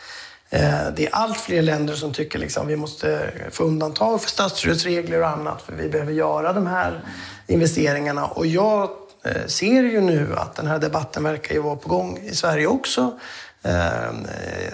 eh, 0.50 0.88
det 0.96 1.06
är 1.06 1.16
allt 1.16 1.38
fler 1.38 1.62
länder 1.62 1.94
som 1.96 2.14
tycker 2.14 2.40
liksom, 2.40 2.68
vi 2.68 2.76
måste 2.76 3.32
få 3.52 3.64
undantag 3.64 4.22
för 4.22 4.30
statsstödsregler 4.30 5.22
och 5.22 5.30
annat, 5.30 5.62
för 5.62 5.74
vi 5.74 5.90
behöver 5.90 6.14
göra 6.14 6.54
de 6.54 6.68
här 6.68 7.02
investeringarna. 7.48 8.26
Och 8.26 8.48
jag 8.48 8.90
Eh, 8.90 9.03
ser 9.46 9.84
ju 9.84 10.02
nu 10.02 10.36
att 10.36 10.56
den 10.56 10.68
här 10.68 10.80
debatten 10.80 11.24
verkar 11.24 11.56
ju 11.56 11.62
vara 11.62 11.76
på 11.76 11.90
gång 11.90 12.18
i 12.18 12.36
Sverige 12.36 12.68
också. 12.68 13.20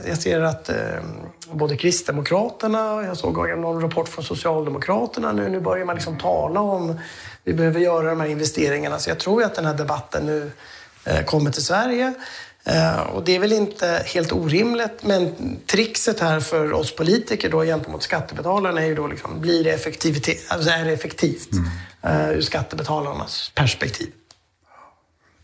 Jag 0.08 0.18
ser 0.18 0.42
att 0.42 0.70
både 1.52 1.78
Kristdemokraterna, 1.78 2.94
och 2.94 3.04
jag 3.04 3.18
såg 3.18 3.58
någon 3.58 3.82
rapport 3.82 4.10
från 4.10 4.26
Socialdemokraterna 4.26 5.32
nu, 5.32 5.50
nu 5.50 5.60
börjar 5.60 5.86
man 5.86 5.96
liksom 5.96 6.18
tala 6.18 6.60
om 6.60 7.00
vi 7.44 7.54
behöver 7.54 7.80
göra 7.80 8.10
de 8.10 8.20
här 8.20 8.28
investeringarna. 8.28 9.00
Så 9.00 9.10
jag 9.10 9.20
tror 9.20 9.44
att 9.44 9.56
den 9.56 9.66
här 9.66 9.74
debatten 9.74 10.26
nu 10.26 10.52
kommer 11.26 11.52
till 11.52 11.66
Sverige. 11.66 12.14
Eh, 12.64 13.00
och 13.00 13.24
det 13.24 13.36
är 13.36 13.40
väl 13.40 13.52
inte 13.52 14.04
helt 14.06 14.32
orimligt, 14.32 15.04
men 15.04 15.36
trixet 15.66 16.20
här 16.20 16.40
för 16.40 16.74
oss 16.74 16.96
politiker 16.96 17.50
då 17.50 17.64
gentemot 17.64 18.04
skattebetalarna 18.04 18.82
är 18.82 18.86
ju 18.86 18.96
då 18.96 19.08
liksom, 19.08 19.42
blir 19.42 19.64
det 19.64 19.72
effektivitet, 19.72 20.46
alltså 20.48 20.70
är 20.70 20.86
det 20.86 20.92
effektivt 20.92 21.50
mm. 22.04 22.32
ur 22.32 22.42
skattebetalarnas 22.42 23.52
perspektiv? 23.56 24.08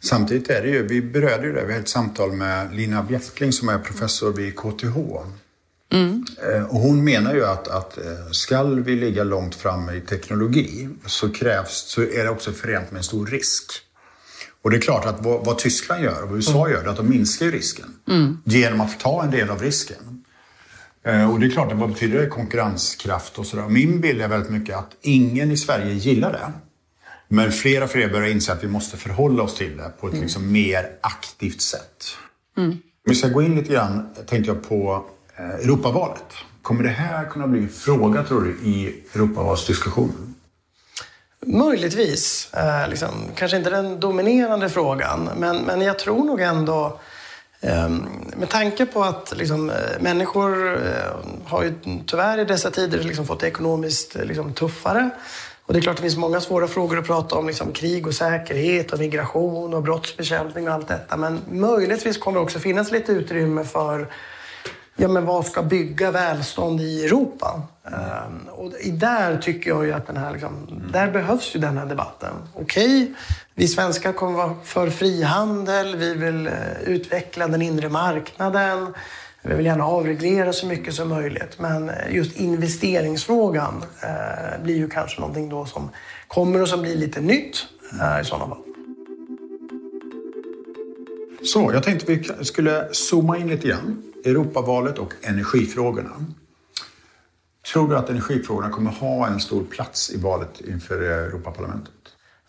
Samtidigt 0.06 0.50
är 0.50 0.62
det 0.62 0.70
ju, 0.70 0.88
vi 0.88 1.02
berörde 1.02 1.48
ju 1.48 1.54
det, 1.54 1.66
vi 1.66 1.74
hade 1.74 1.84
ett 1.84 1.90
samtal 1.90 2.32
med 2.32 2.76
Lina 2.76 3.04
Bjäskling 3.04 3.52
som 3.52 3.70
är 3.70 3.80
professor 3.80 4.34
vid 4.34 4.56
KTH. 4.56 4.98
Mm. 5.94 6.26
Eh, 6.54 6.64
och 6.64 6.80
hon 6.80 7.04
menar 7.04 7.34
ju 7.34 7.46
att, 7.46 7.68
att 7.68 7.98
skall 8.32 8.80
vi 8.80 8.96
ligga 8.96 9.24
långt 9.24 9.56
fram 9.56 9.90
i 9.90 10.02
teknologi 10.02 10.90
så 11.06 11.30
krävs, 11.30 11.86
så 11.88 12.02
är 12.02 12.24
det 12.24 12.30
också 12.30 12.52
förenat 12.52 12.92
med 12.92 12.98
en 12.98 13.04
stor 13.04 13.26
risk. 13.26 13.72
Och 14.62 14.72
det 14.72 14.78
är 14.78 14.82
klart 14.82 15.06
att 15.06 15.26
vad, 15.26 15.46
vad 15.46 15.58
Tyskland 15.58 16.04
gör 16.04 16.22
och 16.24 16.30
vad 16.30 16.36
USA 16.36 16.60
mm. 16.60 16.72
gör, 16.72 16.84
är 16.84 16.88
att 16.88 16.98
de 16.98 17.10
minskar 17.10 17.46
ju 17.46 17.52
risken. 17.52 17.86
Mm. 18.08 18.38
Genom 18.44 18.82
att 18.82 19.00
ta 19.00 19.24
en 19.24 19.32
del 19.32 19.50
av 19.50 19.62
risken. 19.62 20.24
Eh, 21.04 21.32
och 21.32 21.40
det 21.40 21.46
är 21.46 21.50
klart, 21.50 21.74
vad 21.74 21.90
betyder 21.90 22.20
det? 22.20 22.28
Konkurrenskraft 22.28 23.40
och 23.40 23.46
sådär. 23.46 23.68
Min 23.70 24.02
bild 24.02 24.22
är 24.22 24.28
väldigt 24.28 24.52
mycket 24.52 24.78
att 24.78 24.92
ingen 25.02 25.52
i 25.52 25.58
Sverige 25.58 25.94
gillar 25.94 26.34
det. 26.34 26.52
Men 27.36 27.52
fler 27.52 27.84
och 27.84 27.90
fler 27.90 28.10
börjar 28.10 28.30
inse 28.30 28.54
att 28.54 28.64
vi 28.64 28.68
måste 28.68 28.98
förhålla 28.98 29.44
oss 29.44 29.56
till 29.56 29.78
det 29.78 29.92
på 30.00 30.08
ett 30.08 30.14
mm. 30.14 30.24
liksom 30.24 30.52
mer 30.52 30.90
aktivt 31.02 31.62
sätt. 31.62 32.06
Mm. 32.58 32.78
Vi 33.04 33.16
ska 33.16 33.28
gå 33.28 33.42
in 33.42 33.56
lite 33.56 33.74
grann, 33.74 34.10
tänkte 34.28 34.52
jag, 34.52 34.70
på 34.70 35.06
eh, 35.38 35.50
Europavalet. 35.50 36.26
Kommer 36.62 36.84
det 36.84 36.90
här 36.90 37.26
kunna 37.26 37.48
bli 37.48 37.60
en 37.60 37.70
fråga, 37.70 38.24
tror 38.24 38.42
du, 38.42 38.70
i 38.70 39.04
Europavalsdiskussionen? 39.14 40.36
Möjligtvis. 41.46 42.54
Eh, 42.54 42.90
liksom, 42.90 43.10
kanske 43.36 43.58
inte 43.58 43.70
den 43.70 44.00
dominerande 44.00 44.70
frågan, 44.70 45.30
men, 45.38 45.58
men 45.58 45.82
jag 45.82 46.00
tror 46.00 46.26
nog 46.26 46.42
ändå 46.42 47.00
eh, 47.62 47.90
med 48.38 48.50
tanke 48.50 48.86
på 48.86 49.04
att 49.04 49.34
liksom, 49.38 49.70
eh, 49.70 49.76
människor 50.00 50.76
eh, 50.76 51.16
har 51.46 51.64
ju 51.64 51.74
tyvärr 52.08 52.38
i 52.38 52.46
dessa 52.46 52.72
tider 52.72 53.04
liksom, 53.04 53.28
fått 53.28 53.40
det 53.40 53.48
ekonomiskt 53.48 54.16
liksom, 54.16 54.54
tuffare. 54.54 55.10
Och 55.66 55.74
det 55.74 55.80
är 55.80 55.82
klart 55.82 55.96
det 55.96 56.02
finns 56.02 56.18
många 56.18 56.42
svåra 56.42 56.68
frågor 56.68 57.00
att 57.00 57.08
prata 57.08 57.36
om, 57.36 57.48
liksom 57.48 57.72
krig 57.72 58.08
och 58.08 58.14
säkerhet 58.14 58.94
och 58.94 59.00
migration 59.00 59.74
och 59.74 59.84
brottsbekämpning 59.84 60.68
och 60.68 60.74
allt 60.74 60.88
detta. 60.88 61.18
Men 61.18 61.42
möjligtvis 61.52 62.18
kommer 62.18 62.40
det 62.40 62.44
också 62.44 62.60
finnas 62.60 62.92
lite 62.92 63.12
utrymme 63.12 63.64
för 63.64 64.08
ja, 64.96 65.08
men 65.08 65.26
vad 65.26 65.46
ska 65.46 65.64
bygga 65.64 66.12
välstånd 66.12 66.82
i 66.82 67.06
Europa? 67.06 67.62
Mm. 67.88 68.48
och 68.52 68.72
där 68.94 69.38
tycker 69.38 69.70
jag 69.70 69.86
ju 69.86 69.94
att 69.94 70.08
den 70.08 70.18
här, 70.18 70.32
liksom, 70.32 70.84
där 70.94 71.12
behövs 71.12 71.56
ju 71.56 71.60
den 71.60 71.78
här 71.78 71.86
debatten. 71.86 72.34
Okej, 72.54 73.04
okay, 73.04 73.14
vi 73.54 73.68
svenskar 73.68 74.14
kommer 74.14 74.38
vara 74.38 74.56
för 74.64 74.90
frihandel, 74.90 75.96
vi 75.96 76.14
vill 76.14 76.48
uh, 76.48 76.54
utveckla 76.86 77.48
den 77.48 77.62
inre 77.62 77.90
marknaden, 77.90 78.94
vi 79.48 79.56
vill 79.56 79.66
gärna 79.66 79.86
avreglera 79.86 80.54
så 80.54 80.68
mycket 80.68 80.94
som 80.94 81.10
möjligt. 81.10 81.60
Men 81.60 81.90
eh, 81.90 82.16
just 82.16 82.38
investeringsfrågan 82.38 83.84
uh, 84.04 84.64
blir 84.64 84.76
ju 84.76 84.90
kanske 84.90 85.20
någonting 85.20 85.50
då 85.50 85.66
som 85.66 85.90
kommer 86.28 86.62
och 86.62 86.70
som 86.70 86.82
blir 86.82 86.96
lite 86.96 87.22
nytt 87.22 87.66
uh, 87.94 88.22
i 88.22 88.26
sådana 88.26 88.48
fall. 88.48 88.64
Så, 91.44 91.72
jag 91.74 91.84
tänkte 91.84 92.14
vi 92.14 92.46
skulle 92.46 92.88
zooma 92.92 93.38
in 93.38 93.48
lite 93.48 93.68
grann. 93.68 94.04
Europavalet 94.26 94.98
och 94.98 95.14
energifrågorna. 95.22 96.12
Tror 97.74 97.90
du 97.90 97.98
att 97.98 98.10
energifrågorna 98.10 98.70
kommer 98.70 98.92
ha 98.92 99.28
en 99.28 99.40
stor 99.40 99.64
plats 99.64 100.12
i 100.12 100.18
valet 100.18 100.62
inför 100.68 101.02
Europaparlamentet? 101.02 101.94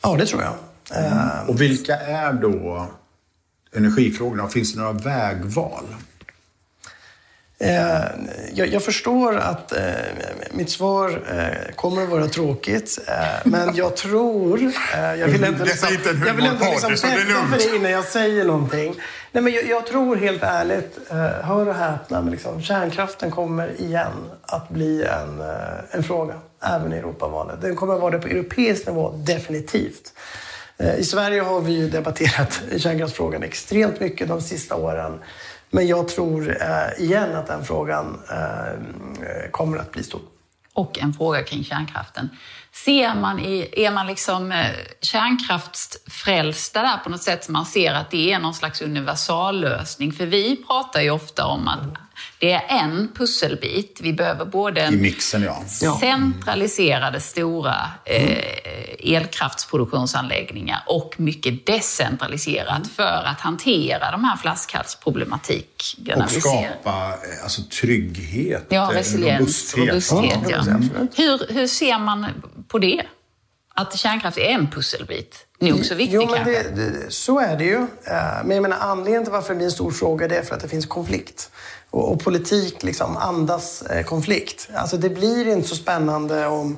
Ja, 0.03 0.17
det 0.17 0.27
tror 0.27 0.43
jag. 0.43 0.55
Mm. 1.05 1.49
Och 1.49 1.61
vilka 1.61 1.97
är 1.97 2.33
då 2.33 2.87
energifrågorna? 3.73 4.49
Finns 4.49 4.75
det 4.75 4.81
några 4.81 4.93
vägval? 4.93 5.85
Eh, 7.59 8.05
jag, 8.53 8.69
jag, 8.69 8.83
förstår 8.83 9.37
att 9.37 9.73
eh, 9.73 9.81
mitt 10.51 10.71
svar 10.71 11.23
eh, 11.31 11.75
kommer 11.75 12.03
att 12.03 12.09
vara 12.09 12.27
tråkigt, 12.27 12.99
eh, 13.09 13.15
men 13.45 13.75
jag 13.75 13.97
tror... 13.97 14.73
Eh, 14.95 15.15
jag 15.15 15.29
vill 15.29 15.45
inte 15.45 15.65
liksom, 15.65 15.89
jag 16.27 16.35
vill 16.35 16.47
inte 16.47 16.71
liksom 16.71 16.91
bädda 16.91 17.47
för 17.47 17.59
det 17.59 17.77
innan 17.77 17.91
jag 17.91 18.05
säger 18.05 18.45
någonting. 18.45 18.95
Nej, 19.33 19.43
men 19.43 19.53
jag, 19.53 19.69
jag 19.69 19.87
tror 19.87 20.17
helt 20.17 20.43
ärligt, 20.43 20.99
eh, 21.11 21.17
hör 21.17 21.69
och 21.69 21.75
häpna, 21.75 22.23
men 22.23 22.31
liksom, 22.31 22.63
kärnkraften 22.63 23.31
kommer 23.31 23.81
igen 23.81 24.31
att 24.43 24.69
bli 24.69 25.05
en, 25.05 25.43
en 25.91 26.03
fråga, 26.03 26.35
även 26.63 26.93
i 26.93 26.97
Europavalet. 26.97 27.61
Den 27.61 27.77
kommer 27.77 27.95
att 27.95 28.01
vara 28.01 28.11
det 28.11 28.19
på 28.19 28.29
europeisk 28.29 28.87
nivå, 28.87 29.13
definitivt. 29.17 30.13
I 30.99 31.05
Sverige 31.05 31.41
har 31.41 31.61
vi 31.61 31.73
ju 31.73 31.89
debatterat 31.89 32.61
kärnkraftsfrågan 32.77 33.43
extremt 33.43 34.01
mycket 34.01 34.29
de 34.29 34.41
sista 34.41 34.77
åren. 34.77 35.19
Men 35.71 35.87
jag 35.87 36.09
tror 36.09 36.57
eh, 36.63 37.05
igen 37.05 37.37
att 37.37 37.47
den 37.47 37.65
frågan 37.65 38.21
eh, 38.31 39.51
kommer 39.51 39.79
att 39.79 39.93
bli 39.93 40.03
stor. 40.03 40.21
Och 40.73 40.99
en 40.99 41.13
fråga 41.13 41.43
kring 41.43 41.65
kärnkraften. 41.65 42.31
Ser 42.85 43.15
man 43.15 43.41
i, 43.41 43.69
är 43.77 43.91
man 43.91 44.07
liksom 44.07 44.53
eh, 44.53 44.67
kärnkraftsfrälsta 45.01 46.83
där 46.83 46.97
på 47.05 47.11
något 47.11 47.23
sätt? 47.23 47.49
Man 47.49 47.67
ser 47.67 47.95
att 47.95 48.11
det 48.11 48.33
är 48.33 48.39
någon 48.39 48.55
slags 48.55 48.83
universallösning? 48.83 50.13
För 50.13 50.27
vi 50.27 50.65
pratar 50.67 51.01
ju 51.01 51.11
ofta 51.11 51.47
om 51.47 51.69
att 51.69 52.06
det 52.39 52.53
är 52.53 52.63
en 52.69 53.13
pusselbit. 53.15 53.99
Vi 54.03 54.13
behöver 54.13 54.45
både 54.45 54.81
en 54.81 55.01
mixen, 55.01 55.43
ja. 55.43 55.99
centraliserade 56.01 57.21
stora 57.21 57.77
eh, 58.05 59.15
elkraftsproduktionsanläggningar 59.15 60.83
och 60.87 61.15
mycket 61.17 61.67
decentraliserat 61.67 62.77
mm. 62.77 62.89
för 62.89 63.25
att 63.25 63.41
hantera 63.41 64.11
de 64.11 64.25
här 64.25 64.37
flaskhalsproblematiken. 64.37 66.23
Och 66.23 66.31
skapa 66.31 67.09
eh, 67.09 67.43
alltså, 67.43 67.63
trygghet, 67.63 68.67
ja, 68.69 68.93
eh, 68.93 68.97
resiliens, 68.97 69.75
robusthet. 69.75 69.89
robusthet 69.89 70.39
ja. 70.49 70.61
Mm. 70.61 71.09
Hur, 71.17 71.55
hur 71.55 71.67
ser 71.67 71.99
man 71.99 72.27
på 72.69 72.79
det? 72.79 73.03
Att 73.75 73.97
kärnkraft 73.99 74.39
är 74.39 74.49
en 74.49 74.71
pusselbit. 74.71 75.47
Nog 75.59 75.85
så 75.85 75.95
viktig 75.95 76.15
jo, 76.15 76.29
men 76.31 76.45
det, 76.45 76.77
det, 76.77 77.13
så 77.13 77.41
är 77.41 77.57
det 77.57 77.65
ju. 77.65 77.77
Eh, 77.77 78.45
men 78.45 78.51
jag 78.51 78.63
menar, 78.63 78.77
anledningen 78.81 79.25
till 79.25 79.33
varför 79.33 79.49
det 79.49 79.57
blir 79.57 79.67
en 79.67 79.73
stor 79.73 79.91
fråga 79.91 80.29
det 80.29 80.37
är 80.37 80.43
för 80.43 80.55
att 80.55 80.63
det 80.63 80.69
finns 80.69 80.87
konflikt 80.87 81.51
och, 81.91 82.13
och 82.13 82.21
politik 82.21 82.83
liksom 82.83 83.17
andas 83.17 83.83
eh, 83.83 84.05
konflikt. 84.05 84.69
Alltså 84.75 84.97
det 84.97 85.11
blir 85.11 85.49
inte 85.49 85.69
så 85.69 85.77
spännande 85.77 86.47
om 86.47 86.77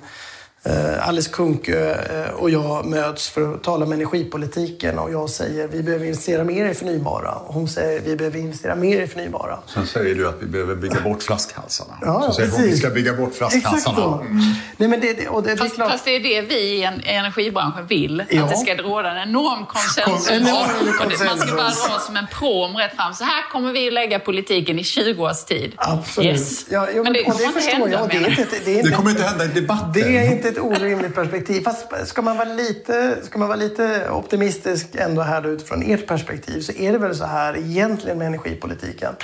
Alice 1.00 1.30
Kunkö 1.30 1.90
eh, 1.90 2.34
och 2.34 2.50
jag 2.50 2.86
möts 2.86 3.28
för 3.28 3.54
att 3.54 3.62
tala 3.62 3.86
om 3.86 3.92
energipolitiken 3.92 4.98
och 4.98 5.12
jag 5.12 5.30
säger 5.30 5.68
vi 5.68 5.82
behöver 5.82 6.04
investera 6.04 6.44
mer 6.44 6.66
i 6.68 6.74
förnybara 6.74 7.34
och 7.34 7.54
hon 7.54 7.68
säger 7.68 8.00
vi 8.00 8.16
behöver 8.16 8.38
investera 8.38 8.74
mer 8.74 9.02
i 9.02 9.06
förnybara. 9.06 9.58
Sen 9.66 9.86
säger 9.86 10.14
du 10.14 10.28
att 10.28 10.36
vi 10.40 10.46
behöver 10.46 10.74
bygga 10.74 11.00
bort 11.00 11.22
flaskhalsarna. 11.22 11.98
Ja, 12.02 12.22
så 12.26 12.32
säger 12.32 12.50
hon 12.50 12.60
att 12.60 12.66
vi 12.66 12.76
ska 12.76 12.90
bygga 12.90 13.12
bort 13.12 13.34
flaskhalsarna. 13.34 14.20
Mm. 14.20 14.38
Nej, 14.76 14.88
men 14.88 15.00
det, 15.00 15.28
och 15.28 15.42
det, 15.42 15.56
fast, 15.56 15.76
det 15.76 15.82
är 15.82 15.88
fast 15.88 16.04
det 16.04 16.16
är 16.16 16.20
det 16.20 16.40
vi 16.40 16.54
i 16.54 16.82
energibranschen 17.04 17.86
vill. 17.86 18.24
Ja. 18.30 18.44
Att 18.44 18.50
det 18.50 18.56
ska 18.56 18.74
råda 18.74 19.10
en 19.10 19.28
enorm 19.28 19.66
konsensus. 19.66 20.30
En 20.30 20.48
enorm 20.48 20.92
konsensus. 20.98 21.26
Man 21.26 21.38
ska 21.38 21.56
bara 21.56 21.90
dra 21.90 21.98
som 22.06 22.16
en 22.16 22.26
prom 22.38 22.76
rätt 22.76 22.96
fram. 22.96 23.14
Så 23.14 23.24
här 23.24 23.50
kommer 23.52 23.72
vi 23.72 23.90
lägga 23.90 24.18
politiken 24.18 24.78
i 24.78 24.84
20 24.84 25.22
års 25.22 25.44
tid. 25.44 25.72
Absolut. 25.76 26.30
Yes. 26.30 26.66
Ja, 26.70 26.88
jo, 26.94 27.04
men, 27.04 27.12
det 27.12 27.22
kommer 27.22 27.46
inte 27.46 27.60
hända. 27.60 27.90
Jag. 27.90 28.08
Det, 28.08 28.16
är 28.16 28.30
inte, 28.30 28.46
det, 28.64 28.70
är 28.70 28.76
inte, 28.76 28.90
det 28.90 28.96
kommer 28.96 29.10
inte 29.10 29.22
hända 29.22 29.44
i 29.44 29.48
debatten. 29.48 29.92
Det 29.92 30.16
är 30.18 30.32
inte 30.32 30.47
ett 30.48 30.58
orimligt 30.58 31.14
perspektiv. 31.14 31.60
Fast 31.60 31.86
ska 32.06 32.22
man 32.22 32.36
vara 32.36 32.48
lite, 32.48 33.16
ska 33.22 33.38
man 33.38 33.48
vara 33.48 33.58
lite 33.58 34.10
optimistisk 34.10 34.86
ändå 34.94 35.22
här 35.22 35.46
utifrån 35.46 35.82
ert 35.82 36.06
perspektiv 36.06 36.60
så 36.60 36.72
är 36.72 36.92
det 36.92 36.98
väl 36.98 37.14
så 37.14 37.24
här 37.24 37.56
egentligen 37.56 38.18
med 38.18 38.26
energipolitiken. 38.26 39.14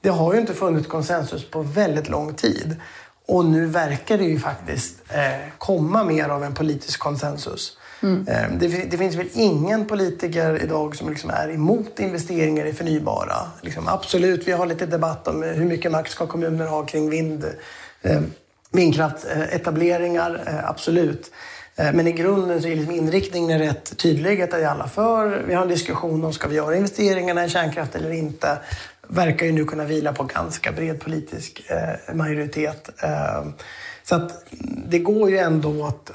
Det 0.00 0.08
har 0.08 0.34
ju 0.34 0.40
inte 0.40 0.54
funnits 0.54 0.88
konsensus 0.88 1.50
på 1.50 1.62
väldigt 1.62 2.08
lång 2.08 2.34
tid. 2.34 2.76
Och 3.26 3.44
nu 3.44 3.66
verkar 3.66 4.18
det 4.18 4.24
ju 4.24 4.38
faktiskt 4.38 4.94
eh, 5.08 5.48
komma 5.58 6.04
mer 6.04 6.28
av 6.28 6.44
en 6.44 6.54
politisk 6.54 7.00
konsensus. 7.00 7.78
Mm. 8.02 8.28
Eh, 8.28 8.58
det, 8.58 8.90
det, 8.90 8.98
finns 8.98 9.16
väl 9.16 9.28
ingen 9.32 9.86
politiker 9.86 10.62
idag 10.62 10.96
som 10.96 11.08
liksom 11.08 11.30
är 11.30 11.50
emot 11.50 12.00
investeringar 12.00 12.66
i 12.66 12.72
förnybara. 12.72 13.36
Liksom, 13.60 13.88
absolut, 13.88 14.48
vi 14.48 14.52
har 14.52 14.66
lite 14.66 14.86
debatt 14.86 15.28
om 15.28 15.42
hur 15.42 15.64
mycket 15.64 15.92
makt 15.92 16.10
ska 16.10 16.26
kommuner 16.26 16.66
ha 16.66 16.86
kring 16.86 17.10
vind, 17.10 17.44
vindkraftsetableringar, 18.72 20.42
eh, 20.46 20.68
absolut. 20.70 21.30
Eh, 21.76 21.92
men 21.92 22.06
i 22.06 22.12
grunden 22.12 22.62
så 22.62 22.68
är 22.68 22.76
liksom 22.76 22.94
inriktningen 22.94 23.58
rätt 23.58 23.96
tydlig. 23.96 24.42
Att 24.42 24.52
är 24.52 24.66
alla 24.66 24.88
för. 24.88 25.42
Vi 25.46 25.54
har 25.54 25.62
en 25.62 25.68
diskussion 25.68 26.24
om 26.24 26.32
ska 26.32 26.48
vi 26.48 26.56
göra 26.56 26.76
investeringarna 26.76 27.44
i 27.44 27.48
kärnkraft 27.48 27.94
eller 27.94 28.10
inte. 28.10 28.58
Verkar 29.08 29.46
ju 29.46 29.52
nu 29.52 29.64
kunna 29.64 29.84
vila 29.84 30.12
på 30.12 30.24
ganska 30.24 30.72
bred 30.72 31.00
politisk 31.00 31.70
eh, 31.70 32.14
majoritet. 32.14 32.90
Så 34.04 34.14
att 34.14 34.44
det 34.86 34.98
går 34.98 35.30
ju 35.30 35.38
ändå 35.38 35.86
åt, 35.86 36.10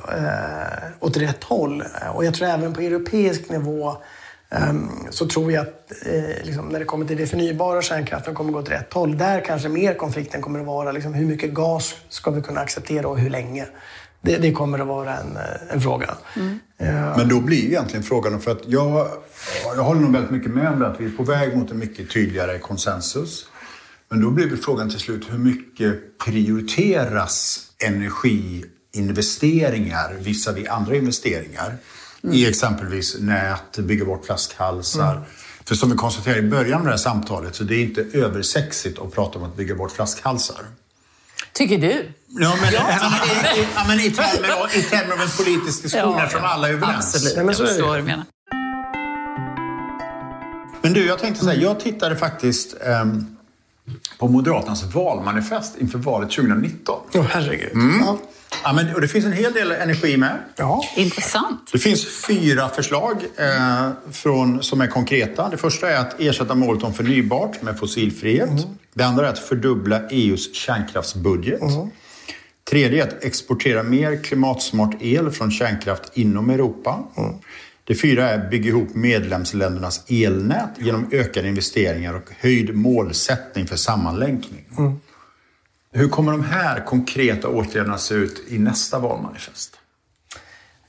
åt 0.99 1.18
rätt 1.18 1.43
håll. 1.43 1.84
Och 2.14 2.26
jag 2.26 2.34
tror 2.34 2.47
även 2.47 2.74
på 2.74 2.82
europeisk 2.82 3.49
nivå 3.49 3.97
så 5.09 5.27
tror 5.27 5.51
jag 5.51 5.61
att 5.61 5.91
eh, 6.05 6.43
liksom, 6.43 6.69
när 6.69 6.79
det 6.79 6.85
kommer 6.85 7.05
till 7.05 7.17
det 7.17 7.27
förnybara 7.27 7.81
kärnkraften 7.81 8.33
kommer 8.33 8.51
gå 8.51 8.59
åt 8.59 8.71
rätt 8.71 8.93
håll. 8.93 9.17
Där 9.17 9.45
kanske 9.45 9.69
mer 9.69 9.93
konflikten 9.93 10.41
kommer 10.41 10.59
att 10.59 10.65
vara 10.65 10.91
liksom, 10.91 11.13
hur 11.13 11.25
mycket 11.25 11.53
gas 11.53 11.95
ska 12.09 12.31
vi 12.31 12.41
kunna 12.41 12.59
acceptera 12.59 13.07
och 13.07 13.19
hur 13.19 13.29
länge. 13.29 13.67
Det, 14.21 14.37
det 14.37 14.51
kommer 14.51 14.79
att 14.79 14.87
vara 14.87 15.17
en, 15.17 15.37
eh, 15.37 15.73
en 15.73 15.81
fråga. 15.81 16.17
Mm. 16.35 16.59
Men 17.17 17.29
då 17.29 17.39
blir 17.39 17.65
egentligen 17.65 18.03
frågan, 18.03 18.41
för 18.41 18.51
att 18.51 18.61
jag, 18.65 19.07
jag 19.75 19.83
håller 19.83 20.01
nog 20.01 20.13
väldigt 20.13 20.31
mycket 20.31 20.51
med 20.51 20.71
om 20.71 20.79
det, 20.79 20.87
att 20.87 20.99
vi 20.99 21.05
är 21.05 21.09
på 21.09 21.23
väg 21.23 21.57
mot 21.57 21.71
en 21.71 21.79
mycket 21.79 22.11
tydligare 22.11 22.59
konsensus. 22.59 23.45
Men 24.09 24.21
då 24.21 24.29
blir 24.29 24.49
väl 24.49 24.57
frågan 24.57 24.89
till 24.89 24.99
slut, 24.99 25.27
hur 25.29 25.37
mycket 25.37 26.17
prioriteras 26.25 27.63
energiinvesteringar 27.85 30.13
visavi 30.19 30.67
andra 30.67 30.95
investeringar? 30.95 31.77
Mm. 32.24 32.36
I 32.36 32.45
exempelvis 32.45 33.15
nät, 33.20 33.78
bygga 33.78 34.05
bort 34.05 34.26
flaskhalsar. 34.26 35.11
Mm. 35.11 35.24
För 35.65 35.76
som 35.76 35.89
vi 35.89 35.95
konstaterade 35.95 36.39
i 36.39 36.49
början 36.49 36.80
av 36.80 36.86
det 36.86 36.91
här 36.91 36.97
samtalet 36.97 37.55
så 37.55 37.63
det 37.63 37.76
är 37.76 37.84
inte 37.84 38.01
översexigt 38.13 38.99
att 38.99 39.13
prata 39.13 39.39
om 39.39 39.45
att 39.45 39.57
bygga 39.57 39.76
bort 39.76 39.91
flaskhalsar. 39.91 40.65
Tycker 41.53 41.78
du? 41.78 42.11
Ja, 42.28 42.55
men, 42.61 42.74
ja, 42.74 42.82
i, 43.55 43.59
i, 43.59 43.68
ja, 43.76 43.84
men 43.88 43.99
i, 43.99 44.11
termer, 44.11 44.78
i 44.78 44.82
termer 44.82 45.13
av 45.13 45.22
en 45.22 45.30
politisk 45.38 45.84
diskussion 45.84 46.18
ja, 46.18 46.30
som 46.30 46.43
alla 46.43 46.70
är 46.70 46.74
överens. 46.74 47.15
Absolut, 47.15 47.45
men 47.45 47.55
så 47.55 47.63
jag 47.63 47.70
förstår 47.70 47.88
vad 47.88 47.99
du 47.99 48.03
menar. 48.03 48.26
Men 50.82 50.93
du, 50.93 51.05
jag 51.05 51.20
tänkte 51.20 51.45
säga, 51.45 51.61
jag 51.61 51.80
tittade 51.80 52.15
faktiskt 52.15 52.76
um, 53.01 53.38
på 54.18 54.28
Moderaternas 54.28 54.84
valmanifest 54.84 55.78
inför 55.78 55.97
valet 55.97 56.32
2019. 56.32 56.99
Åh, 57.13 57.22
oh, 57.22 57.26
herregud. 57.26 57.72
Mm. 57.74 57.99
Ja. 57.99 58.18
Ja, 58.63 58.73
men, 58.73 58.95
och 58.95 59.01
det 59.01 59.07
finns 59.07 59.25
en 59.25 59.33
hel 59.33 59.53
del 59.53 59.71
energi 59.71 60.17
med. 60.17 60.37
Ja. 60.55 60.83
Intressant. 60.95 61.69
Det 61.71 61.79
finns 61.79 62.25
fyra 62.27 62.69
förslag 62.69 63.23
eh, 63.37 63.89
från, 64.11 64.63
som 64.63 64.81
är 64.81 64.87
konkreta. 64.87 65.49
Det 65.49 65.57
första 65.57 65.89
är 65.89 65.97
att 65.97 66.19
ersätta 66.19 66.55
målet 66.55 66.83
om 66.83 66.93
förnybart 66.93 67.61
med 67.61 67.79
fossilfrihet. 67.79 68.49
Mm. 68.49 68.63
Det 68.93 69.03
andra 69.03 69.27
är 69.27 69.29
att 69.29 69.39
fördubbla 69.39 70.01
EUs 70.09 70.55
kärnkraftsbudget. 70.55 71.61
Mm. 71.61 71.89
Tredje 72.69 73.03
är 73.03 73.07
att 73.07 73.23
exportera 73.23 73.83
mer 73.83 74.23
klimatsmart 74.23 74.95
el 74.99 75.31
från 75.31 75.51
kärnkraft 75.51 76.11
inom 76.13 76.49
Europa. 76.49 77.03
Mm. 77.17 77.33
Det 77.83 77.95
fyra 77.95 78.29
är 78.29 78.39
att 78.39 78.49
bygga 78.49 78.69
ihop 78.69 78.95
medlemsländernas 78.95 80.03
elnät 80.07 80.69
genom 80.77 81.09
ökade 81.11 81.47
investeringar 81.47 82.13
och 82.13 82.29
höjd 82.39 82.75
målsättning 82.75 83.67
för 83.67 83.75
sammanlänkning. 83.75 84.65
Mm. 84.77 84.99
Hur 85.97 86.09
kommer 86.09 86.31
de 86.31 86.43
här 86.43 86.85
konkreta 86.85 87.47
åtgärderna 87.47 87.97
se 87.97 88.15
ut 88.15 88.43
i 88.47 88.59
nästa 88.59 88.99
valmanifest? 88.99 89.79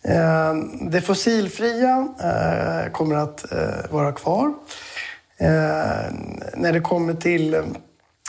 Eh, 0.03 0.55
det 0.91 1.01
fossilfria 1.01 2.09
eh, 2.21 2.93
kommer 2.93 3.17
att 3.17 3.53
eh, 3.53 3.91
vara 3.91 4.13
kvar. 4.13 4.55
När 6.57 6.73
det 6.73 6.81
kommer 6.81 7.15
till 7.15 7.63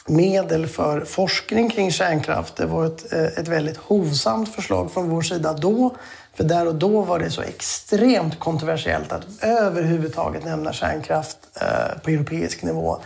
medel 0.07 0.67
för 0.67 1.01
forskning 1.01 1.69
kring 1.69 1.91
kärnkraft, 1.91 2.55
det 2.55 2.65
var 2.65 2.85
ett, 2.85 3.13
ett 3.13 3.47
väldigt 3.47 3.77
hovsamt 3.77 4.55
förslag 4.55 4.91
från 4.91 5.09
vår 5.09 5.21
sida 5.21 5.53
då. 5.53 5.95
För 6.33 6.43
där 6.43 6.67
och 6.67 6.75
då 6.75 7.01
var 7.01 7.19
det 7.19 7.31
så 7.31 7.41
extremt 7.41 8.39
kontroversiellt 8.39 9.11
att 9.11 9.25
överhuvudtaget 9.41 10.45
nämna 10.45 10.73
kärnkraft 10.73 11.37
på 12.03 12.09
europeisk 12.09 12.63
nivå. 12.63 12.99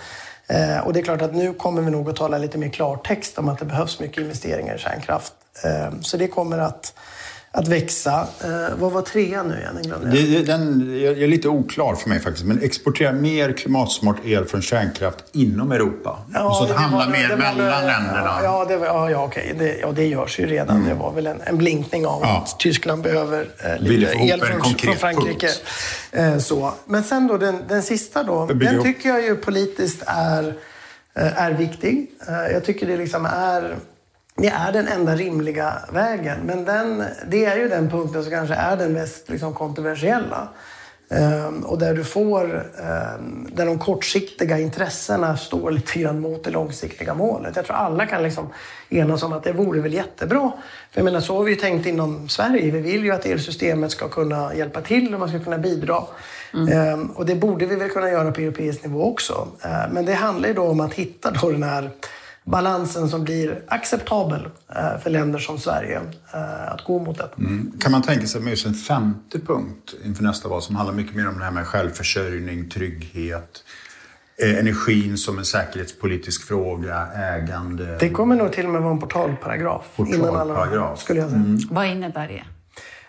Eh, 0.47 0.79
och 0.79 0.93
det 0.93 0.99
är 0.99 1.03
klart 1.03 1.21
att 1.21 1.35
nu 1.35 1.53
kommer 1.53 1.81
vi 1.81 1.91
nog 1.91 2.09
att 2.09 2.15
tala 2.15 2.37
lite 2.37 2.57
mer 2.57 2.69
klartext 2.69 3.37
om 3.37 3.49
att 3.49 3.59
det 3.59 3.65
behövs 3.65 3.99
mycket 3.99 4.17
investeringar 4.17 4.75
i 4.75 4.79
kärnkraft. 4.79 5.33
Eh, 5.65 5.99
så 6.01 6.17
det 6.17 6.27
kommer 6.27 6.57
att 6.57 6.93
att 7.55 7.67
växa. 7.67 8.27
Eh, 8.43 8.75
vad 8.77 8.91
var 8.91 9.01
trean 9.01 9.47
nu 9.47 9.57
igen? 9.57 10.11
Det, 10.11 10.43
den 10.43 10.81
är 11.05 11.27
lite 11.27 11.47
oklar 11.47 11.95
för 11.95 12.09
mig 12.09 12.19
faktiskt. 12.19 12.45
Men 12.45 12.61
exportera 12.61 13.11
mer 13.11 13.51
klimatsmart 13.51 14.15
el 14.25 14.45
från 14.45 14.61
kärnkraft 14.61 15.17
inom 15.31 15.71
Europa. 15.71 16.19
Ja, 16.33 16.53
så 16.53 16.63
att 16.63 16.69
det 16.69 16.75
handlar 16.75 17.09
mer 17.09 17.29
det 17.29 17.37
mellan 17.37 17.57
det, 17.57 17.87
länderna. 17.87 18.39
Ja, 18.43 18.65
det, 18.65 18.73
ja, 18.73 19.09
ja, 19.09 19.23
okej. 19.23 19.55
Det, 19.59 19.77
ja, 19.81 19.91
det 19.91 20.05
görs 20.05 20.39
ju 20.39 20.45
redan. 20.45 20.75
Mm. 20.77 20.89
Det 20.89 20.95
var 20.95 21.11
väl 21.11 21.27
en, 21.27 21.41
en 21.43 21.57
blinkning 21.57 22.05
av 22.05 22.21
ja. 22.21 22.37
att 22.37 22.59
Tyskland 22.59 23.03
behöver 23.03 23.47
eh, 23.63 23.79
lite 23.79 24.13
el 24.17 24.41
från, 24.41 24.75
från 24.75 24.95
Frankrike. 24.95 25.49
Eh, 26.11 26.37
så. 26.37 26.73
Men 26.85 27.03
sen 27.03 27.27
då 27.27 27.37
den, 27.37 27.57
den 27.67 27.83
sista 27.83 28.23
då. 28.23 28.45
Den 28.45 28.83
tycker 28.83 29.09
jag 29.09 29.23
ju 29.23 29.35
politiskt 29.35 30.03
är, 30.07 30.53
eh, 31.15 31.41
är 31.41 31.51
viktig. 31.51 32.11
Eh, 32.27 32.53
jag 32.53 32.65
tycker 32.65 32.87
det 32.87 32.97
liksom 32.97 33.25
är 33.25 33.75
det 34.35 34.47
är 34.47 34.71
den 34.71 34.87
enda 34.87 35.15
rimliga 35.15 35.73
vägen. 35.91 36.39
Men 36.45 36.65
den, 36.65 37.03
det 37.27 37.45
är 37.45 37.57
ju 37.57 37.67
den 37.67 37.89
punkten 37.89 38.23
som 38.23 38.31
kanske 38.31 38.55
är 38.55 38.77
den 38.77 38.93
mest 38.93 39.29
liksom, 39.29 39.53
kontroversiella. 39.53 40.47
Um, 41.09 41.63
och 41.63 41.79
där 41.79 41.93
du 41.93 42.03
får, 42.03 42.43
um, 42.45 43.47
där 43.51 43.65
de 43.65 43.79
kortsiktiga 43.79 44.59
intressena 44.59 45.37
står 45.37 45.71
lite 45.71 45.99
grann 45.99 46.19
mot 46.19 46.43
det 46.43 46.51
långsiktiga 46.51 47.13
målet. 47.13 47.55
Jag 47.55 47.65
tror 47.65 47.75
alla 47.75 48.05
kan 48.05 48.23
liksom 48.23 48.49
enas 48.89 49.23
om 49.23 49.33
att 49.33 49.43
det 49.43 49.53
vore 49.53 49.81
väl 49.81 49.93
jättebra. 49.93 50.51
För 50.91 50.99
jag 50.99 51.05
menar, 51.05 51.19
så 51.19 51.37
har 51.37 51.43
vi 51.43 51.51
ju 51.51 51.57
tänkt 51.57 51.85
inom 51.85 52.29
Sverige. 52.29 52.71
Vi 52.71 52.79
vill 52.79 53.03
ju 53.03 53.11
att 53.11 53.25
elsystemet 53.25 53.91
ska 53.91 54.09
kunna 54.09 54.55
hjälpa 54.55 54.81
till 54.81 55.13
och 55.13 55.19
man 55.19 55.29
ska 55.29 55.39
kunna 55.39 55.57
bidra. 55.57 56.03
Mm. 56.53 56.93
Um, 56.93 57.11
och 57.11 57.25
det 57.25 57.35
borde 57.35 57.65
vi 57.65 57.75
väl 57.75 57.89
kunna 57.89 58.09
göra 58.09 58.31
på 58.31 58.41
europeisk 58.41 58.83
nivå 58.83 59.03
också. 59.03 59.47
Uh, 59.65 59.93
men 59.93 60.05
det 60.05 60.13
handlar 60.13 60.47
ju 60.47 60.53
då 60.53 60.63
om 60.63 60.79
att 60.79 60.93
hitta 60.93 61.31
då 61.31 61.51
den 61.51 61.63
här 61.63 61.89
balansen 62.43 63.09
som 63.09 63.23
blir 63.23 63.63
acceptabel 63.67 64.47
eh, 64.75 64.99
för 65.03 65.09
länder 65.09 65.39
som 65.39 65.59
Sverige 65.59 66.01
eh, 66.33 66.71
att 66.71 66.83
gå 66.83 66.99
mot 66.99 67.17
detta. 67.17 67.35
Mm. 67.37 67.71
Kan 67.79 67.91
man 67.91 68.01
tänka 68.01 68.27
sig 68.27 68.41
med 68.41 68.65
en 68.65 68.73
femte 68.73 69.39
punkt 69.39 69.93
inför 70.05 70.23
nästa 70.23 70.49
val 70.49 70.61
som 70.61 70.75
handlar 70.75 70.95
mycket 70.95 71.15
mer 71.15 71.27
om 71.27 71.37
det 71.37 71.43
här 71.43 71.51
med 71.51 71.67
självförsörjning, 71.67 72.69
trygghet, 72.69 73.63
eh, 74.43 74.59
energin 74.59 75.17
som 75.17 75.37
en 75.37 75.45
säkerhetspolitisk 75.45 76.47
fråga, 76.47 77.07
ägande? 77.07 77.97
Det 77.99 78.09
kommer 78.09 78.35
nog 78.35 78.51
till 78.51 78.65
och 78.65 78.71
med 78.71 78.81
vara 78.81 78.93
en 78.93 78.99
portalparagraf. 78.99 79.85
Portalparagraf. 79.95 80.73
Innan 80.73 80.83
alla, 80.83 80.95
skulle 80.95 81.19
jag 81.19 81.29
säga. 81.29 81.41
Mm. 81.41 81.59
Vad 81.69 81.87
innebär 81.87 82.27
det? 82.27 82.43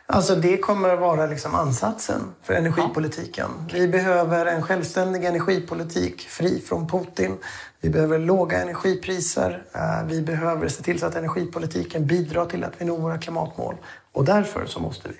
Alltså 0.06 0.34
det 0.34 0.56
kommer 0.56 0.88
att 0.88 1.00
vara 1.00 1.26
liksom 1.26 1.54
ansatsen 1.54 2.20
för 2.42 2.54
energipolitiken. 2.54 3.50
Vi 3.72 3.88
behöver 3.88 4.46
en 4.46 4.62
självständig 4.62 5.24
energipolitik 5.24 6.20
fri 6.20 6.60
från 6.60 6.88
Putin. 6.88 7.36
Vi 7.80 7.90
behöver 7.90 8.18
låga 8.18 8.62
energipriser. 8.62 9.62
Eh, 9.72 10.06
vi 10.06 10.22
behöver 10.22 10.68
se 10.68 10.82
till 10.82 11.00
så 11.00 11.06
att 11.06 11.14
energipolitiken 11.14 12.06
bidrar 12.06 12.46
till 12.46 12.64
att 12.64 12.72
vi 12.78 12.84
når 12.84 12.98
våra 12.98 13.18
klimatmål. 13.18 13.74
Och 14.12 14.24
därför 14.24 14.66
så 14.66 14.80
måste 14.80 15.08
vi. 15.08 15.14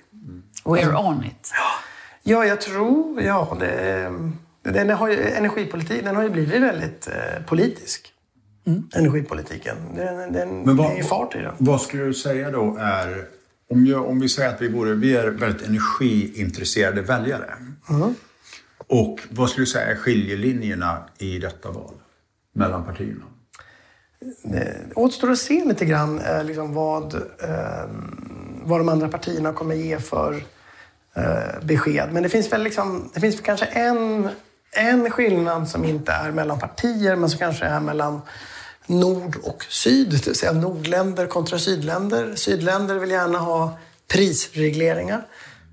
We're 0.65 1.07
on 1.09 1.25
it. 1.25 1.53
Ja, 2.23 2.45
jag 2.45 2.61
tror... 2.61 3.23
Ja, 3.23 3.57
det, 3.61 4.13
den 4.63 4.91
har 4.91 5.09
ju, 5.09 5.29
energipolitik, 5.29 6.05
den 6.05 6.17
har 6.17 6.23
ju 6.23 6.31
blivit 6.31 6.63
väldigt 6.63 7.09
eh, 7.09 7.45
politisk. 7.47 8.13
Mm. 8.67 8.89
Energipolitiken. 8.95 9.77
Den, 9.95 10.33
den 10.33 10.63
Men 10.63 10.77
vad, 10.77 10.93
är 10.93 11.03
fart 11.03 11.35
i 11.35 11.39
den. 11.39 11.55
Vad 11.59 11.81
skulle 11.81 12.05
du 12.05 12.15
säga 12.15 12.51
då 12.51 12.77
är... 12.81 13.27
Om, 13.71 13.87
jag, 13.87 14.09
om 14.09 14.21
vi 14.21 14.29
säger 14.29 14.55
att 14.55 14.63
vi, 14.63 14.69
vore, 14.69 14.95
vi 14.95 15.17
är 15.17 15.27
väldigt 15.27 15.67
energiintresserade 15.67 17.03
väljare. 17.03 17.55
Mm. 17.91 18.15
Och 18.87 19.21
vad 19.31 19.51
skulle 19.51 19.63
du 19.63 19.71
säga 19.71 19.87
är 19.87 19.97
skiljelinjerna 19.97 20.99
i 21.19 21.39
detta 21.39 21.71
val? 21.71 21.95
mellan 22.55 22.85
partierna? 22.85 23.25
Det 24.43 24.93
återstår 24.95 25.31
att 25.31 25.39
se 25.39 25.65
lite 25.65 25.85
grann 25.85 26.21
eh, 26.21 26.45
liksom 26.45 26.75
vad, 26.75 27.15
eh, 27.15 27.89
vad 28.63 28.81
de 28.81 28.89
andra 28.89 29.09
partierna 29.09 29.53
kommer 29.53 29.75
ge 29.75 29.99
för 29.99 30.45
eh, 31.15 31.63
besked. 31.63 32.09
Men 32.13 32.23
det 32.23 32.29
finns 32.29 32.53
väl 32.53 32.63
liksom, 32.63 33.11
det 33.15 33.21
finns 33.21 33.41
kanske 33.41 33.67
en, 33.67 34.29
en 34.71 35.11
skillnad 35.11 35.69
som 35.69 35.85
inte 35.85 36.13
är 36.13 36.31
mellan 36.31 36.59
partier 36.59 37.17
men 37.17 37.31
som 37.31 37.39
kanske 37.39 37.65
är 37.65 37.81
mellan 37.81 38.21
nord 38.87 39.37
och 39.43 39.65
syd, 39.69 40.11
det 40.11 40.27
vill 40.27 40.37
säga 40.37 40.53
nordländer 40.53 41.27
kontra 41.27 41.59
sydländer. 41.59 42.37
Sydländer 42.37 42.95
vill 42.95 43.11
gärna 43.11 43.39
ha 43.39 43.79
prisregleringar. 44.09 45.27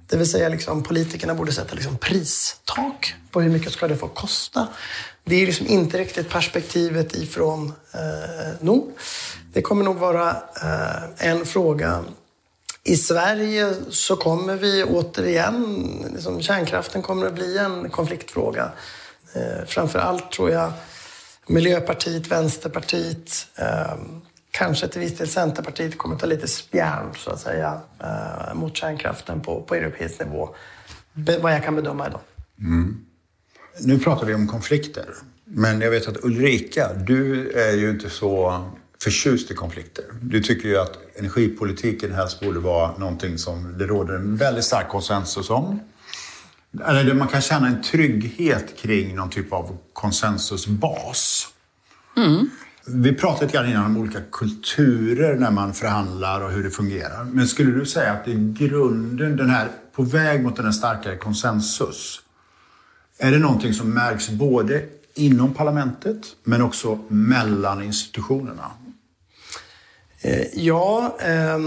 Det 0.08 0.18
vill 0.18 0.32
säga 0.32 0.50
liksom, 0.50 0.84
politikerna 0.84 1.36
borde 1.36 1.52
sätta 1.52 1.76
liksom, 1.76 1.98
pristak 1.98 3.16
på 3.32 3.42
hur 3.42 3.50
mycket 3.50 3.74
ska 3.74 3.88
det 3.88 3.98
få 3.98 4.08
kosta 4.08 4.68
det 5.24 5.36
är 5.36 5.46
liksom 5.46 5.68
inte 5.68 5.98
riktigt 5.98 6.30
perspektivet 6.30 7.16
ifrån 7.16 7.74
eh, 7.94 8.54
nord. 8.60 8.92
Det 9.54 9.62
kommer 9.62 9.84
nog 9.84 9.98
vara 9.98 10.30
eh, 10.62 11.28
en 11.30 11.46
fråga. 11.46 12.04
I 12.84 12.96
Sverige 12.96 13.74
så 13.90 14.16
kommer 14.16 14.56
vi 14.56 14.84
återigen, 14.84 16.06
liksom 16.14 16.42
kärnkraften 16.42 17.02
kommer 17.02 17.26
att 17.26 17.34
bli 17.34 17.58
en 17.58 17.90
konfliktfråga. 17.90 18.72
Eh, 19.34 19.66
framför 19.68 20.00
allt 20.00 20.32
tror 20.32 20.52
jag 20.52 20.74
Miljöpartiet, 21.48 22.32
Vänsterpartiet, 22.32 23.48
eh, 23.56 23.96
kanske 24.52 24.88
till 24.88 25.02
viss 25.02 25.18
del 25.18 25.28
Centerpartiet 25.28 25.98
kommer 25.98 26.16
ta 26.16 26.26
lite 26.26 26.48
spjärn 26.48 27.16
så 27.18 27.32
att 27.32 27.40
säga 27.40 27.82
eh, 28.00 28.54
mot 28.54 28.78
kärnkraften 28.78 29.42
på, 29.42 29.62
på 29.62 29.76
europeisk 29.76 30.20
nivå. 30.20 30.56
Be, 31.14 31.38
vad 31.38 31.54
jag 31.54 31.64
kan 31.64 31.76
bedöma 31.76 32.08
idag. 32.08 32.22
Mm. 32.60 33.06
Nu 33.80 34.00
pratar 34.00 34.26
vi 34.26 34.34
om 34.34 34.48
konflikter. 34.48 35.06
Men 35.46 35.82
jag 35.82 35.92
vet 35.92 36.08
att 36.08 36.24
Ulrika, 36.24 36.94
du 36.94 37.52
är 37.52 37.72
ju 37.72 37.90
inte 37.90 38.10
så 38.10 38.64
förtjust 39.04 39.52
i 39.52 39.54
konflikter. 39.54 40.06
Du 40.22 40.44
tycker 40.44 40.70
ju 40.70 40.78
att 40.78 40.98
energipolitiken 41.16 42.14
helst 42.14 42.40
borde 42.40 42.60
vara 42.60 42.98
någonting 42.98 43.38
som 43.38 43.78
det 43.78 43.86
råder 43.86 44.14
en 44.14 44.38
väldigt 44.38 44.64
stark 44.64 44.90
konsensus 44.90 45.50
om 45.50 45.80
eller 46.80 47.14
man 47.14 47.28
kan 47.28 47.42
känna 47.42 47.68
en 47.68 47.82
trygghet 47.82 48.78
kring 48.78 49.16
någon 49.16 49.30
typ 49.30 49.54
av 49.54 49.78
konsensusbas. 49.94 51.48
Vi 52.86 53.14
pratade 53.14 53.46
lite 53.46 53.58
grann 53.58 53.70
innan 53.70 53.86
om 53.86 53.98
olika 53.98 54.20
kulturer 54.32 55.36
när 55.36 55.52
man 55.52 55.74
förhandlar 55.74 56.42
och 56.42 56.52
hur 56.52 56.64
det 56.64 56.72
fungerar. 56.72 57.24
Men 57.24 57.48
skulle 57.48 57.72
du 57.72 57.86
säga 57.86 58.12
att 58.12 58.28
i 58.28 58.54
grunden, 58.60 59.38
den 59.38 59.50
här 59.50 59.68
på 59.96 60.04
väg 60.04 60.44
mot 60.44 60.60
en 60.60 60.74
starkare 60.74 61.18
konsensus, 61.18 62.22
är 63.18 63.32
det 63.32 63.40
någonting 63.40 63.74
som 63.74 63.94
märks 63.94 64.30
både 64.30 64.86
inom 65.14 65.54
parlamentet 65.54 66.36
men 66.44 66.62
också 66.62 67.00
mellan 67.08 67.84
institutionerna? 67.84 68.72
Eh, 70.22 70.48
ja, 70.54 71.18
eh, 71.20 71.60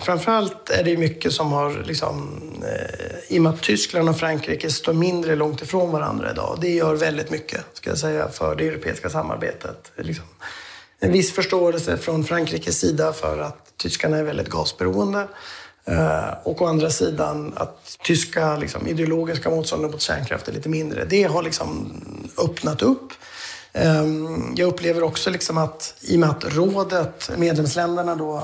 framförallt 0.00 0.70
är 0.70 0.84
det 0.84 0.96
mycket 0.96 1.32
som 1.32 1.52
har 1.52 1.84
liksom, 1.86 2.42
eh, 2.62 3.34
i 3.34 3.38
och 3.38 3.42
med 3.42 3.52
att 3.52 3.62
Tyskland 3.62 4.08
och 4.08 4.18
Frankrike 4.18 4.70
står 4.70 4.92
mindre 4.92 5.36
långt 5.36 5.62
ifrån 5.62 5.90
varandra 5.90 6.30
idag. 6.30 6.58
Det 6.60 6.70
gör 6.70 6.94
väldigt 6.94 7.30
mycket, 7.30 7.64
ska 7.72 7.90
jag 7.90 7.98
säga, 7.98 8.28
för 8.28 8.56
det 8.56 8.68
europeiska 8.68 9.10
samarbetet. 9.10 9.92
Liksom. 9.96 10.24
En 11.00 11.12
viss 11.12 11.32
förståelse 11.32 11.96
från 11.96 12.24
Frankrikes 12.24 12.78
sida 12.78 13.12
för 13.12 13.38
att 13.38 13.72
tyskarna 13.76 14.16
är 14.16 14.22
väldigt 14.22 14.48
gasberoende. 14.48 15.26
Eh, 15.84 16.30
och 16.42 16.62
å 16.62 16.66
andra 16.66 16.90
sidan 16.90 17.52
att 17.56 17.98
tyska 18.02 18.56
liksom, 18.56 18.86
ideologiska 18.86 19.50
motståndet 19.50 19.90
mot 19.90 20.00
kärnkraft 20.00 20.48
är 20.48 20.52
lite 20.52 20.68
mindre. 20.68 21.04
Det 21.04 21.22
har 21.22 21.42
liksom 21.42 21.92
öppnat 22.38 22.82
upp. 22.82 23.12
Ehm, 23.72 24.54
Jag 24.56 24.68
upplever 24.68 25.02
också 25.02 25.30
liksom 25.30 25.58
att 25.58 25.94
i 26.00 26.16
och 26.16 26.20
med 26.20 26.30
att 26.30 26.44
rådet, 26.56 27.30
medlemsländerna 27.38 28.14
då 28.16 28.36
eh, 28.36 28.42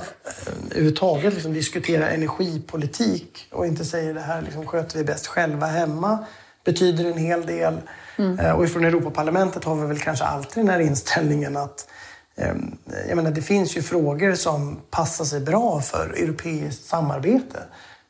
överhuvudtaget 0.70 1.34
liksom 1.34 1.52
diskuterar 1.52 2.08
energipolitik 2.08 3.48
och 3.52 3.66
inte 3.66 3.84
säger 3.84 4.14
det 4.14 4.20
här 4.20 4.42
liksom 4.42 4.66
sköter 4.66 4.98
vi 4.98 5.04
bäst 5.04 5.26
själva 5.26 5.66
hemma, 5.66 6.18
betyder 6.64 7.04
en 7.04 7.18
hel 7.18 7.46
del. 7.46 7.80
Eh, 8.40 8.50
Och 8.50 8.64
ifrån 8.64 8.84
Europaparlamentet 8.84 9.64
har 9.64 9.74
vi 9.74 9.86
väl 9.86 9.98
kanske 9.98 10.24
alltid 10.24 10.64
den 10.64 10.70
här 10.72 10.80
inställningen 10.80 11.56
att 11.56 11.88
ehm, 12.36 12.76
jag 13.08 13.16
menar, 13.16 13.30
det 13.30 13.42
finns 13.42 13.76
ju 13.76 13.82
frågor 13.82 14.34
som 14.34 14.80
passar 14.90 15.24
sig 15.24 15.40
bra 15.40 15.80
för 15.80 16.14
europeiskt 16.16 16.84
samarbete. 16.84 17.58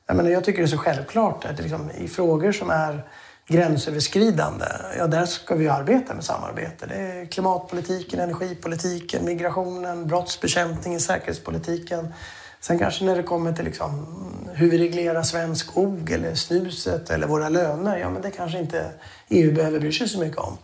Jag, 0.07 0.17
menar, 0.17 0.31
jag 0.31 0.45
tycker 0.45 0.59
det 0.59 0.67
är 0.67 0.71
så 0.71 0.79
självklart 0.79 1.45
att 1.45 1.61
liksom, 1.61 1.91
i 1.99 2.09
frågor 2.09 2.53
som 2.53 2.71
är 2.71 3.05
gränsöverskridande, 3.49 4.67
ja 4.99 5.07
där 5.07 5.27
ska 5.27 5.55
vi 5.55 5.69
arbeta 5.69 6.15
med 6.15 6.25
samarbete. 6.25 6.87
Det 6.87 6.95
är 6.95 7.27
klimatpolitiken, 7.27 8.21
energipolitiken, 8.21 9.25
migrationen, 9.25 10.07
brottsbekämpningen, 10.07 11.01
säkerhetspolitiken. 11.01 12.15
Sen 12.61 12.79
kanske 12.79 13.05
när 13.05 13.17
det 13.17 13.23
kommer 13.23 13.53
till 13.53 13.65
liksom 13.65 14.07
hur 14.55 14.71
vi 14.71 14.79
reglerar 14.79 15.23
svensk 15.23 15.67
skog 15.67 16.11
eller 16.11 16.35
snuset 16.35 17.11
eller 17.11 17.27
våra 17.27 17.49
löner, 17.49 17.97
ja 17.97 18.11
men 18.11 18.23
det 18.23 18.31
kanske 18.31 18.59
inte 18.59 18.93
EU 19.29 19.55
behöver 19.55 19.81
bry 19.81 19.93
sig 19.93 20.09
så 20.09 20.19
mycket 20.19 20.39
om. 20.39 20.59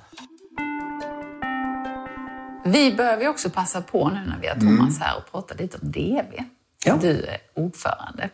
Vi 2.65 2.93
behöver 2.93 3.23
ju 3.23 3.29
också 3.29 3.51
passa 3.51 3.81
på 3.83 4.09
nu 4.09 4.21
när 4.27 4.39
vi 4.41 4.47
har 4.47 4.55
Thomas 4.55 4.99
här 5.01 5.17
och 5.17 5.33
prata 5.33 5.55
lite 5.55 5.79
om 5.83 5.91
DV. 5.91 6.45
Ja. 6.85 6.99
Du 7.03 7.25
är 7.25 7.39
ordförande. 7.55 8.31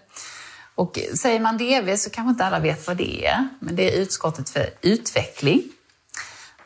Och 0.79 0.99
säger 1.15 1.41
man 1.41 1.57
DV 1.57 1.97
så 1.97 2.11
kanske 2.11 2.31
inte 2.31 2.45
alla 2.45 2.59
vet 2.59 2.87
vad 2.87 2.97
det 2.97 3.27
är, 3.27 3.49
men 3.61 3.77
det 3.77 3.95
är 3.95 4.01
utskottet 4.01 4.51
för 4.51 4.71
utveckling. 4.83 5.63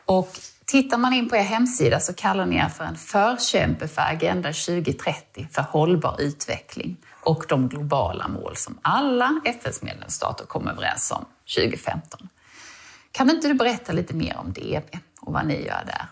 Och 0.05 0.39
tittar 0.65 0.97
man 0.97 1.13
in 1.13 1.29
på 1.29 1.35
er 1.35 1.41
hemsida 1.41 1.99
så 1.99 2.13
kallar 2.13 2.45
ni 2.45 2.55
er 2.55 2.69
för 2.69 2.83
en 2.83 2.95
förkämpe 2.95 3.87
för 3.87 4.01
Agenda 4.01 4.49
2030 4.49 5.47
för 5.51 5.61
hållbar 5.61 6.15
utveckling 6.19 6.97
och 7.23 7.45
de 7.49 7.69
globala 7.69 8.27
mål 8.27 8.55
som 8.55 8.79
alla 8.81 9.41
FNs 9.45 9.81
medlemsstater 9.81 10.45
kom 10.45 10.67
överens 10.67 11.11
om 11.11 11.25
2015. 11.55 12.29
Kan 13.11 13.29
inte 13.29 13.47
du 13.47 13.53
berätta 13.53 13.93
lite 13.93 14.13
mer 14.13 14.37
om 14.37 14.53
DV 14.53 14.99
och 15.21 15.33
vad 15.33 15.45
ni 15.45 15.65
gör 15.65 15.83
där? 15.85 16.07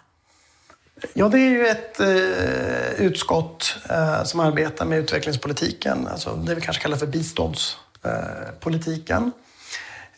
Ja, 1.14 1.30
det 1.30 1.40
är 1.40 1.50
ju 1.50 1.68
ett 1.68 2.00
eh, 2.00 3.06
utskott 3.06 3.76
eh, 3.90 4.24
som 4.24 4.40
arbetar 4.40 4.86
med 4.86 5.00
utvecklingspolitiken, 5.00 6.08
alltså 6.08 6.36
det 6.36 6.56
vi 6.56 6.62
kanske 6.62 6.82
kallar 6.82 6.98
för 6.98 7.08
bistånds 7.08 7.78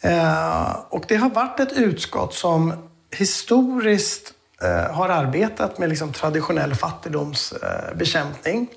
Eh, 0.02 0.76
och 0.90 1.06
det 1.08 1.16
har 1.16 1.30
varit 1.30 1.60
ett 1.60 1.74
utskott 1.74 2.34
som 2.34 2.74
historiskt 3.12 4.34
eh, 4.62 4.96
har 4.96 5.10
arbetat 5.10 5.78
med 5.78 5.90
liksom, 5.90 6.14
traditionell 6.14 6.76
fattigdomsbekämpning. 6.76 8.68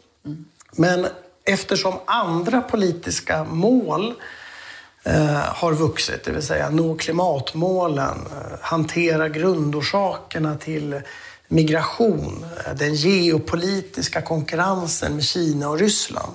Men 0.72 1.06
eftersom 1.44 1.94
andra 2.04 2.60
politiska 2.60 3.44
mål 3.44 4.14
eh, 5.04 5.36
har 5.36 5.72
vuxit, 5.72 6.24
det 6.24 6.32
vill 6.32 6.42
säga 6.42 6.70
nå 6.70 6.94
klimatmålen, 6.94 8.18
eh, 8.26 8.58
hantera 8.60 9.28
grundorsakerna 9.28 10.56
till 10.56 11.00
migration, 11.48 12.46
eh, 12.66 12.74
den 12.74 12.94
geopolitiska 12.94 14.22
konkurrensen 14.22 15.14
med 15.14 15.24
Kina 15.24 15.68
och 15.68 15.78
Ryssland, 15.78 16.32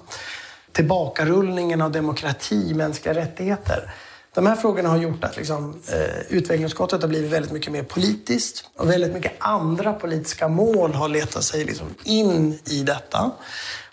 tillbakarullningen 0.72 1.82
av 1.82 1.92
demokrati, 1.92 2.74
mänskliga 2.74 3.14
rättigheter. 3.14 3.94
De 4.34 4.48
här 4.48 4.56
frågorna 4.56 4.90
har 4.90 4.98
gjort 4.98 5.24
att 5.24 5.38
liksom, 5.38 5.82
eh, 5.88 6.22
utvecklingsutskottet 6.30 7.02
har 7.02 7.10
blivit 7.10 7.32
väldigt 7.32 7.52
mycket 7.52 7.72
mer 7.72 7.84
politiskt 7.84 8.70
och 8.78 8.90
väldigt 8.90 9.14
mycket 9.14 9.34
andra 9.40 9.94
politiska 9.94 10.48
mål 10.48 10.94
har 10.94 11.10
letat 11.10 11.44
sig 11.44 11.66
liksom 11.66 11.88
in 12.04 12.60
i 12.66 12.84
detta. 12.84 13.32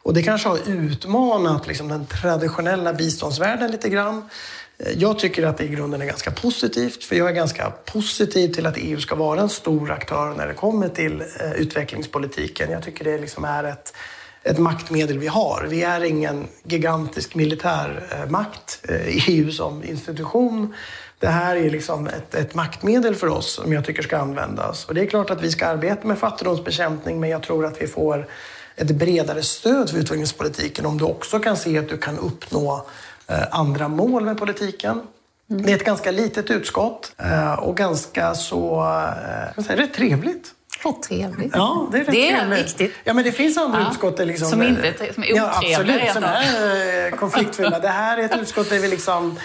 Och 0.02 0.14
det 0.14 0.22
kanske 0.22 0.48
har 0.48 0.58
utmanat 0.66 1.66
liksom, 1.66 1.88
den 1.88 2.06
traditionella 2.06 2.92
biståndsvärlden 2.92 3.70
lite 3.70 3.88
grann. 3.88 4.28
Eh, 4.78 4.92
jag 4.98 5.18
tycker 5.18 5.46
att 5.46 5.58
det 5.58 5.64
i 5.64 5.68
grunden 5.68 6.02
är 6.02 6.06
ganska 6.06 6.30
positivt, 6.30 7.04
för 7.04 7.16
jag 7.16 7.28
är 7.28 7.32
ganska 7.32 7.70
positiv 7.70 8.54
till 8.54 8.66
att 8.66 8.76
EU 8.76 9.00
ska 9.00 9.14
vara 9.14 9.40
en 9.40 9.48
stor 9.48 9.90
aktör 9.90 10.34
när 10.34 10.46
det 10.46 10.54
kommer 10.54 10.88
till 10.88 11.20
eh, 11.20 11.52
utvecklingspolitiken. 11.52 12.70
Jag 12.70 12.82
tycker 12.82 13.04
det 13.04 13.18
liksom 13.18 13.44
är 13.44 13.64
ett, 13.64 13.94
ett 14.42 14.58
maktmedel 14.58 15.18
vi 15.18 15.26
har. 15.26 15.66
Vi 15.70 15.82
är 15.82 16.04
ingen 16.04 16.46
gigantisk 16.62 17.34
militärmakt 17.34 18.80
eh, 18.88 19.08
i 19.08 19.24
EU 19.28 19.50
som 19.50 19.84
institution. 19.84 20.74
Det 21.18 21.28
här 21.28 21.56
är 21.56 21.70
liksom 21.70 22.06
ett, 22.06 22.34
ett 22.34 22.54
maktmedel 22.54 23.14
för 23.14 23.26
oss 23.26 23.52
som 23.52 23.72
jag 23.72 23.84
tycker 23.84 24.02
ska 24.02 24.18
användas. 24.18 24.84
Och 24.84 24.94
det 24.94 25.00
är 25.00 25.06
klart 25.06 25.30
att 25.30 25.42
vi 25.42 25.50
ska 25.50 25.66
arbeta 25.66 26.06
med 26.06 26.18
fattigdomsbekämpning, 26.18 27.20
men 27.20 27.30
jag 27.30 27.42
tror 27.42 27.66
att 27.66 27.82
vi 27.82 27.86
får 27.86 28.26
ett 28.76 28.90
bredare 28.90 29.42
stöd 29.42 29.90
för 29.90 29.98
utvecklingspolitiken 29.98 30.86
om 30.86 30.98
du 30.98 31.04
också 31.04 31.38
kan 31.38 31.56
se 31.56 31.78
att 31.78 31.88
du 31.88 31.98
kan 31.98 32.18
uppnå 32.18 32.86
eh, 33.26 33.42
andra 33.50 33.88
mål 33.88 34.24
med 34.24 34.38
politiken. 34.38 35.00
Det 35.46 35.72
är 35.72 35.76
ett 35.76 35.84
ganska 35.84 36.10
litet 36.10 36.50
utskott 36.50 37.12
eh, 37.16 37.52
och 37.52 37.76
ganska 37.76 38.34
så, 38.34 38.80
eh, 38.80 39.48
jag 39.56 39.64
säga, 39.64 39.82
rätt 39.82 39.94
trevligt. 39.94 40.54
Rätt 40.84 41.02
trevligt. 41.02 41.52
Ja, 41.54 41.88
det 41.92 41.98
är 41.98 42.04
rätt 42.04 42.12
Det 42.12 42.30
är 42.30 42.46
viktigt. 42.56 42.92
Ja, 43.04 43.14
men 43.14 43.24
det 43.24 43.32
finns 43.32 43.56
andra 43.58 43.80
Ja. 43.80 43.90
utskott 43.90 44.18
liksom, 44.18 44.48
Som 44.50 44.62
inte 44.62 44.94
som 45.14 45.22
är 45.22 45.36
Ja, 45.36 45.50
otrevliga 45.58 45.78
absolut. 45.78 46.02
rent 46.02 46.12
Som 46.12 46.24
är 46.24 47.06
eh, 47.06 47.12
konfliktfyllda. 47.18 47.78
Det 47.78 47.88
här 47.88 48.18
är 48.18 48.22
ett 48.24 48.36
utskott 48.38 48.70
där 48.70 48.78
vi 48.78 48.88
liksom 48.88 49.38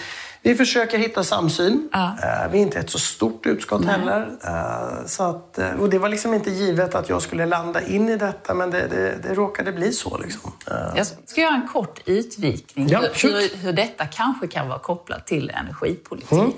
vi 0.46 0.54
försöker 0.54 0.98
hitta 0.98 1.24
samsyn. 1.24 1.88
Ja. 1.92 2.16
Eh, 2.22 2.50
Vi 2.52 2.58
är 2.58 2.62
inte 2.62 2.78
ett 2.78 2.90
så 2.90 2.98
stort 2.98 3.46
utskott 3.46 3.84
heller. 3.84 4.30
Eh, 4.44 5.06
Så 5.06 5.22
att, 5.22 5.58
och 5.78 5.90
det 5.90 5.98
var 5.98 6.08
liksom 6.08 6.34
inte 6.34 6.50
givet 6.50 6.94
att 6.94 7.08
jag 7.08 7.22
skulle 7.22 7.46
landa 7.46 7.82
in 7.82 8.08
i 8.08 8.16
detta, 8.16 8.54
men 8.54 8.70
det, 8.70 8.86
det, 8.86 9.14
det 9.28 9.34
råkade 9.34 9.72
bli 9.72 9.92
så. 9.92 10.18
Liksom. 10.18 10.52
Jag 10.96 11.06
ska 11.26 11.40
göra 11.40 11.54
en 11.54 11.68
kort 11.68 12.00
utvikning 12.04 12.88
Ja, 12.88 13.00
hur, 13.00 13.28
hur, 13.32 13.56
hur 13.56 13.72
detta 13.72 14.06
kanske 14.06 14.46
kan 14.46 14.68
vara 14.68 14.78
kopplat 14.78 15.26
till 15.26 15.50
energipolitik. 15.54 16.32
Mm. 16.32 16.52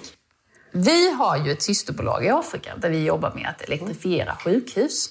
Vi 0.79 1.11
har 1.13 1.37
ju 1.37 1.53
ett 1.53 1.63
systerbolag 1.63 2.25
i 2.25 2.29
Afrika 2.29 2.77
där 2.77 2.91
vi 2.91 3.05
jobbar 3.05 3.33
med 3.35 3.49
att 3.49 3.63
elektrifiera 3.63 4.37
sjukhus. 4.37 5.09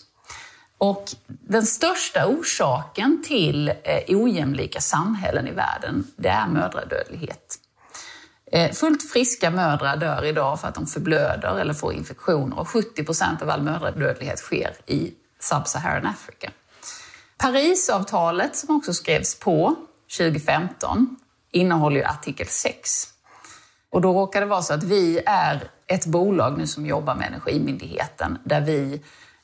Och 0.78 1.06
den 1.28 1.66
största 1.66 2.28
orsaken 2.28 3.24
till 3.24 3.70
eh, 3.70 3.76
ojämlika 4.08 4.82
samhällen 4.82 5.48
i 5.48 5.52
världen, 5.52 6.08
det 6.16 6.30
är 6.30 6.48
mödradödlighet. 6.48 7.60
Eh, 8.52 8.72
fullt 8.72 9.12
friska 9.12 9.52
mödrar 9.52 9.98
dör 9.98 10.26
idag 10.26 10.60
för 10.60 10.68
att 10.68 10.76
de 10.76 10.88
förblöder 10.88 11.60
eller 11.60 11.74
får 11.74 11.94
infektioner 11.94 12.60
och 12.60 12.70
70 12.70 13.04
procent 13.04 13.42
av 13.42 13.50
all 13.50 13.62
mödradödlighet 13.62 14.40
sker 14.40 14.74
i 14.86 15.14
Sub-Saharan 15.40 16.06
Africa. 16.06 16.52
Parisavtalet 17.38 18.56
som 18.56 18.76
också 18.76 18.94
skrevs 18.94 19.40
på 19.40 19.76
2015 20.18 21.16
innehåller 21.52 21.98
ju 21.98 22.04
artikel 22.04 22.48
6. 22.48 23.15
Och 23.96 24.02
då 24.02 24.14
råkar 24.14 24.42
det 24.42 24.46
vara 24.46 24.62
så 24.62 24.74
att 24.74 24.84
vi 24.84 25.22
är 25.26 25.64
ett 25.88 26.06
bolag 26.06 26.58
nu 26.58 26.68
som 26.68 26.86
jobbar 26.86 27.16
med 27.16 27.28
Energimyndigheten 27.28 28.38
där 28.44 28.62
vi 28.62 29.02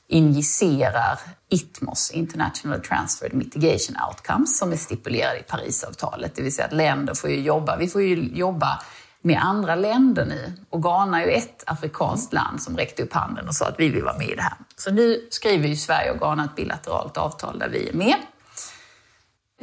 injicerar 0.07 1.19
ITMOS, 1.49 2.11
International 2.11 2.81
Transfer 2.81 3.29
Mitigation 3.33 3.95
Outcomes, 4.07 4.57
som 4.57 4.71
är 4.71 4.75
stipulerade 4.75 5.39
i 5.39 5.43
Parisavtalet. 5.43 6.35
Det 6.35 6.41
vill 6.41 6.55
säga 6.55 6.67
att 6.67 6.73
länder 6.73 7.13
får 7.13 7.29
ju 7.29 7.41
jobba, 7.41 7.77
vi 7.77 7.87
får 7.87 8.01
ju 8.01 8.29
jobba 8.33 8.81
med 9.21 9.39
andra 9.41 9.75
länder 9.75 10.25
nu. 10.25 10.53
Och 10.69 10.83
Ghana 10.83 11.21
är 11.21 11.25
ju 11.25 11.31
ett 11.31 11.63
afrikanskt 11.67 12.33
land 12.33 12.61
som 12.61 12.77
räckte 12.77 13.03
upp 13.03 13.13
handen 13.13 13.47
och 13.47 13.55
sa 13.55 13.65
att 13.65 13.79
vi 13.79 13.89
vill 13.89 14.03
vara 14.03 14.17
med 14.17 14.29
i 14.29 14.35
det 14.35 14.41
här. 14.41 14.57
Så 14.77 14.91
nu 14.91 15.27
skriver 15.29 15.67
ju 15.67 15.75
Sverige 15.75 16.11
och 16.11 16.19
Ghana 16.19 16.45
ett 16.45 16.55
bilateralt 16.55 17.17
avtal 17.17 17.59
där 17.59 17.69
vi 17.69 17.89
är 17.89 17.93
med. 17.93 18.15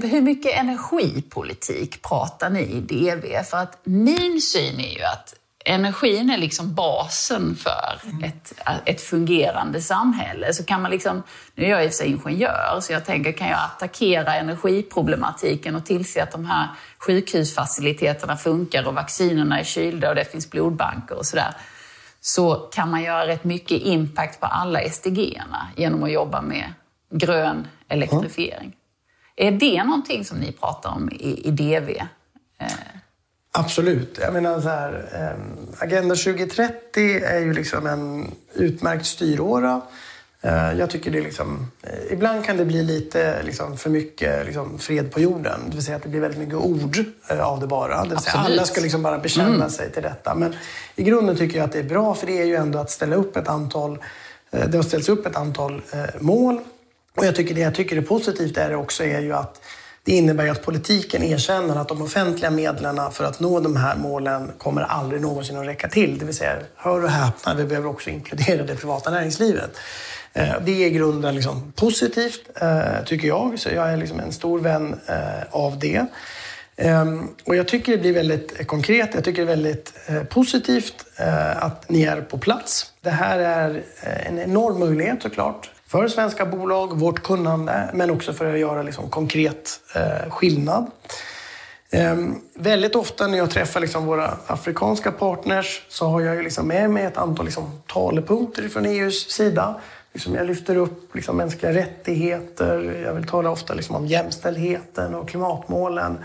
Hur 0.02 0.20
mycket 0.20 0.58
energipolitik 0.58 2.02
pratar 2.02 2.50
ni 2.50 2.60
i 2.60 2.80
DV? 2.80 3.44
För 3.50 3.58
att 3.58 3.78
min 3.84 4.40
syn 4.40 4.80
är 4.80 4.98
ju 4.98 5.02
att 5.02 5.34
energin 5.64 6.30
är 6.30 6.38
liksom 6.38 6.74
basen 6.74 7.56
för 7.56 8.00
ett, 8.24 8.52
ett 8.84 9.00
fungerande 9.00 9.80
samhälle. 9.80 10.54
Så 10.54 10.64
kan 10.64 10.82
man 10.82 10.90
liksom, 10.90 11.22
nu 11.54 11.64
är 11.64 11.68
jag 11.68 11.84
i 11.84 11.88
och 11.88 11.90
för 11.90 11.96
sig 11.96 12.08
ingenjör, 12.08 12.80
så 12.80 12.92
jag 12.92 13.04
tänker 13.04 13.32
kan 13.32 13.48
jag 13.48 13.58
attackera 13.58 14.34
energiproblematiken 14.34 15.76
och 15.76 15.86
tillse 15.86 16.22
att 16.22 16.32
de 16.32 16.46
här 16.46 16.68
sjukhusfaciliteterna 16.98 18.36
funkar 18.36 18.86
och 18.86 18.94
vaccinerna 18.94 19.60
är 19.60 19.64
kylda 19.64 20.08
och 20.08 20.14
det 20.14 20.24
finns 20.24 20.50
blodbanker 20.50 21.18
och 21.18 21.26
sådär. 21.26 21.54
Så 22.20 22.54
kan 22.54 22.90
man 22.90 23.02
göra 23.02 23.26
rätt 23.26 23.44
mycket 23.44 23.82
impact 23.82 24.40
på 24.40 24.46
alla 24.46 24.80
SDG-erna 24.90 25.68
genom 25.76 26.02
att 26.02 26.12
jobba 26.12 26.42
med 26.42 26.72
grön 27.10 27.66
elektrifiering. 27.88 28.72
Är 29.40 29.50
det 29.50 29.84
någonting 29.84 30.24
som 30.24 30.38
ni 30.38 30.52
pratar 30.52 30.90
om 30.90 31.10
i, 31.12 31.48
i 31.48 31.50
DV? 31.50 31.90
Eh. 32.58 32.66
Absolut. 33.52 34.18
Jag 34.22 34.32
menar 34.32 34.60
så 34.60 34.68
här, 34.68 35.08
eh, 35.14 35.82
Agenda 35.82 36.14
2030 36.14 37.24
är 37.24 37.38
ju 37.38 37.52
liksom 37.52 37.86
en 37.86 38.30
utmärkt 38.54 39.06
styråra. 39.06 39.80
Eh, 40.40 40.72
jag 40.72 40.90
tycker 40.90 41.10
det 41.10 41.20
liksom, 41.20 41.70
eh, 41.82 42.12
ibland 42.12 42.44
kan 42.44 42.56
det 42.56 42.64
bli 42.64 42.82
lite 42.82 43.42
liksom, 43.42 43.76
för 43.76 43.90
mycket 43.90 44.46
liksom, 44.46 44.78
fred 44.78 45.12
på 45.12 45.20
jorden. 45.20 45.60
Det 45.66 45.74
vill 45.74 45.84
säga 45.84 45.96
att 45.96 46.02
det 46.02 46.08
blir 46.08 46.20
väldigt 46.20 46.40
mycket 46.40 46.54
ord 46.54 47.04
av 47.40 47.60
det 47.60 47.66
bara. 47.66 48.02
Det 48.02 48.08
vill 48.08 48.18
säga, 48.18 48.34
alla 48.34 48.64
ska 48.64 48.80
liksom 48.80 49.02
bara 49.02 49.18
bekänna 49.18 49.54
mm. 49.54 49.70
sig 49.70 49.92
till 49.92 50.02
detta. 50.02 50.34
Men 50.34 50.54
i 50.96 51.02
grunden 51.02 51.36
tycker 51.36 51.58
jag 51.58 51.64
att 51.64 51.72
det 51.72 51.78
är 51.78 51.88
bra 51.88 52.14
för 52.14 52.26
det 52.26 52.40
är 52.40 52.44
ju 52.44 52.54
ändå 52.54 52.78
att 52.78 52.90
ställa 52.90 53.16
upp 53.16 53.36
ett 53.36 53.48
antal, 53.48 53.98
det 54.50 54.74
har 54.74 54.82
ställts 54.82 55.08
upp 55.08 55.26
ett 55.26 55.36
antal 55.36 55.82
mål. 56.20 56.60
Och 57.18 57.26
jag 57.26 57.34
tycker 57.34 57.54
det 57.54 57.60
jag 57.60 57.74
tycker 57.74 57.96
är 57.96 58.00
positivt 58.00 58.56
är 58.56 58.74
också 58.74 59.04
är 59.04 59.20
ju 59.20 59.32
att 59.32 59.60
det 60.04 60.12
innebär 60.12 60.48
att 60.48 60.62
politiken 60.62 61.22
erkänner 61.22 61.76
att 61.76 61.88
de 61.88 62.02
offentliga 62.02 62.50
medlen 62.50 63.12
för 63.12 63.24
att 63.24 63.40
nå 63.40 63.60
de 63.60 63.76
här 63.76 63.96
målen 63.96 64.52
kommer 64.58 64.82
aldrig 64.82 65.20
någonsin 65.20 65.56
att 65.56 65.66
räcka 65.66 65.88
till. 65.88 66.18
Det 66.18 66.24
vill 66.24 66.34
säga, 66.34 66.56
hör 66.76 67.04
och 67.04 67.10
häpna, 67.10 67.54
vi 67.54 67.64
behöver 67.64 67.88
också 67.88 68.10
inkludera 68.10 68.62
det 68.62 68.76
privata 68.76 69.10
näringslivet. 69.10 69.70
Eh, 70.32 70.54
det 70.64 70.84
är 70.84 70.86
i 70.86 70.90
grunden 70.90 71.34
liksom 71.34 71.72
positivt, 71.72 72.40
eh, 72.60 73.04
tycker 73.06 73.28
jag. 73.28 73.58
Så 73.58 73.68
jag 73.68 73.92
är 73.92 73.96
liksom 73.96 74.20
en 74.20 74.32
stor 74.32 74.58
vän 74.58 75.00
eh, 75.06 75.42
av 75.50 75.78
det. 75.78 76.06
Ehm, 76.76 77.28
och 77.44 77.56
jag 77.56 77.68
tycker 77.68 77.92
det 77.92 77.98
blir 77.98 78.12
väldigt 78.12 78.66
konkret. 78.66 79.14
Jag 79.14 79.24
tycker 79.24 79.46
det 79.46 79.52
är 79.52 79.56
väldigt 79.56 79.92
positivt 80.28 81.04
att 81.56 81.88
ni 81.88 82.02
är 82.02 82.20
på 82.20 82.38
plats. 82.38 82.92
Det 83.00 83.10
här 83.10 83.38
är 83.38 83.82
en 84.26 84.38
enorm 84.38 84.78
möjlighet 84.78 85.22
såklart 85.22 85.70
för 85.88 86.08
svenska 86.08 86.46
bolag, 86.46 86.98
vårt 86.98 87.22
kunnande, 87.22 87.90
men 87.94 88.10
också 88.10 88.32
för 88.32 88.52
att 88.54 88.58
göra 88.58 88.82
liksom 88.82 89.10
konkret 89.10 89.80
eh, 89.94 90.30
skillnad. 90.30 90.90
Eh, 91.90 92.16
väldigt 92.54 92.94
ofta 92.94 93.26
när 93.26 93.38
jag 93.38 93.50
träffar 93.50 93.80
liksom 93.80 94.06
våra 94.06 94.36
afrikanska 94.46 95.12
partners 95.12 95.82
så 95.88 96.06
har 96.06 96.20
jag 96.20 96.36
ju 96.36 96.42
liksom 96.42 96.68
med 96.68 96.90
mig 96.90 97.04
ett 97.04 97.16
antal 97.16 97.44
liksom 97.44 97.82
talepunkter 97.86 98.68
från 98.68 98.86
EUs 98.86 99.30
sida. 99.30 99.80
Liksom 100.12 100.34
jag 100.34 100.46
lyfter 100.46 100.76
upp 100.76 101.14
liksom 101.14 101.36
mänskliga 101.36 101.72
rättigheter, 101.72 103.02
jag 103.04 103.14
vill 103.14 103.26
tala 103.26 103.50
ofta 103.50 103.74
liksom 103.74 103.96
om 103.96 104.06
jämställdheten 104.06 105.14
och 105.14 105.28
klimatmålen. 105.28 106.18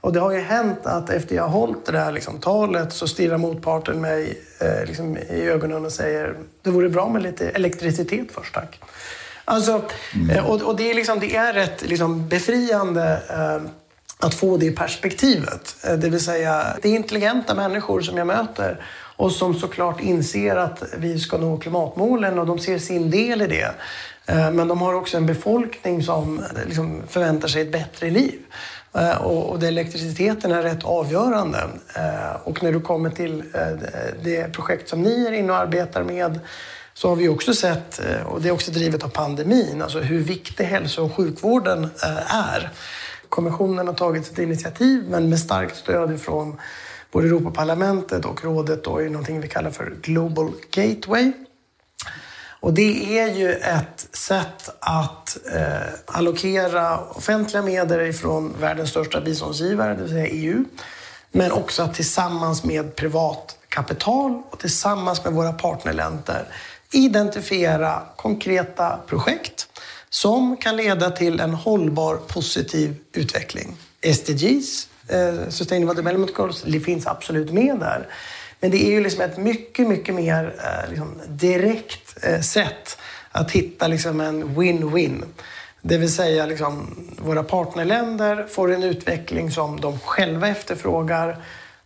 Och 0.00 0.12
det 0.12 0.20
har 0.20 0.32
ju 0.32 0.40
hänt 0.40 0.86
att 0.86 1.10
efter 1.10 1.36
jag 1.36 1.42
har 1.42 1.50
hållit 1.50 1.86
det 1.86 1.92
där 1.92 2.12
liksom, 2.12 2.38
talet 2.38 2.92
så 2.92 3.08
stirrar 3.08 3.38
motparten 3.38 4.00
mig 4.00 4.40
eh, 4.60 4.86
liksom, 4.86 5.18
i 5.18 5.42
ögonen 5.42 5.84
och 5.84 5.92
säger 5.92 6.36
det 6.62 6.70
vore 6.70 6.88
bra 6.88 7.08
med 7.08 7.22
lite 7.22 7.48
elektricitet 7.48 8.28
först 8.32 8.54
tack. 8.54 8.80
Alltså, 9.44 9.82
mm. 10.14 10.44
och, 10.44 10.62
och, 10.62 10.76
det, 10.76 10.90
är 10.90 10.94
liksom, 10.94 11.20
det 11.20 11.36
är 11.36 11.52
rätt 11.52 11.88
liksom, 11.88 12.28
befriande 12.28 13.22
eh, 13.30 13.70
att 14.20 14.34
få 14.34 14.56
det 14.56 14.70
perspektivet. 14.70 15.76
Eh, 15.84 15.96
det 15.96 16.08
vill 16.08 16.24
säga, 16.24 16.76
det 16.82 16.88
är 16.88 16.96
intelligenta 16.96 17.54
människor 17.54 18.00
som 18.00 18.16
jag 18.16 18.26
möter 18.26 18.80
och 19.16 19.32
som 19.32 19.54
såklart 19.54 20.00
inser 20.00 20.56
att 20.56 20.82
vi 20.96 21.18
ska 21.18 21.38
nå 21.38 21.56
klimatmålen 21.56 22.38
och 22.38 22.46
de 22.46 22.58
ser 22.58 22.78
sin 22.78 23.10
del 23.10 23.42
i 23.42 23.46
det. 23.46 23.74
Eh, 24.26 24.50
men 24.50 24.68
de 24.68 24.80
har 24.80 24.94
också 24.94 25.16
en 25.16 25.26
befolkning 25.26 26.02
som 26.02 26.42
liksom 26.66 27.02
förväntar 27.08 27.48
sig 27.48 27.62
ett 27.62 27.72
bättre 27.72 28.10
liv. 28.10 28.38
Eh, 28.94 29.22
och, 29.22 29.50
och 29.50 29.62
elektriciteten 29.62 30.52
är 30.52 30.62
rätt 30.62 30.84
avgörande. 30.84 31.68
Eh, 31.96 32.40
och 32.44 32.62
när 32.62 32.72
du 32.72 32.80
kommer 32.80 33.10
till 33.10 33.42
eh, 33.54 33.88
det 34.22 34.52
projekt 34.52 34.88
som 34.88 35.02
ni 35.02 35.26
är 35.26 35.32
inne 35.32 35.52
och 35.52 35.58
arbetar 35.58 36.02
med 36.02 36.40
så 36.94 37.08
har 37.08 37.16
vi 37.16 37.28
också 37.28 37.54
sett, 37.54 38.00
och 38.26 38.42
det 38.42 38.48
är 38.48 38.52
också 38.52 38.70
drivet 38.70 39.04
av 39.04 39.08
pandemin, 39.08 39.82
alltså 39.82 39.98
hur 39.98 40.20
viktig 40.20 40.64
hälso 40.64 41.04
och 41.04 41.14
sjukvården 41.14 41.90
är. 42.26 42.70
Kommissionen 43.28 43.86
har 43.86 43.94
tagit 43.94 44.32
ett 44.32 44.38
initiativ, 44.38 45.04
men 45.08 45.28
med 45.28 45.38
starkt 45.38 45.76
stöd 45.76 46.20
från 46.20 46.60
både 47.12 47.26
Europaparlamentet 47.26 48.24
och 48.24 48.44
rådet 48.44 48.84
då, 48.84 49.02
i 49.02 49.10
någonting 49.10 49.40
vi 49.40 49.48
kallar 49.48 49.70
för 49.70 49.92
Global 50.02 50.50
Gateway. 50.70 51.32
Och 52.60 52.72
det 52.72 53.18
är 53.18 53.34
ju 53.34 53.52
ett 53.52 54.08
sätt 54.12 54.70
att 54.80 55.38
eh, 55.54 55.92
allokera 56.06 56.98
offentliga 57.00 57.62
medel 57.62 58.08
ifrån 58.08 58.54
världens 58.60 58.90
största 58.90 59.20
biståndsgivare, 59.20 59.94
det 59.94 60.02
vill 60.02 60.10
säga 60.10 60.26
EU. 60.26 60.64
Men 61.32 61.52
också 61.52 61.82
att 61.82 61.94
tillsammans 61.94 62.64
med 62.64 62.96
privat 62.96 63.58
kapital 63.68 64.42
och 64.50 64.58
tillsammans 64.58 65.24
med 65.24 65.32
våra 65.32 65.52
partnerländer 65.52 66.44
identifiera 66.92 68.02
konkreta 68.16 68.98
projekt 69.06 69.68
som 70.10 70.56
kan 70.56 70.76
leda 70.76 71.10
till 71.10 71.40
en 71.40 71.54
hållbar 71.54 72.16
positiv 72.16 72.96
utveckling. 73.12 73.76
SDGs, 74.14 74.88
eh, 75.08 75.48
Sustainable 75.48 75.94
Development 75.94 76.34
Goals, 76.34 76.62
det 76.62 76.80
finns 76.80 77.06
absolut 77.06 77.52
med 77.52 77.78
där. 77.78 78.08
Men 78.60 78.70
det 78.70 78.86
är 78.86 78.90
ju 78.90 79.00
liksom 79.00 79.20
ett 79.20 79.36
mycket, 79.36 79.88
mycket 79.88 80.14
mer 80.14 80.54
eh, 80.58 80.90
liksom, 80.90 81.20
direkt 81.28 82.24
eh, 82.24 82.40
sätt 82.40 82.98
att 83.32 83.50
hitta 83.50 83.88
liksom 83.88 84.20
en 84.20 84.44
win-win. 84.44 85.24
Det 85.82 85.98
vill 85.98 86.14
säga 86.14 86.46
liksom, 86.46 86.86
våra 87.18 87.42
partnerländer 87.42 88.46
får 88.50 88.72
en 88.72 88.82
utveckling 88.82 89.50
som 89.50 89.80
de 89.80 89.98
själva 89.98 90.48
efterfrågar 90.48 91.36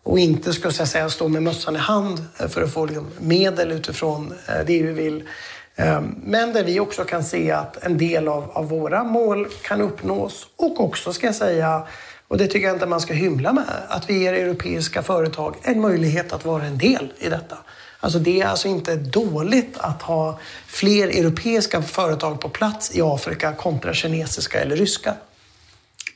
och 0.03 0.19
inte 0.19 0.53
ska 0.53 0.71
så 0.71 0.87
säga, 0.87 1.11
stå 1.11 1.29
med 1.29 1.43
mössan 1.43 1.77
i 1.77 1.79
hand 1.79 2.25
eh, 2.39 2.49
för 2.49 2.63
att 2.63 2.73
få 2.73 2.87
liksom, 2.87 3.07
medel 3.19 3.73
utifrån 3.73 4.35
eh, 4.49 4.67
det 4.67 4.83
vi 4.83 4.93
vill. 4.93 5.29
Eh, 5.77 6.01
men 6.25 6.53
där 6.53 6.65
vi 6.65 6.81
också 6.81 7.05
kan 7.05 7.25
se 7.25 7.51
att 7.51 7.85
en 7.85 7.99
del 7.99 8.29
av, 8.29 8.51
av 8.51 8.69
våra 8.69 9.05
mål 9.05 9.49
kan 9.63 9.81
uppnås 9.81 10.47
och 10.57 10.81
också, 10.81 11.13
ska 11.13 11.27
jag 11.27 11.35
säga, 11.35 11.87
och 12.35 12.39
det 12.39 12.47
tycker 12.47 12.67
jag 12.67 12.77
inte 12.77 12.87
man 12.87 13.01
ska 13.01 13.15
hymla 13.15 13.53
med. 13.53 13.65
Att 13.89 14.11
vi 14.11 14.19
ger 14.19 14.33
europeiska 14.33 15.03
företag 15.03 15.57
en 15.63 15.81
möjlighet 15.81 16.33
att 16.33 16.45
vara 16.45 16.65
en 16.65 16.79
del 16.79 17.13
i 17.19 17.29
detta. 17.29 17.59
Alltså 18.01 18.19
det 18.19 18.41
är 18.41 18.47
alltså 18.47 18.69
inte 18.69 18.97
dåligt 18.97 19.79
att 19.79 20.03
ha 20.03 20.39
fler 20.67 21.09
europeiska 21.09 21.83
företag 21.83 22.41
på 22.41 22.49
plats 22.49 22.97
i 22.97 23.03
Afrika 23.03 23.53
kontra 23.53 23.95
kinesiska 23.95 24.61
eller 24.61 24.77
ryska. 24.77 25.15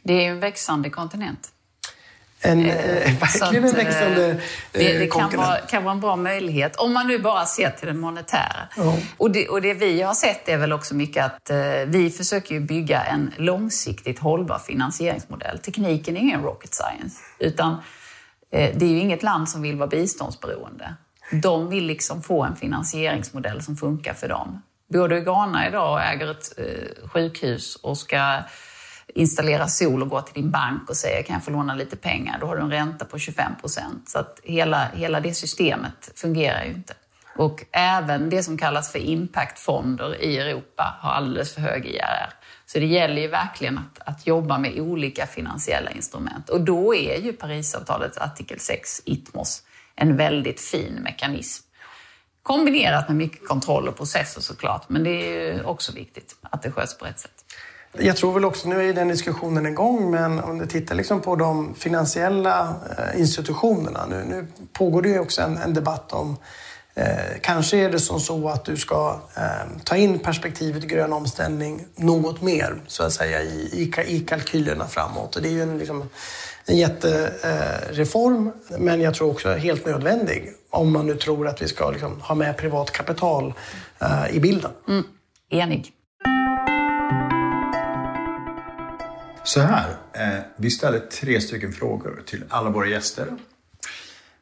Det 0.03 0.13
är 0.13 0.21
ju 0.21 0.29
en 0.29 0.41
växande 0.41 0.91
kontinent. 0.91 1.49
En, 2.41 2.67
eh, 2.67 2.77
eh 2.77 3.21
verkligen 3.21 3.65
att, 3.65 3.71
en 3.71 3.77
växande 3.77 4.31
eh, 4.31 4.37
Det, 4.73 4.99
det 4.99 5.07
kan, 5.07 5.37
vara, 5.37 5.57
kan 5.57 5.85
vara 5.85 5.95
en 5.95 6.01
bra 6.01 6.17
möjlighet, 6.17 6.77
om 6.77 6.93
man 6.93 7.07
nu 7.07 7.19
bara 7.19 7.47
ser 7.47 7.71
till 7.71 7.89
det 7.89 7.95
monetära. 7.95 8.69
Oh. 8.77 8.99
Och, 9.17 9.31
det, 9.31 9.49
och 9.49 9.63
det 9.63 9.75
vi 9.75 10.03
har 10.03 10.15
sett 10.15 10.49
är 10.49 10.57
väl 10.57 10.73
också 10.73 10.95
mycket 10.95 11.25
att 11.25 11.51
eh, 11.51 11.57
vi 11.87 12.11
försöker 12.11 12.61
bygga 12.61 13.03
en 13.03 13.35
långsiktigt 13.37 14.19
hållbar 14.19 14.59
finansieringsmodell. 14.59 15.59
Tekniken 15.59 16.17
är 16.17 16.21
ingen 16.21 16.43
rocket 16.43 16.75
science, 16.75 17.17
utan 17.39 17.73
eh, 18.53 18.71
det 18.75 18.85
är 18.85 18.91
ju 18.91 18.99
inget 18.99 19.23
land 19.23 19.49
som 19.49 19.63
vill 19.63 19.77
vara 19.77 19.89
biståndsberoende. 19.89 20.95
De 21.43 21.69
vill 21.69 21.85
liksom 21.85 22.23
få 22.23 22.45
en 22.45 22.57
finansieringsmodell 22.57 23.63
som 23.63 23.77
funkar 23.77 24.15
för 24.15 24.29
dem. 24.29 24.63
I 24.95 25.21
Ghana 25.21 25.69
idag 25.69 25.93
och 25.93 26.03
äger 26.03 26.31
ett 26.31 26.59
eh, 26.59 27.09
sjukhus 27.09 27.77
och 27.77 27.99
ska 27.99 28.43
installera 29.15 29.69
sol 29.69 30.03
och 30.03 30.09
gå 30.09 30.21
till 30.21 30.43
din 30.43 30.51
bank 30.51 30.91
och 30.91 30.97
säga 30.97 31.23
kan 31.23 31.35
jag 31.35 31.45
få 31.45 31.51
låna 31.51 31.75
lite 31.75 31.97
pengar? 31.97 32.39
Då 32.41 32.47
har 32.47 32.57
du 32.57 32.63
en 32.63 32.71
ränta 32.71 33.05
på 33.05 33.19
25 33.19 33.53
procent. 33.61 34.09
Så 34.09 34.19
att 34.19 34.41
hela, 34.43 34.89
hela 34.95 35.21
det 35.21 35.35
systemet 35.35 36.11
fungerar 36.15 36.65
ju 36.65 36.71
inte. 36.71 36.95
Och 37.37 37.65
även 37.73 38.31
det 38.31 38.43
som 38.43 38.59
kallas 38.59 38.93
för 38.93 38.99
impactfonder 38.99 40.23
i 40.23 40.39
Europa 40.39 40.95
har 41.01 41.11
alldeles 41.11 41.55
för 41.55 41.61
hög 41.61 41.87
IRR. 41.87 42.33
Så 42.67 42.79
det 42.79 42.87
gäller 42.87 43.23
ju 43.23 43.29
verkligen 43.29 43.79
att, 43.79 44.09
att 44.09 44.27
jobba 44.27 44.59
med 44.59 44.81
olika 44.81 45.27
finansiella 45.27 45.91
instrument. 45.91 46.49
Och 46.49 46.61
då 46.61 46.95
är 46.95 47.21
ju 47.21 47.33
Parisavtalets 47.33 48.19
artikel 48.19 48.61
6, 48.61 49.03
ITMOS, 49.05 49.63
en 49.95 50.17
väldigt 50.17 50.61
fin 50.61 50.93
mekanism. 50.93 51.65
Kombinerat 52.43 53.09
med 53.09 53.17
mycket 53.17 53.49
kontroll 53.49 53.89
och 53.89 53.97
processer 53.97 54.41
såklart, 54.41 54.89
men 54.89 55.05
det 55.05 55.11
är 55.11 55.55
ju 55.55 55.63
också 55.63 55.93
viktigt 55.93 56.37
att 56.43 56.63
det 56.63 56.71
sköts 56.71 56.99
på 56.99 57.05
rätt 57.05 57.19
sätt. 57.19 57.38
Jag 57.93 58.17
tror 58.17 58.33
väl 58.33 58.45
också, 58.45 58.69
nu 58.69 58.89
är 58.89 58.93
den 58.93 59.09
diskussionen 59.09 59.67
igång, 59.67 60.11
men 60.11 60.41
om 60.41 60.59
du 60.59 60.67
tittar 60.67 60.95
liksom 60.95 61.21
på 61.21 61.37
de 61.37 61.75
finansiella 61.75 62.75
eh, 62.99 63.21
institutionerna. 63.21 64.07
Nu, 64.07 64.25
nu 64.29 64.47
pågår 64.73 65.03
det 65.03 65.09
ju 65.09 65.19
också 65.19 65.43
en, 65.43 65.57
en 65.57 65.75
debatt 65.75 66.13
om 66.13 66.37
eh, 66.95 67.07
kanske 67.43 67.77
är 67.77 67.91
det 67.91 68.01
som 68.01 68.21
så 68.21 68.49
att 68.49 68.65
du 68.65 68.77
ska 68.77 69.21
eh, 69.37 69.83
ta 69.85 69.97
in 69.97 70.19
perspektivet 70.19 70.83
grön 70.83 71.13
omställning 71.13 71.85
något 71.97 72.43
mer, 72.43 72.81
så 72.87 73.03
att 73.03 73.13
säga, 73.13 73.43
i, 73.43 73.91
i, 74.07 74.15
i 74.17 74.21
kalkylerna 74.21 74.87
framåt. 74.87 75.37
Och 75.37 75.43
det 75.43 75.49
är 75.49 75.53
ju 75.53 75.63
en, 75.63 75.79
liksom, 75.79 76.09
en 76.67 76.77
jättereform, 76.77 78.53
eh, 78.71 78.79
men 78.79 79.01
jag 79.01 79.15
tror 79.15 79.31
också 79.31 79.55
helt 79.55 79.87
nödvändig. 79.87 80.53
Om 80.71 80.93
man 80.93 81.07
nu 81.07 81.15
tror 81.15 81.49
att 81.49 81.63
vi 81.63 81.69
ska 81.69 81.91
liksom 81.91 82.21
ha 82.21 82.35
med 82.35 82.57
privat 82.57 82.91
kapital 82.91 83.55
eh, 84.01 84.37
i 84.37 84.41
bilden. 84.41 84.71
Mm. 84.89 85.05
Enig. 85.51 85.93
Så 89.49 89.61
här, 89.61 89.97
eh, 90.13 90.41
vi 90.57 90.71
ställer 90.71 90.99
tre 90.99 91.41
stycken 91.41 91.73
frågor 91.73 92.23
till 92.27 92.45
alla 92.49 92.71
våra 92.71 92.87
gäster. 92.87 93.27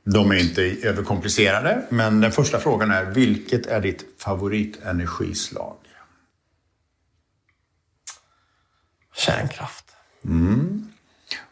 De 0.05 0.31
är 0.31 0.37
inte 0.37 0.63
överkomplicerade, 0.63 1.87
men 1.89 2.21
den 2.21 2.33
första 2.33 2.59
frågan 2.59 2.91
är 2.91 3.05
vilket 3.05 3.67
är 3.67 3.81
ditt 3.81 4.05
favoritenergislag? 4.19 5.77
Kärnkraft. 9.15 9.85
Mm. 10.25 10.89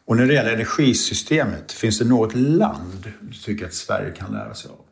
Och 0.05 0.17
när 0.17 0.27
det 0.27 0.35
gäller 0.35 0.53
energisystemet, 0.53 1.73
finns 1.73 1.99
det 1.99 2.05
något 2.05 2.35
land 2.35 3.13
du 3.21 3.35
tycker 3.35 3.67
att 3.67 3.75
Sverige 3.75 4.11
kan 4.11 4.33
lära 4.33 4.55
sig 4.55 4.71
av? 4.71 4.84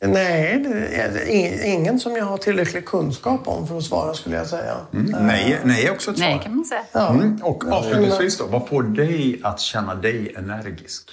Nej, 0.00 0.58
det 0.58 0.96
är 0.96 1.64
ingen 1.64 2.00
som 2.00 2.16
jag 2.16 2.24
har 2.24 2.36
tillräcklig 2.38 2.84
kunskap 2.86 3.48
om 3.48 3.68
för 3.68 3.78
att 3.78 3.84
svara 3.84 4.14
skulle 4.14 4.36
jag 4.36 4.46
säga. 4.46 4.74
Mm. 4.94 5.26
Nej, 5.26 5.60
nej 5.64 5.86
är 5.86 5.90
också 5.92 6.10
ett 6.10 6.18
svar. 6.18 6.26
Nej 6.28 6.40
kan 6.42 6.56
man 6.56 6.64
säga. 6.64 6.80
Ja. 6.92 7.08
Mm. 7.08 7.36
Och 7.42 7.72
avslutningsvis 7.72 8.38
då, 8.38 8.46
vad 8.46 8.68
får 8.68 8.82
dig 8.82 9.40
att 9.42 9.60
känna 9.60 9.94
dig 9.94 10.34
energisk? 10.38 11.10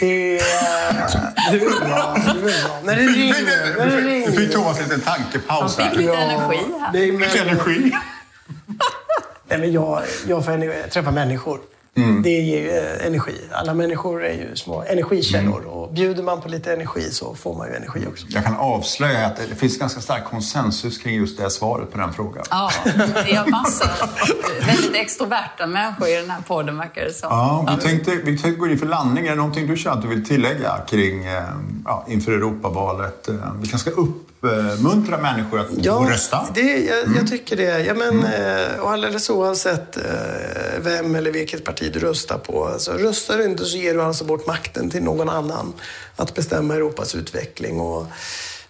Det... 0.00 0.40
Du 1.50 1.56
är 1.66 1.84
bra. 1.88 2.16
När 2.84 2.96
det 2.96 3.02
ringer. 3.02 3.76
När 3.78 3.96
det 3.96 4.30
Nu 4.30 4.32
fick 4.32 4.52
Thomas 4.52 4.78
en 4.78 4.84
liten 4.84 5.00
tankepaus 5.00 5.60
Han 5.60 5.68
fick 5.70 5.84
här. 5.84 5.94
lite 5.94 6.12
Ja, 6.12 6.20
energi 6.20 6.72
här. 6.80 6.92
det 6.92 6.98
är 6.98 7.42
energi. 7.48 7.92
nej, 9.48 9.58
men 9.58 9.72
jag, 9.72 10.02
jag 10.26 10.44
får 10.44 10.52
ener- 10.52 10.88
träffa 10.88 11.10
människor. 11.94 12.22
Det 12.22 12.30
ger 12.30 12.58
ju 12.60 12.70
eh, 12.70 13.06
energi. 13.06 13.32
Alla 13.52 13.74
människor 13.74 14.24
är 14.24 14.32
ju 14.32 14.56
små 14.56 14.82
energikällor. 14.82 15.64
Och 15.66 15.92
bjuder 15.92 16.22
man 16.22 16.40
på 16.40 16.48
lite 16.48 16.72
energi 16.72 17.10
så 17.10 17.34
får 17.34 17.54
man 17.54 17.68
ju 17.68 17.74
energi 17.74 18.06
också. 18.08 18.26
Jag 18.28 18.44
kan 18.44 18.56
avslöja 18.56 19.26
att 19.26 19.36
det 19.36 19.54
finns 19.56 19.78
ganska 19.78 20.00
stark 20.00 20.24
konsensus 20.24 20.98
kring 20.98 21.14
just 21.14 21.38
det 21.38 21.50
svaret 21.50 21.92
på 21.92 21.98
den 21.98 22.12
frågan. 22.12 22.44
Ja, 22.50 22.70
vi 23.26 23.34
har 23.34 23.46
massa 23.46 23.90
väldigt 24.66 24.94
extroverta 24.94 25.66
människor 25.66 26.08
i 26.08 26.14
den 26.16 26.30
här 26.30 26.40
podden 26.42 26.78
verkar 26.78 27.04
det 27.04 27.12
som. 27.12 27.28
Ja, 27.30 27.76
vi 27.76 27.88
tänkte, 27.88 28.10
vi 28.10 28.38
tänkte 28.38 28.50
gå 28.60 28.66
in 28.66 28.78
för 28.78 28.86
landning. 28.86 29.26
Är 29.26 29.30
det 29.30 29.36
någonting 29.36 29.66
du 29.66 29.76
känner 29.76 29.96
att 29.96 30.02
du 30.02 30.08
vill 30.08 30.24
tillägga 30.24 30.78
kring, 30.88 31.24
eh, 31.24 31.42
ja, 31.84 32.04
inför 32.08 32.32
Europavalet? 32.32 33.28
Eh, 33.28 33.34
Vi 33.60 33.68
kanske 33.68 33.90
ska 33.90 34.00
uppmuntra 34.42 35.18
människor 35.18 35.60
att 35.60 35.86
och 35.86 36.08
rösta. 36.08 36.48
Det, 36.54 36.84
jag, 36.84 37.16
jag 37.16 37.26
tycker 37.26 37.56
det. 37.56 37.80
Ja, 37.84 37.94
men, 37.94 38.24
eh, 38.24 38.78
och 38.80 38.90
alldeles 38.90 39.30
oavsett 39.30 39.96
eh, 39.96 40.02
vem 40.80 41.14
eller 41.14 41.32
vilket 41.32 41.64
parti 41.64 41.92
du 41.92 41.98
röstar 41.98 42.38
på. 42.38 42.66
Alltså, 42.66 42.92
röstar 42.92 43.38
du 43.38 43.44
inte 43.44 43.64
så 43.64 43.76
ger 43.76 43.94
du 43.94 44.02
alltså 44.02 44.24
bort 44.24 44.46
makten 44.46 44.90
till 44.90 45.02
någon 45.02 45.28
annan 45.28 45.72
att 46.16 46.34
bestämma 46.34 46.74
Europas 46.74 47.14
utveckling. 47.14 47.80
Och 47.80 48.06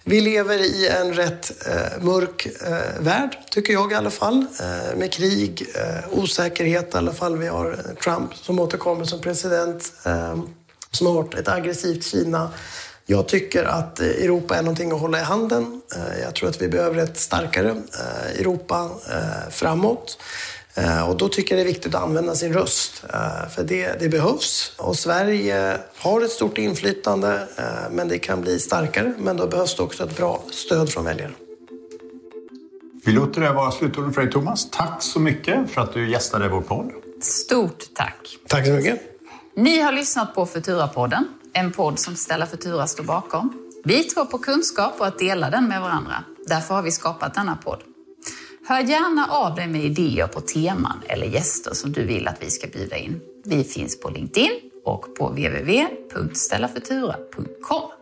vi 0.05 0.21
lever 0.21 0.59
i 0.59 0.89
en 0.89 1.15
rätt 1.15 1.67
eh, 1.67 2.05
mörk 2.05 2.47
eh, 2.47 3.01
värld, 3.01 3.39
tycker 3.51 3.73
jag 3.73 3.93
i 3.93 3.95
alla 3.95 4.11
fall. 4.11 4.47
Eh, 4.61 4.99
med 4.99 5.13
krig, 5.13 5.67
eh, 5.75 6.19
osäkerhet 6.19 6.95
i 6.95 6.97
alla 6.97 7.13
fall. 7.13 7.39
Vi 7.39 7.47
har 7.47 7.79
Trump 8.05 8.35
som 8.35 8.59
återkommer 8.59 9.05
som 9.05 9.21
president. 9.21 9.93
Eh, 10.05 10.43
snart 10.91 11.35
ett 11.35 11.49
aggressivt 11.49 12.05
Kina. 12.05 12.51
Jag 13.07 13.29
tycker 13.29 13.65
att 13.65 14.01
eh, 14.01 14.07
Europa 14.07 14.57
är 14.57 14.63
någonting 14.63 14.93
att 14.93 15.01
hålla 15.01 15.19
i 15.19 15.23
handen. 15.23 15.81
Eh, 15.97 16.23
Jag 16.23 16.35
tror 16.35 16.49
att 16.49 16.63
vi 16.63 16.69
behöver 16.69 16.97
ett 16.99 17.19
starkare 17.19 17.69
eh, 17.71 18.41
Europa 18.41 18.91
framåt. 19.51 20.19
Och 21.09 21.17
då 21.17 21.29
tycker 21.29 21.57
jag 21.57 21.67
det 21.67 21.71
är 21.71 21.73
viktigt 21.75 21.95
att 21.95 22.03
använda 22.03 22.35
sin 22.35 22.53
röst. 22.53 23.05
För 23.55 23.65
det, 23.65 24.01
det 24.01 24.09
behövs. 24.09 24.73
Och 24.77 24.97
Sverige 24.99 25.77
har 25.97 26.21
ett 26.21 26.31
stort 26.31 26.59
inflytande, 26.59 27.49
men 27.91 28.09
det 28.09 28.19
kan 28.19 28.41
bli 28.41 28.59
starkare. 28.59 29.15
Men 29.19 29.37
då 29.37 29.47
behövs 29.47 29.77
det 29.77 29.83
också 29.83 30.05
ett 30.05 30.17
bra 30.17 30.43
stöd 30.53 30.91
från 30.93 31.05
väljarna. 31.05 31.35
Vi 33.05 33.13
låter 33.13 33.41
det 33.41 33.53
vara 33.53 33.71
slutorden 33.71 34.13
för 34.13 34.23
dig 34.23 34.33
Thomas. 34.33 34.71
Tack 34.71 35.03
så 35.03 35.21
mycket 35.21 35.71
för 35.71 35.81
att 35.81 35.93
du 35.95 36.11
gästade 36.11 36.49
vår 36.49 36.61
podd. 36.61 36.91
Stort 37.23 37.85
tack. 37.95 38.37
Tack 38.49 38.67
så 38.67 38.73
mycket. 38.73 39.01
Ni 39.57 39.81
har 39.81 39.93
lyssnat 39.93 40.35
på 40.35 40.47
Futura-podden, 40.47 41.25
en 41.53 41.73
podd 41.73 41.99
som 41.99 42.17
Stella 42.17 42.47
Futura 42.47 42.87
står 42.87 43.05
bakom. 43.05 43.53
Vi 43.85 44.05
tror 44.05 44.25
på 44.25 44.39
kunskap 44.39 45.01
och 45.01 45.07
att 45.07 45.19
dela 45.19 45.51
den 45.51 45.69
med 45.69 45.81
varandra. 45.81 46.25
Därför 46.47 46.75
har 46.75 46.83
vi 46.83 46.91
skapat 46.91 47.35
denna 47.35 47.57
podd. 47.57 47.83
Hör 48.69 48.81
gärna 48.81 49.27
av 49.27 49.55
dig 49.55 49.67
med 49.67 49.85
idéer 49.85 50.27
på 50.27 50.41
teman 50.41 51.03
eller 51.09 51.27
gäster 51.27 51.75
som 51.75 51.93
du 51.93 52.05
vill 52.05 52.29
att 52.29 52.43
vi 52.43 52.51
ska 52.51 52.67
bjuda 52.67 52.97
in. 52.97 53.21
Vi 53.45 53.65
finns 53.65 54.01
på 54.01 54.11
LinkedIn 54.11 54.51
och 54.85 55.15
på 55.19 55.29
www.stellafutura.com. 55.29 58.02